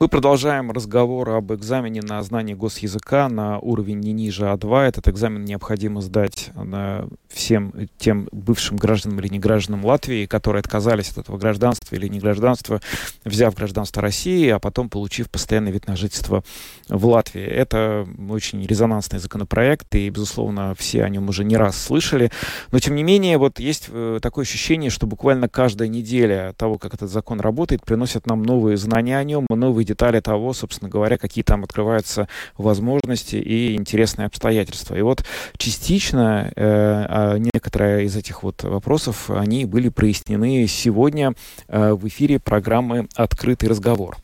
Мы 0.00 0.08
продолжаем 0.08 0.70
разговор 0.70 1.28
об 1.28 1.52
экзамене 1.52 2.00
на 2.00 2.22
знание 2.22 2.56
госязыка 2.56 3.28
на 3.28 3.58
уровень 3.58 4.00
не 4.00 4.12
ниже 4.14 4.44
А2. 4.44 4.88
Этот 4.88 5.08
экзамен 5.08 5.44
необходимо 5.44 6.00
сдать 6.00 6.52
всем 7.28 7.74
тем 7.98 8.26
бывшим 8.32 8.78
гражданам 8.78 9.20
или 9.20 9.28
не 9.28 9.38
гражданам 9.38 9.84
Латвии, 9.84 10.24
которые 10.24 10.60
отказались 10.60 11.10
от 11.10 11.18
этого 11.18 11.36
гражданства 11.36 11.94
или 11.94 12.08
не 12.08 12.18
гражданства, 12.18 12.80
взяв 13.26 13.54
гражданство 13.54 14.00
России, 14.00 14.48
а 14.48 14.58
потом 14.58 14.88
получив 14.88 15.28
постоянный 15.28 15.70
вид 15.70 15.86
на 15.86 15.96
жительство 15.96 16.44
в 16.88 17.04
Латвии. 17.04 17.44
Это 17.44 18.08
очень 18.30 18.64
резонансный 18.64 19.18
законопроект, 19.18 19.94
и, 19.94 20.08
безусловно, 20.08 20.74
все 20.78 21.04
о 21.04 21.10
нем 21.10 21.28
уже 21.28 21.44
не 21.44 21.58
раз 21.58 21.76
слышали. 21.76 22.32
Но, 22.72 22.78
тем 22.78 22.94
не 22.94 23.02
менее, 23.02 23.36
вот 23.36 23.60
есть 23.60 23.88
э, 23.90 24.18
такое 24.22 24.46
ощущение, 24.46 24.88
что 24.88 25.06
буквально 25.06 25.50
каждая 25.50 25.88
неделя 25.88 26.54
того, 26.56 26.78
как 26.78 26.94
этот 26.94 27.10
закон 27.10 27.38
работает, 27.40 27.84
приносит 27.84 28.26
нам 28.26 28.42
новые 28.42 28.78
знания 28.78 29.18
о 29.18 29.24
нем, 29.24 29.44
новые 29.50 29.89
детали 29.90 30.20
того, 30.20 30.52
собственно 30.52 30.88
говоря, 30.88 31.18
какие 31.18 31.42
там 31.42 31.64
открываются 31.64 32.28
возможности 32.56 33.36
и 33.36 33.74
интересные 33.74 34.26
обстоятельства. 34.26 34.94
И 34.94 35.02
вот 35.02 35.24
частично 35.56 36.52
э, 36.54 36.62
а, 36.62 37.36
некоторые 37.36 38.04
из 38.04 38.16
этих 38.16 38.42
вот 38.42 38.62
вопросов, 38.62 39.30
они 39.30 39.64
были 39.64 39.88
прояснены 39.88 40.66
сегодня 40.68 41.34
э, 41.68 41.92
в 41.92 42.06
эфире 42.06 42.38
программы 42.38 43.08
«Открытый 43.16 43.68
разговор». 43.68 44.16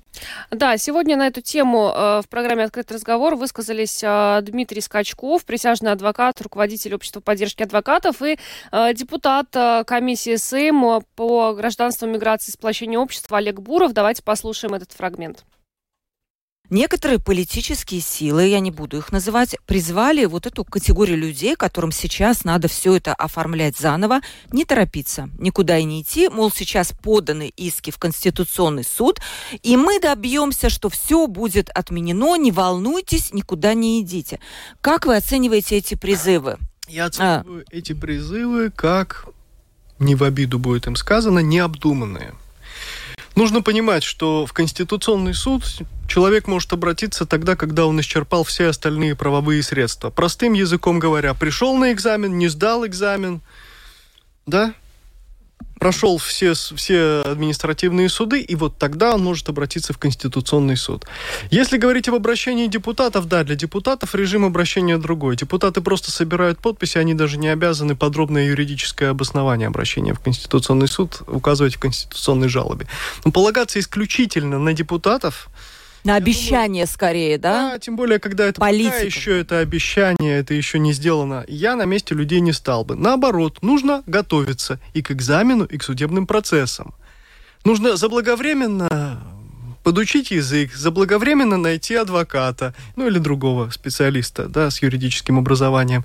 Да, 0.50 0.76
сегодня 0.78 1.16
на 1.16 1.26
эту 1.26 1.40
тему 1.40 1.92
э, 1.94 2.22
в 2.24 2.28
программе 2.28 2.64
«Открытый 2.64 2.96
разговор» 2.96 3.34
высказались 3.34 4.02
э, 4.02 4.40
Дмитрий 4.42 4.80
Скачков, 4.80 5.44
присяжный 5.44 5.92
адвокат, 5.92 6.40
руководитель 6.40 6.94
общества 6.94 7.20
поддержки 7.20 7.62
адвокатов 7.62 8.22
и 8.22 8.38
э, 8.72 8.94
депутат 8.94 9.48
комиссии 9.86 10.36
СЭМ 10.36 11.02
по 11.14 11.54
гражданству, 11.54 12.06
миграции 12.06 12.50
и 12.50 12.52
сплочению 12.52 13.00
общества 13.00 13.38
Олег 13.38 13.60
Буров. 13.60 13.92
Давайте 13.92 14.22
послушаем 14.22 14.74
этот 14.74 14.92
фрагмент. 14.92 15.44
Некоторые 16.70 17.20
политические 17.20 18.00
силы, 18.00 18.48
я 18.48 18.58
не 18.58 18.70
буду 18.72 18.98
их 18.98 19.12
называть, 19.12 19.56
призвали 19.66 20.24
вот 20.24 20.46
эту 20.46 20.64
категорию 20.64 21.16
людей, 21.16 21.54
которым 21.54 21.92
сейчас 21.92 22.44
надо 22.44 22.66
все 22.66 22.96
это 22.96 23.14
оформлять 23.14 23.76
заново, 23.76 24.20
не 24.50 24.64
торопиться, 24.64 25.28
никуда 25.38 25.78
и 25.78 25.84
не 25.84 26.02
идти. 26.02 26.28
Мол, 26.28 26.50
сейчас 26.50 26.92
поданы 26.92 27.52
иски 27.56 27.90
в 27.90 27.98
Конституционный 27.98 28.84
суд, 28.84 29.20
и 29.62 29.76
мы 29.76 30.00
добьемся, 30.00 30.68
что 30.68 30.88
все 30.88 31.28
будет 31.28 31.70
отменено, 31.70 32.36
не 32.36 32.50
волнуйтесь, 32.50 33.32
никуда 33.32 33.74
не 33.74 34.00
идите. 34.00 34.40
Как 34.80 35.06
вы 35.06 35.16
оцениваете 35.16 35.76
эти 35.76 35.94
призывы? 35.94 36.58
Я 36.88 37.06
оцениваю 37.06 37.64
а. 37.66 37.76
эти 37.76 37.92
призывы 37.92 38.70
как, 38.70 39.26
не 39.98 40.14
в 40.14 40.24
обиду 40.24 40.58
будет 40.58 40.86
им 40.86 40.96
сказано, 40.96 41.38
необдуманные. 41.38 42.34
Нужно 43.36 43.60
понимать, 43.60 44.02
что 44.02 44.46
в 44.46 44.54
Конституционный 44.54 45.34
суд 45.34 45.62
человек 46.08 46.48
может 46.48 46.72
обратиться 46.72 47.26
тогда, 47.26 47.54
когда 47.54 47.84
он 47.84 48.00
исчерпал 48.00 48.44
все 48.44 48.68
остальные 48.68 49.14
правовые 49.14 49.62
средства. 49.62 50.08
Простым 50.08 50.54
языком 50.54 50.98
говоря, 50.98 51.34
пришел 51.34 51.76
на 51.76 51.92
экзамен, 51.92 52.38
не 52.38 52.48
сдал 52.48 52.86
экзамен, 52.86 53.42
да, 54.46 54.72
прошел 55.78 56.18
все, 56.18 56.54
все 56.54 57.22
административные 57.22 58.08
суды, 58.08 58.40
и 58.40 58.54
вот 58.54 58.78
тогда 58.78 59.14
он 59.14 59.22
может 59.22 59.48
обратиться 59.48 59.92
в 59.92 59.98
Конституционный 59.98 60.76
суд. 60.76 61.06
Если 61.50 61.78
говорить 61.78 62.08
об 62.08 62.14
обращении 62.14 62.66
депутатов, 62.66 63.26
да, 63.26 63.44
для 63.44 63.54
депутатов 63.54 64.14
режим 64.14 64.44
обращения 64.44 64.98
другой. 64.98 65.36
Депутаты 65.36 65.80
просто 65.80 66.10
собирают 66.10 66.58
подписи, 66.58 66.98
они 66.98 67.14
даже 67.14 67.38
не 67.38 67.48
обязаны 67.48 67.96
подробное 67.96 68.46
юридическое 68.46 69.10
обоснование 69.10 69.68
обращения 69.68 70.14
в 70.14 70.20
Конституционный 70.20 70.88
суд 70.88 71.22
указывать 71.26 71.76
в 71.76 71.80
конституционной 71.80 72.48
жалобе. 72.48 72.86
Но 73.24 73.32
полагаться 73.32 73.78
исключительно 73.78 74.58
на 74.58 74.72
депутатов, 74.72 75.48
на 76.06 76.16
обещание 76.16 76.84
думаю, 76.84 76.94
скорее, 76.94 77.38
да? 77.38 77.72
Да, 77.72 77.78
тем 77.78 77.96
более, 77.96 78.18
когда 78.18 78.46
это 78.46 78.60
Политика. 78.60 78.92
пока 78.92 79.04
еще 79.04 79.40
это 79.40 79.58
обещание, 79.58 80.38
это 80.38 80.54
еще 80.54 80.78
не 80.78 80.92
сделано. 80.92 81.44
Я 81.48 81.76
на 81.76 81.84
месте 81.84 82.14
людей 82.14 82.40
не 82.40 82.52
стал 82.52 82.84
бы. 82.84 82.94
Наоборот, 82.94 83.58
нужно 83.62 84.02
готовиться 84.06 84.80
и 84.94 85.02
к 85.02 85.10
экзамену, 85.10 85.64
и 85.64 85.76
к 85.78 85.82
судебным 85.82 86.26
процессам. 86.26 86.94
Нужно 87.64 87.96
заблаговременно 87.96 89.20
подучить 89.82 90.30
язык, 90.30 90.74
заблаговременно 90.74 91.56
найти 91.56 91.94
адвоката, 91.94 92.74
ну 92.96 93.06
или 93.06 93.18
другого 93.18 93.70
специалиста, 93.70 94.48
да, 94.48 94.70
с 94.70 94.82
юридическим 94.82 95.38
образованием. 95.38 96.04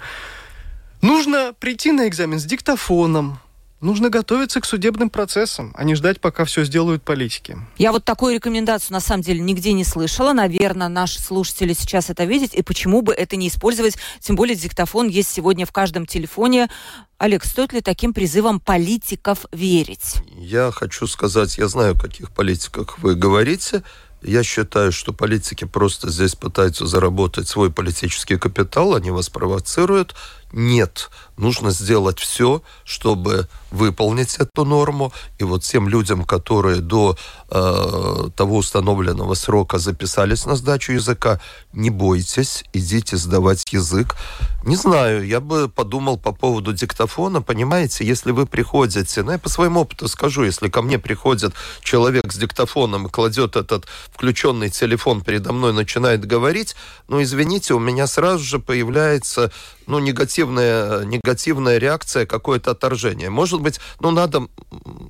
Нужно 1.02 1.54
прийти 1.60 1.92
на 1.92 2.08
экзамен 2.08 2.40
с 2.40 2.46
диктофоном, 2.46 3.40
Нужно 3.82 4.12
готовиться 4.12 4.62
к 4.62 4.66
судебным 4.66 5.10
процессам, 5.10 5.74
а 5.76 5.84
не 5.84 5.96
ждать, 5.96 6.22
пока 6.22 6.46
все 6.46 6.64
сделают 6.64 7.02
политики. 7.02 7.58
Я 7.80 7.92
вот 7.92 8.06
такую 8.06 8.36
рекомендацию 8.36 8.94
на 8.94 9.00
самом 9.00 9.24
деле 9.24 9.40
нигде 9.40 9.74
не 9.74 9.84
слышала. 9.84 10.34
Наверное, 10.34 10.88
наши 10.88 11.20
слушатели 11.20 11.74
сейчас 11.74 12.12
это 12.12 12.26
видят. 12.26 12.54
И 12.54 12.62
почему 12.62 13.02
бы 13.02 13.12
это 13.12 13.36
не 13.38 13.48
использовать? 13.48 13.98
Тем 14.20 14.36
более 14.36 14.56
диктофон 14.56 15.08
есть 15.08 15.32
сегодня 15.32 15.66
в 15.66 15.72
каждом 15.72 16.06
телефоне. 16.06 16.70
Олег, 17.18 17.44
стоит 17.44 17.74
ли 17.74 17.82
таким 17.82 18.14
призывам 18.14 18.60
политиков 18.60 19.46
верить? 19.52 20.18
Я 20.38 20.72
хочу 20.72 21.08
сказать, 21.08 21.58
я 21.58 21.68
знаю, 21.68 21.96
о 21.96 22.00
каких 22.00 22.30
политиках 22.30 23.00
вы 23.00 23.16
говорите. 23.16 23.82
Я 24.22 24.44
считаю, 24.44 24.92
что 24.92 25.14
политики 25.14 25.66
просто 25.66 26.12
здесь 26.12 26.36
пытаются 26.36 26.86
заработать 26.86 27.48
свой 27.48 27.72
политический 27.72 28.38
капитал, 28.38 28.94
они 28.94 29.10
вас 29.10 29.30
провоцируют. 29.30 30.16
Нет, 30.54 31.10
нужно 31.38 31.72
сделать 31.72 32.20
все, 32.20 32.62
чтобы 32.84 33.48
выполнить 33.72 34.36
эту 34.36 34.66
норму. 34.66 35.14
И 35.40 35.46
вот 35.46 35.64
тем 35.64 35.88
людям, 35.88 36.26
которые 36.26 36.82
до 36.82 37.18
э, 37.50 38.30
того 38.36 38.58
установленного 38.58 39.34
срока 39.36 39.80
записались 39.80 40.46
на 40.46 40.56
сдачу 40.56 40.92
языка, 40.92 41.40
не 41.72 41.90
бойтесь, 41.90 42.66
идите 42.74 43.16
сдавать 43.16 43.72
язык. 43.72 44.18
Не 44.64 44.76
знаю, 44.76 45.26
я 45.26 45.40
бы 45.40 45.70
подумал 45.70 46.18
по 46.18 46.34
поводу 46.34 46.74
диктофона. 46.74 47.42
Понимаете, 47.42 48.06
если 48.06 48.32
вы 48.32 48.46
приходите, 48.46 49.24
ну 49.24 49.32
я 49.32 49.40
по 49.40 49.50
своему 49.50 49.82
опыту 49.82 50.10
скажу, 50.10 50.44
если 50.44 50.68
ко 50.68 50.82
мне 50.82 51.00
приходит 51.00 51.54
человек 51.82 52.32
с 52.32 52.38
диктофоном 52.38 53.08
и 53.08 53.10
кладет 53.10 53.56
этот 53.56 53.86
включенный 54.14 54.70
телефон 54.70 55.22
передо 55.22 55.54
мной, 55.54 55.72
начинает 55.72 56.26
говорить, 56.26 56.76
ну 57.08 57.24
извините, 57.24 57.74
у 57.74 57.80
меня 57.80 58.06
сразу 58.06 58.44
же 58.44 58.60
появляется 58.60 59.52
ну, 59.92 60.00
негативная, 60.42 61.04
негативная 61.06 61.78
реакция, 61.78 62.26
какое-то 62.26 62.72
отторжение. 62.72 63.30
Может 63.30 63.62
быть, 63.62 63.80
ну, 64.00 64.12
надо 64.12 64.48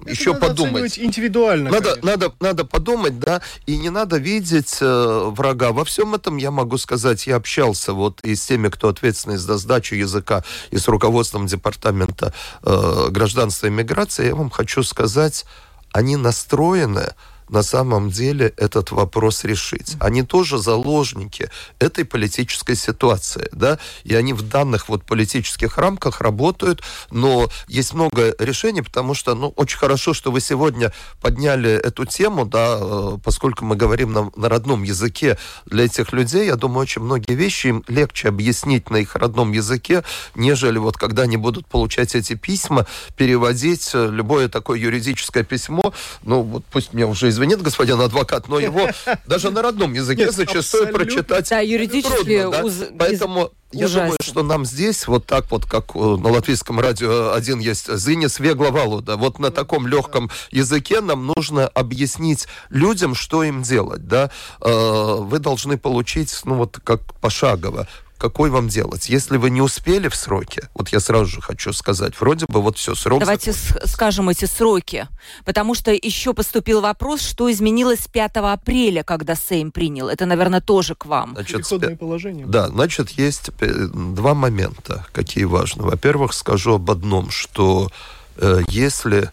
Это 0.03 0.11
еще 0.11 0.33
надо 0.33 0.47
подумать. 0.47 0.99
индивидуально. 0.99 1.71
Надо, 1.71 1.97
надо, 2.03 2.33
надо 2.39 2.65
подумать, 2.65 3.19
да, 3.19 3.41
и 3.65 3.77
не 3.77 3.89
надо 3.89 4.17
видеть 4.17 4.77
э, 4.81 5.31
врага. 5.35 5.71
Во 5.71 5.85
всем 5.85 6.15
этом 6.15 6.37
я 6.37 6.51
могу 6.51 6.77
сказать, 6.77 7.27
я 7.27 7.37
общался 7.37 7.93
вот 7.93 8.21
и 8.21 8.35
с 8.35 8.45
теми, 8.45 8.69
кто 8.69 8.89
ответственный 8.89 9.37
за 9.37 9.57
сдачу 9.57 9.95
языка, 9.95 10.43
и 10.71 10.77
с 10.77 10.87
руководством 10.87 11.47
департамента 11.47 12.33
э, 12.63 13.07
гражданства 13.09 13.67
и 13.67 13.69
миграции. 13.69 14.27
Я 14.27 14.35
вам 14.35 14.49
хочу 14.49 14.83
сказать, 14.83 15.45
они 15.93 16.15
настроены 16.15 17.13
на 17.51 17.63
самом 17.63 18.09
деле 18.09 18.53
этот 18.57 18.91
вопрос 18.91 19.43
решить. 19.43 19.97
Они 19.99 20.23
тоже 20.23 20.57
заложники 20.57 21.49
этой 21.79 22.05
политической 22.05 22.75
ситуации, 22.75 23.49
да, 23.51 23.77
и 24.03 24.15
они 24.15 24.33
в 24.33 24.41
данных 24.41 24.87
вот 24.89 25.03
политических 25.03 25.77
рамках 25.77 26.21
работают, 26.21 26.81
но 27.11 27.49
есть 27.67 27.93
много 27.93 28.33
решений, 28.39 28.81
потому 28.81 29.13
что, 29.13 29.35
ну, 29.35 29.49
очень 29.57 29.77
хорошо, 29.77 30.13
что 30.13 30.31
вы 30.31 30.39
сегодня 30.39 30.93
подняли 31.21 31.71
эту 31.71 32.05
тему, 32.05 32.45
да, 32.45 32.77
э, 32.79 33.17
поскольку 33.23 33.65
мы 33.65 33.75
говорим 33.75 34.13
на, 34.13 34.31
на 34.35 34.47
родном 34.47 34.83
языке. 34.83 35.37
Для 35.65 35.85
этих 35.85 36.13
людей, 36.13 36.47
я 36.47 36.55
думаю, 36.55 36.83
очень 36.83 37.01
многие 37.01 37.33
вещи 37.33 37.67
им 37.67 37.83
легче 37.89 38.29
объяснить 38.29 38.89
на 38.89 38.97
их 38.97 39.15
родном 39.15 39.51
языке, 39.51 40.03
нежели 40.35 40.77
вот 40.77 40.95
когда 40.95 41.23
они 41.23 41.35
будут 41.35 41.67
получать 41.67 42.15
эти 42.15 42.35
письма, 42.35 42.87
переводить 43.17 43.91
э, 43.93 44.09
любое 44.09 44.47
такое 44.47 44.79
юридическое 44.79 45.43
письмо, 45.43 45.93
ну, 46.23 46.43
вот 46.43 46.63
пусть 46.71 46.93
мне 46.93 47.05
уже 47.05 47.29
извините, 47.41 47.51
извинит 47.51 47.61
господин 47.61 48.01
адвокат, 48.01 48.47
но 48.47 48.59
его 48.59 48.89
даже 49.27 49.49
на 49.51 49.61
родном 49.61 49.93
языке 49.93 50.25
Нет, 50.25 50.33
зачастую 50.33 50.91
прочитать 50.91 51.49
да, 51.49 51.59
юридически 51.59 52.41
трудно. 52.43 52.63
Уз... 52.63 52.73
Поэтому 52.97 53.51
я 53.71 53.85
Ужасно. 53.85 54.01
думаю, 54.01 54.17
что 54.21 54.43
нам 54.43 54.65
здесь, 54.65 55.07
вот 55.07 55.25
так 55.25 55.49
вот, 55.49 55.65
как 55.65 55.95
на 55.95 56.29
латвийском 56.29 56.79
радио 56.79 57.33
один 57.33 57.59
есть 57.59 57.91
«Зинис 57.95 58.39
вегловалу», 58.39 59.01
да, 59.01 59.15
вот 59.15 59.39
на 59.39 59.49
таком 59.49 59.87
легком 59.87 60.29
языке 60.51 60.99
нам 61.01 61.31
нужно 61.35 61.67
объяснить 61.67 62.47
людям, 62.69 63.15
что 63.15 63.43
им 63.43 63.61
делать, 63.61 64.07
да. 64.07 64.29
Э, 64.59 65.17
вы 65.19 65.39
должны 65.39 65.77
получить, 65.77 66.37
ну 66.43 66.55
вот 66.55 66.79
как 66.83 67.01
пошагово, 67.21 67.87
какой 68.21 68.51
вам 68.51 68.67
делать. 68.67 69.09
Если 69.09 69.37
вы 69.37 69.49
не 69.49 69.61
успели 69.61 70.07
в 70.07 70.15
сроке, 70.15 70.69
вот 70.75 70.89
я 70.89 70.99
сразу 70.99 71.25
же 71.25 71.41
хочу 71.41 71.73
сказать, 71.73 72.13
вроде 72.21 72.45
бы 72.45 72.61
вот 72.61 72.77
все, 72.77 72.93
срок... 72.93 73.19
Давайте 73.19 73.51
скажем 73.51 74.29
эти 74.29 74.45
сроки, 74.45 75.07
потому 75.43 75.73
что 75.73 75.91
еще 75.91 76.35
поступил 76.35 76.81
вопрос, 76.81 77.21
что 77.21 77.51
изменилось 77.51 78.01
с 78.01 78.07
5 78.07 78.31
апреля, 78.35 79.03
когда 79.03 79.33
Сейм 79.33 79.71
принял. 79.71 80.07
Это, 80.07 80.27
наверное, 80.27 80.61
тоже 80.61 80.93
к 80.93 81.07
вам. 81.07 81.31
Значит, 81.33 81.57
Переходное 81.57 81.95
положение. 81.95 82.45
Да, 82.45 82.67
значит, 82.67 83.09
есть 83.09 83.49
два 83.59 84.35
момента, 84.35 85.03
какие 85.13 85.45
важны. 85.45 85.81
Во-первых, 85.83 86.33
скажу 86.33 86.75
об 86.75 86.91
одном, 86.91 87.31
что 87.31 87.89
э, 88.37 88.61
если 88.67 89.31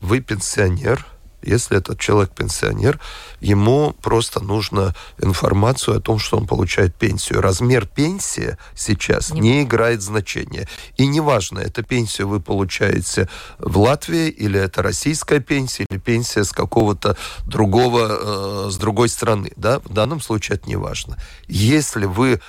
вы 0.00 0.20
пенсионер, 0.20 1.04
если 1.44 1.78
этот 1.78 1.98
человек 1.98 2.30
пенсионер, 2.30 3.00
ему 3.40 3.94
просто 4.02 4.40
нужно 4.40 4.94
информацию 5.18 5.96
о 5.96 6.00
том, 6.00 6.18
что 6.18 6.36
он 6.36 6.46
получает 6.46 6.94
пенсию. 6.94 7.40
Размер 7.40 7.86
пенсии 7.86 8.56
сейчас 8.74 9.30
не, 9.30 9.40
не 9.40 9.62
играет 9.62 10.02
значения. 10.02 10.68
И 10.96 11.06
неважно, 11.06 11.60
это 11.60 11.82
пенсию 11.82 12.28
вы 12.28 12.40
получаете 12.40 13.28
в 13.58 13.78
Латвии, 13.78 14.28
или 14.28 14.58
это 14.58 14.82
российская 14.82 15.40
пенсия, 15.40 15.86
или 15.90 15.98
пенсия 15.98 16.44
с 16.44 16.52
какого-то 16.52 17.16
другого, 17.44 18.66
э, 18.66 18.70
с 18.70 18.76
другой 18.76 19.08
страны. 19.08 19.52
Да? 19.56 19.80
В 19.80 19.92
данном 19.92 20.20
случае 20.20 20.56
это 20.56 20.68
не 20.68 20.76
важно. 20.76 21.18
Если 21.48 22.06
вы 22.06 22.40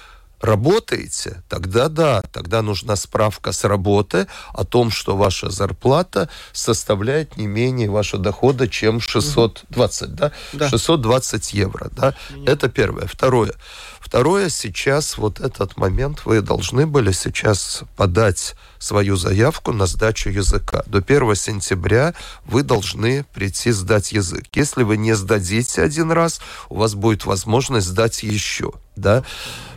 работаете, 0.42 1.44
тогда 1.50 1.90
да, 1.90 2.22
тогда 2.32 2.62
нужна 2.62 2.96
справка 2.96 3.52
с 3.52 3.64
работы 3.64 4.28
о 4.54 4.64
том, 4.64 4.92
что 4.92 5.16
ваша 5.16 5.50
зарплата 5.50 6.30
составляет 6.52 7.38
не 7.38 7.48
менее 7.48 7.90
вашего 7.90 8.22
дохода, 8.22 8.68
чем 8.68 9.00
620, 9.00 10.16
да? 10.16 10.32
да? 10.54 10.70
620 10.70 11.54
евро, 11.54 11.90
да? 11.92 12.16
Нет. 12.36 12.50
Это 12.50 12.70
первое. 12.70 13.08
Второе. 13.08 13.54
Второе, 14.00 14.50
сейчас 14.50 15.18
вот 15.18 15.40
этот 15.40 15.78
момент 15.78 16.26
вы 16.26 16.42
должны 16.42 16.86
были 16.86 17.12
сейчас 17.12 17.82
подать 17.96 18.56
свою 18.78 19.16
заявку 19.16 19.74
на 19.74 19.88
сдачу 19.88 20.30
языка. 20.30 20.84
До 20.86 21.00
1 21.00 21.36
сентября 21.36 22.14
вы 22.46 22.62
должны 22.62 23.26
прийти 23.34 23.72
сдать 23.72 24.12
язык. 24.12 24.46
Если 24.54 24.84
вы 24.84 24.98
не 24.98 25.16
сдадите 25.16 25.82
один 25.82 26.12
раз, 26.12 26.40
у 26.70 26.76
вас 26.76 26.94
будет 26.94 27.26
возможность 27.26 27.88
сдать 27.88 28.22
еще. 28.22 28.74
Да? 28.96 29.24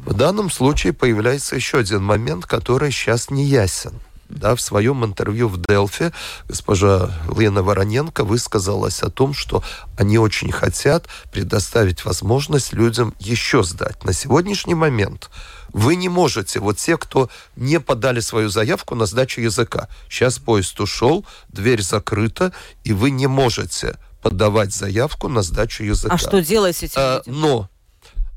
В 0.04 0.14
данном 0.14 0.50
случае 0.50 0.92
появляется 0.92 1.56
еще 1.56 1.78
один 1.78 2.02
момент, 2.02 2.46
который 2.46 2.90
сейчас 2.90 3.30
не 3.30 3.44
ясен. 3.44 4.00
да, 4.28 4.54
в 4.54 4.60
своем 4.60 5.04
интервью 5.04 5.48
в 5.48 5.60
Делфи 5.60 6.12
госпожа 6.46 7.10
Лена 7.34 7.62
Вороненко 7.62 8.24
высказалась 8.24 9.02
о 9.02 9.10
том, 9.10 9.32
что 9.34 9.62
они 9.96 10.18
очень 10.18 10.52
хотят 10.52 11.06
предоставить 11.32 12.04
возможность 12.04 12.72
людям 12.72 13.14
еще 13.18 13.62
сдать. 13.62 14.04
На 14.04 14.12
сегодняшний 14.12 14.74
момент 14.74 15.30
вы 15.72 15.96
не 15.96 16.08
можете, 16.08 16.60
вот 16.60 16.76
те, 16.76 16.96
кто 16.96 17.30
не 17.56 17.80
подали 17.80 18.20
свою 18.20 18.48
заявку 18.48 18.94
на 18.94 19.06
сдачу 19.06 19.40
языка, 19.40 19.88
сейчас 20.08 20.38
поезд 20.38 20.78
ушел, 20.80 21.24
дверь 21.48 21.82
закрыта, 21.82 22.52
и 22.84 22.92
вы 22.92 23.10
не 23.10 23.26
можете 23.26 23.98
подавать 24.22 24.74
заявку 24.74 25.28
на 25.28 25.42
сдачу 25.42 25.84
языка. 25.84 26.14
А 26.14 26.18
что 26.18 26.42
делать 26.42 26.76
с 26.76 26.82
этим? 26.82 26.96
А, 26.96 27.22
но 27.26 27.68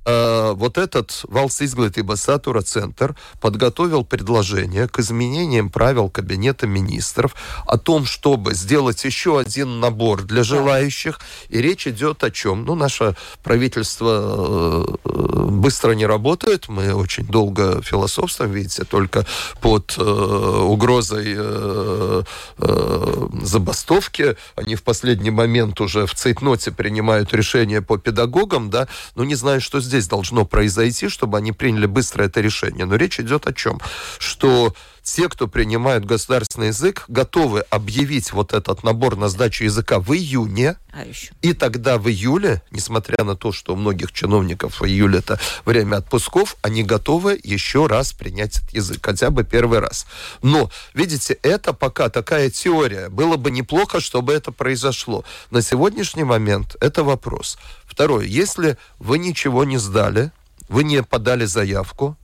вот 0.06 0.78
этот 0.78 1.26
Valsts 1.30 1.62
izglītības 1.62 2.22
satura 2.26 2.62
центр 2.62 3.16
подготовил 3.40 4.04
предложение 4.04 4.88
к 4.88 5.00
изменениям 5.00 5.70
правил 5.70 6.10
Кабинета 6.10 6.68
министров 6.68 7.36
о 7.68 7.78
том, 7.78 8.06
чтобы 8.06 8.54
сделать 8.54 9.04
еще 9.06 9.40
один 9.40 9.80
набор 9.80 10.24
для 10.24 10.44
желающих. 10.44 11.20
И 11.50 11.62
речь 11.62 11.88
идет 11.88 12.24
о 12.24 12.32
чем? 12.32 12.66
Ну, 12.66 12.76
наше 12.76 13.16
правительство 13.44 14.98
э, 15.04 15.42
быстро 15.52 15.92
не 15.94 16.06
работает. 16.06 16.68
Мы 16.68 16.94
очень 16.94 17.26
долго 17.26 17.82
философствуем, 17.82 18.52
видите, 18.52 18.84
только 18.84 19.26
под 19.62 19.96
э, 19.98 20.02
угрозой 20.02 21.36
э, 21.38 22.24
э, 22.58 23.28
забастовки. 23.44 24.36
Они 24.56 24.76
в 24.76 24.84
последний 24.84 25.32
момент 25.32 25.82
уже 25.82 26.06
в 26.06 26.14
цейтноте 26.16 26.72
принимают 26.72 27.34
решение 27.34 27.82
по 27.82 27.98
педагогам, 27.98 28.70
да, 28.70 28.88
но 29.16 29.24
не 29.24 29.36
знаю, 29.36 29.62
что 29.62 29.80
здесь 29.92 30.08
должно 30.08 30.46
произойти, 30.46 31.10
чтобы 31.10 31.38
они 31.38 31.52
приняли 31.52 31.86
быстро 31.86 32.24
это 32.24 32.40
решение. 32.42 32.86
Но 32.86 32.96
речь 32.96 33.20
идет 33.20 33.46
о 33.48 33.54
чем? 33.54 33.80
Что 34.20 34.74
те, 35.14 35.28
кто 35.28 35.48
принимают 35.48 36.06
государственный 36.06 36.68
язык, 36.68 37.04
готовы 37.10 37.62
объявить 37.70 38.32
вот 38.32 38.54
этот 38.54 38.84
набор 38.84 39.18
на 39.18 39.28
сдачу 39.28 39.66
языка 39.66 40.00
в 40.00 40.14
июне. 40.14 40.78
А 40.94 41.04
еще? 41.04 41.34
И 41.42 41.54
тогда 41.54 41.98
в 41.98 42.08
июле, 42.08 42.62
несмотря 42.72 43.24
на 43.26 43.36
то, 43.36 43.52
что 43.52 43.74
у 43.74 43.76
многих 43.76 44.14
чиновников 44.14 44.80
в 44.80 44.86
июле 44.86 45.20
это 45.20 45.38
время 45.66 45.98
отпусков, 45.98 46.56
они 46.62 46.84
готовы 46.84 47.38
еще 47.44 47.88
раз 47.88 48.14
принять 48.14 48.58
этот 48.58 48.74
язык, 48.74 49.06
хотя 49.06 49.32
бы 49.32 49.44
первый 49.44 49.80
раз. 49.80 50.06
Но, 50.42 50.72
видите, 50.94 51.38
это 51.42 51.74
пока 51.74 52.10
такая 52.10 52.50
теория. 52.50 53.10
Было 53.10 53.36
бы 53.36 53.52
неплохо, 53.52 54.00
чтобы 54.00 54.34
это 54.34 54.52
произошло. 54.52 55.26
На 55.50 55.62
сегодняшний 55.62 56.24
момент 56.24 56.78
это 56.80 57.04
вопрос. 57.04 57.58
Второе, 57.86 58.26
если 58.26 58.78
вы 58.98 59.20
ничего 59.20 59.66
не 59.66 59.78
сдали, 59.78 60.32
вы 60.70 60.86
не 60.86 61.04
подали 61.04 61.44
заявку, 61.44 62.18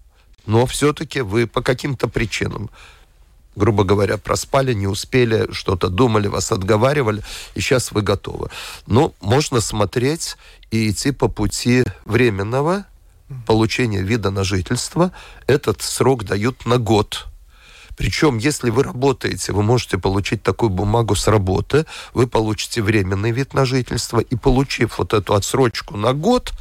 но 0.48 0.66
все-таки 0.66 1.22
вы 1.22 1.46
по 1.46 1.62
каким-то 1.62 2.08
причинам 2.08 2.70
грубо 3.56 3.84
говоря, 3.84 4.18
проспали, 4.18 4.74
не 4.74 4.86
успели, 4.86 5.52
что-то 5.52 5.90
думали, 5.90 6.28
вас 6.28 6.52
отговаривали, 6.52 7.24
и 7.56 7.60
сейчас 7.60 7.92
вы 7.92 8.04
готовы. 8.04 8.50
Но 8.86 9.14
можно 9.20 9.62
смотреть 9.62 10.38
и 10.70 10.92
идти 10.92 11.12
по 11.12 11.28
пути 11.28 11.84
временного 12.06 12.86
получения 13.48 14.04
вида 14.04 14.30
на 14.30 14.44
жительство. 14.44 15.12
Этот 15.48 15.82
срок 15.82 16.24
дают 16.24 16.68
на 16.68 16.78
год. 16.78 17.26
Причем, 17.98 18.38
если 18.38 18.70
вы 18.70 18.84
работаете, 18.84 19.54
вы 19.54 19.64
можете 19.64 19.98
получить 19.98 20.44
такую 20.44 20.70
бумагу 20.70 21.16
с 21.16 21.28
работы, 21.28 21.88
вы 22.14 22.28
получите 22.28 22.84
временный 22.84 23.32
вид 23.32 23.56
на 23.56 23.66
жительство, 23.66 24.20
и 24.20 24.36
получив 24.36 25.00
вот 25.00 25.14
эту 25.14 25.34
отсрочку 25.34 25.98
на 25.98 26.14
год, 26.14 26.54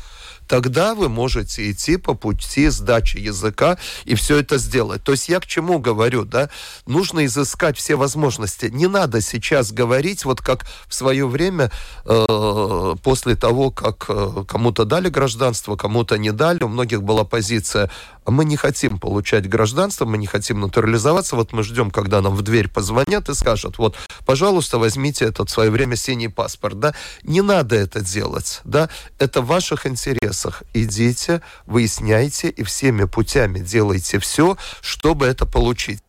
тогда 0.47 0.94
вы 0.94 1.09
можете 1.09 1.70
идти 1.70 1.97
по 1.97 2.14
пути 2.14 2.68
сдачи 2.68 3.18
языка 3.18 3.78
и 4.05 4.14
все 4.14 4.38
это 4.38 4.59
сделать. 4.59 5.03
То 5.03 5.12
есть 5.12 5.28
я 5.28 5.40
к 5.40 5.47
чему 5.47 5.78
говорю, 5.78 6.24
да? 6.24 6.51
Нужно 6.86 7.24
изыскать 7.26 7.76
все 7.76 7.97
возможности. 7.97 8.66
Не 8.66 8.86
надо 8.86 9.20
сейчас 9.20 9.72
говорить, 9.72 10.24
вот 10.24 10.40
как 10.40 10.66
в 10.88 10.94
свое 10.94 11.26
время, 11.26 11.70
э, 12.05 12.94
после 13.03 13.36
того, 13.36 13.70
как 13.70 14.07
э, 14.09 14.44
кому-то 14.47 14.84
дали 14.84 15.09
гражданство, 15.09 15.76
кому-то 15.76 16.16
не 16.18 16.32
дали, 16.32 16.62
у 16.62 16.68
многих 16.68 17.03
была 17.03 17.24
позиция, 17.24 17.90
а 18.24 18.30
мы 18.30 18.44
не 18.44 18.57
хотим 18.57 18.99
получать 18.99 19.49
гражданство, 19.49 20.05
мы 20.05 20.18
не 20.18 20.26
хотим 20.26 20.61
натурализоваться, 20.61 21.36
вот 21.36 21.53
мы 21.53 21.62
ждем, 21.62 21.90
когда 21.90 22.20
нам 22.20 22.34
в 22.34 22.42
дверь 22.42 22.68
позвонят 22.68 23.28
и 23.28 23.34
скажут, 23.34 23.78
вот, 23.78 23.97
пожалуйста, 24.24 24.78
возьмите 24.78 25.24
этот 25.24 25.49
в 25.49 25.53
свое 25.53 25.70
время 25.70 25.97
синий 25.97 26.28
паспорт, 26.28 26.78
да? 26.78 26.94
Не 27.22 27.40
надо 27.40 27.76
это 27.76 28.01
делать, 28.01 28.61
да? 28.64 28.88
Это 29.18 29.42
в 29.42 29.47
ваших 29.47 29.86
интересах 29.86 30.36
интересах. 30.37 30.62
Идите, 30.74 31.41
выясняйте 31.66 32.49
и 32.49 32.62
всеми 32.62 33.05
путями 33.05 33.59
делайте 33.61 34.18
все, 34.18 34.57
чтобы 34.80 35.26
это 35.26 35.47
получить. 35.47 36.01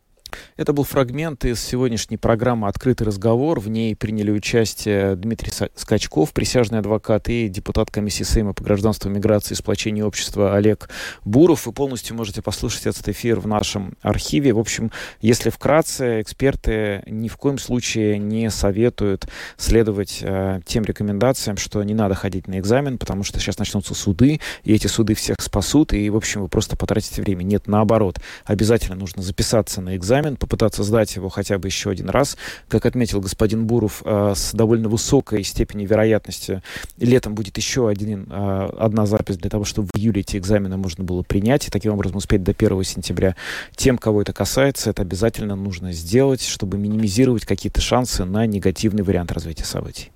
Это 0.58 0.74
был 0.74 0.86
фрагмент 0.86 1.46
из 1.46 1.60
сегодняшней 1.64 2.18
программы 2.18 2.68
«Открытый 2.68 3.06
разговор». 3.06 3.60
В 3.60 3.70
ней 3.70 3.96
приняли 3.96 4.32
участие 4.32 5.16
Дмитрий 5.16 5.52
Скачков, 5.76 6.34
присяжный 6.34 6.80
адвокат, 6.80 7.30
и 7.30 7.48
депутат 7.48 7.92
комиссии 7.92 8.24
Сейма 8.24 8.54
по 8.54 8.64
гражданству, 8.64 9.08
миграции 9.12 9.54
и 9.54 9.56
сплочению 9.56 10.08
общества 10.08 10.56
Олег 10.56 10.90
Буров. 11.24 11.68
Вы 11.68 11.74
полностью 11.74 12.16
можете 12.16 12.42
послушать 12.42 12.88
этот 12.88 13.08
эфир 13.08 13.40
в 13.40 13.46
нашем 13.46 13.94
архиве. 14.02 14.52
В 14.52 14.58
общем, 14.58 14.92
если 15.22 15.52
вкратце, 15.52 16.22
эксперты 16.22 17.04
ни 17.06 17.28
в 17.28 17.38
коем 17.38 17.60
случае 17.60 18.18
не 18.18 18.50
советуют 18.50 19.28
следовать 19.58 20.22
э, 20.24 20.62
тем 20.66 20.86
рекомендациям, 20.86 21.58
что 21.58 21.84
не 21.84 21.94
надо 21.94 22.16
ходить 22.16 22.48
на 22.48 22.58
экзамен, 22.58 22.98
потому 22.98 23.24
что 23.24 23.40
сейчас 23.40 23.60
начнутся 23.60 23.94
суды, 23.94 24.40
и 24.64 24.74
эти 24.74 24.88
суды 24.88 25.14
всех 25.14 25.36
спасут, 25.40 25.94
и, 25.94 26.10
в 26.10 26.16
общем, 26.16 26.42
вы 26.42 26.48
просто 26.48 26.76
потратите 26.76 27.22
время. 27.22 27.44
Нет, 27.44 27.68
наоборот. 27.68 28.20
Обязательно 28.44 28.96
нужно 28.96 29.22
записаться 29.22 29.82
на 29.82 29.96
экзамен, 29.96 30.36
попытаться 30.48 30.84
сдать 30.84 31.16
его 31.16 31.30
хотя 31.30 31.58
бы 31.58 31.68
еще 31.68 31.90
один 31.90 32.10
раз. 32.10 32.38
Как 32.70 32.86
отметил 32.86 33.20
господин 33.20 33.68
Буров, 33.68 34.02
э, 34.06 34.34
с 34.36 34.54
довольно 34.54 34.88
высокой 34.88 35.44
степенью 35.44 35.88
вероятности 35.88 36.62
летом 36.98 37.36
будет 37.36 37.58
еще 37.58 37.90
один, 37.90 38.28
э, 38.30 38.70
одна 38.80 39.06
запись 39.06 39.38
для 39.38 39.50
того, 39.50 39.66
чтобы 39.66 39.90
в 39.94 39.98
июле 39.98 40.22
эти 40.22 40.38
экзамены 40.38 40.78
можно 40.78 41.04
было 41.04 41.22
принять 41.22 41.68
и 41.68 41.72
таким 41.72 41.94
образом 41.94 42.18
успеть 42.18 42.44
до 42.44 42.54
1 42.54 42.84
сентября. 42.84 43.36
Тем, 43.76 43.98
кого 43.98 44.22
это 44.22 44.32
касается, 44.32 44.90
это 44.90 45.02
обязательно 45.02 45.56
нужно 45.56 45.92
сделать, 45.92 46.42
чтобы 46.42 46.78
минимизировать 46.78 47.46
какие-то 47.46 47.82
шансы 47.82 48.24
на 48.24 48.46
негативный 48.46 49.04
вариант 49.04 49.32
развития 49.32 49.66
событий. 49.66 50.12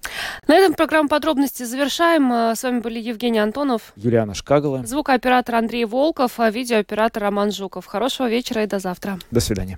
На 0.48 0.56
этом 0.56 0.74
программу 0.74 1.10
подробности 1.10 1.64
завершаем. 1.64 2.32
Э, 2.32 2.56
с 2.56 2.64
вами 2.64 2.80
были 2.80 3.00
Евгений 3.00 3.40
Антонов, 3.40 3.94
Юлиана 3.98 4.34
Шкагала, 4.34 4.86
звукооператор 4.86 5.56
Андрей 5.56 5.86
Волков, 5.86 6.40
а 6.40 6.50
видеооператор 6.50 7.24
Роман 7.24 7.52
Жуков. 7.52 7.86
Хорошего 7.86 8.30
вечера 8.30 8.64
и 8.64 8.68
до 8.68 8.80
завтра. 8.80 9.20
До 9.30 9.40
свидания. 9.40 9.78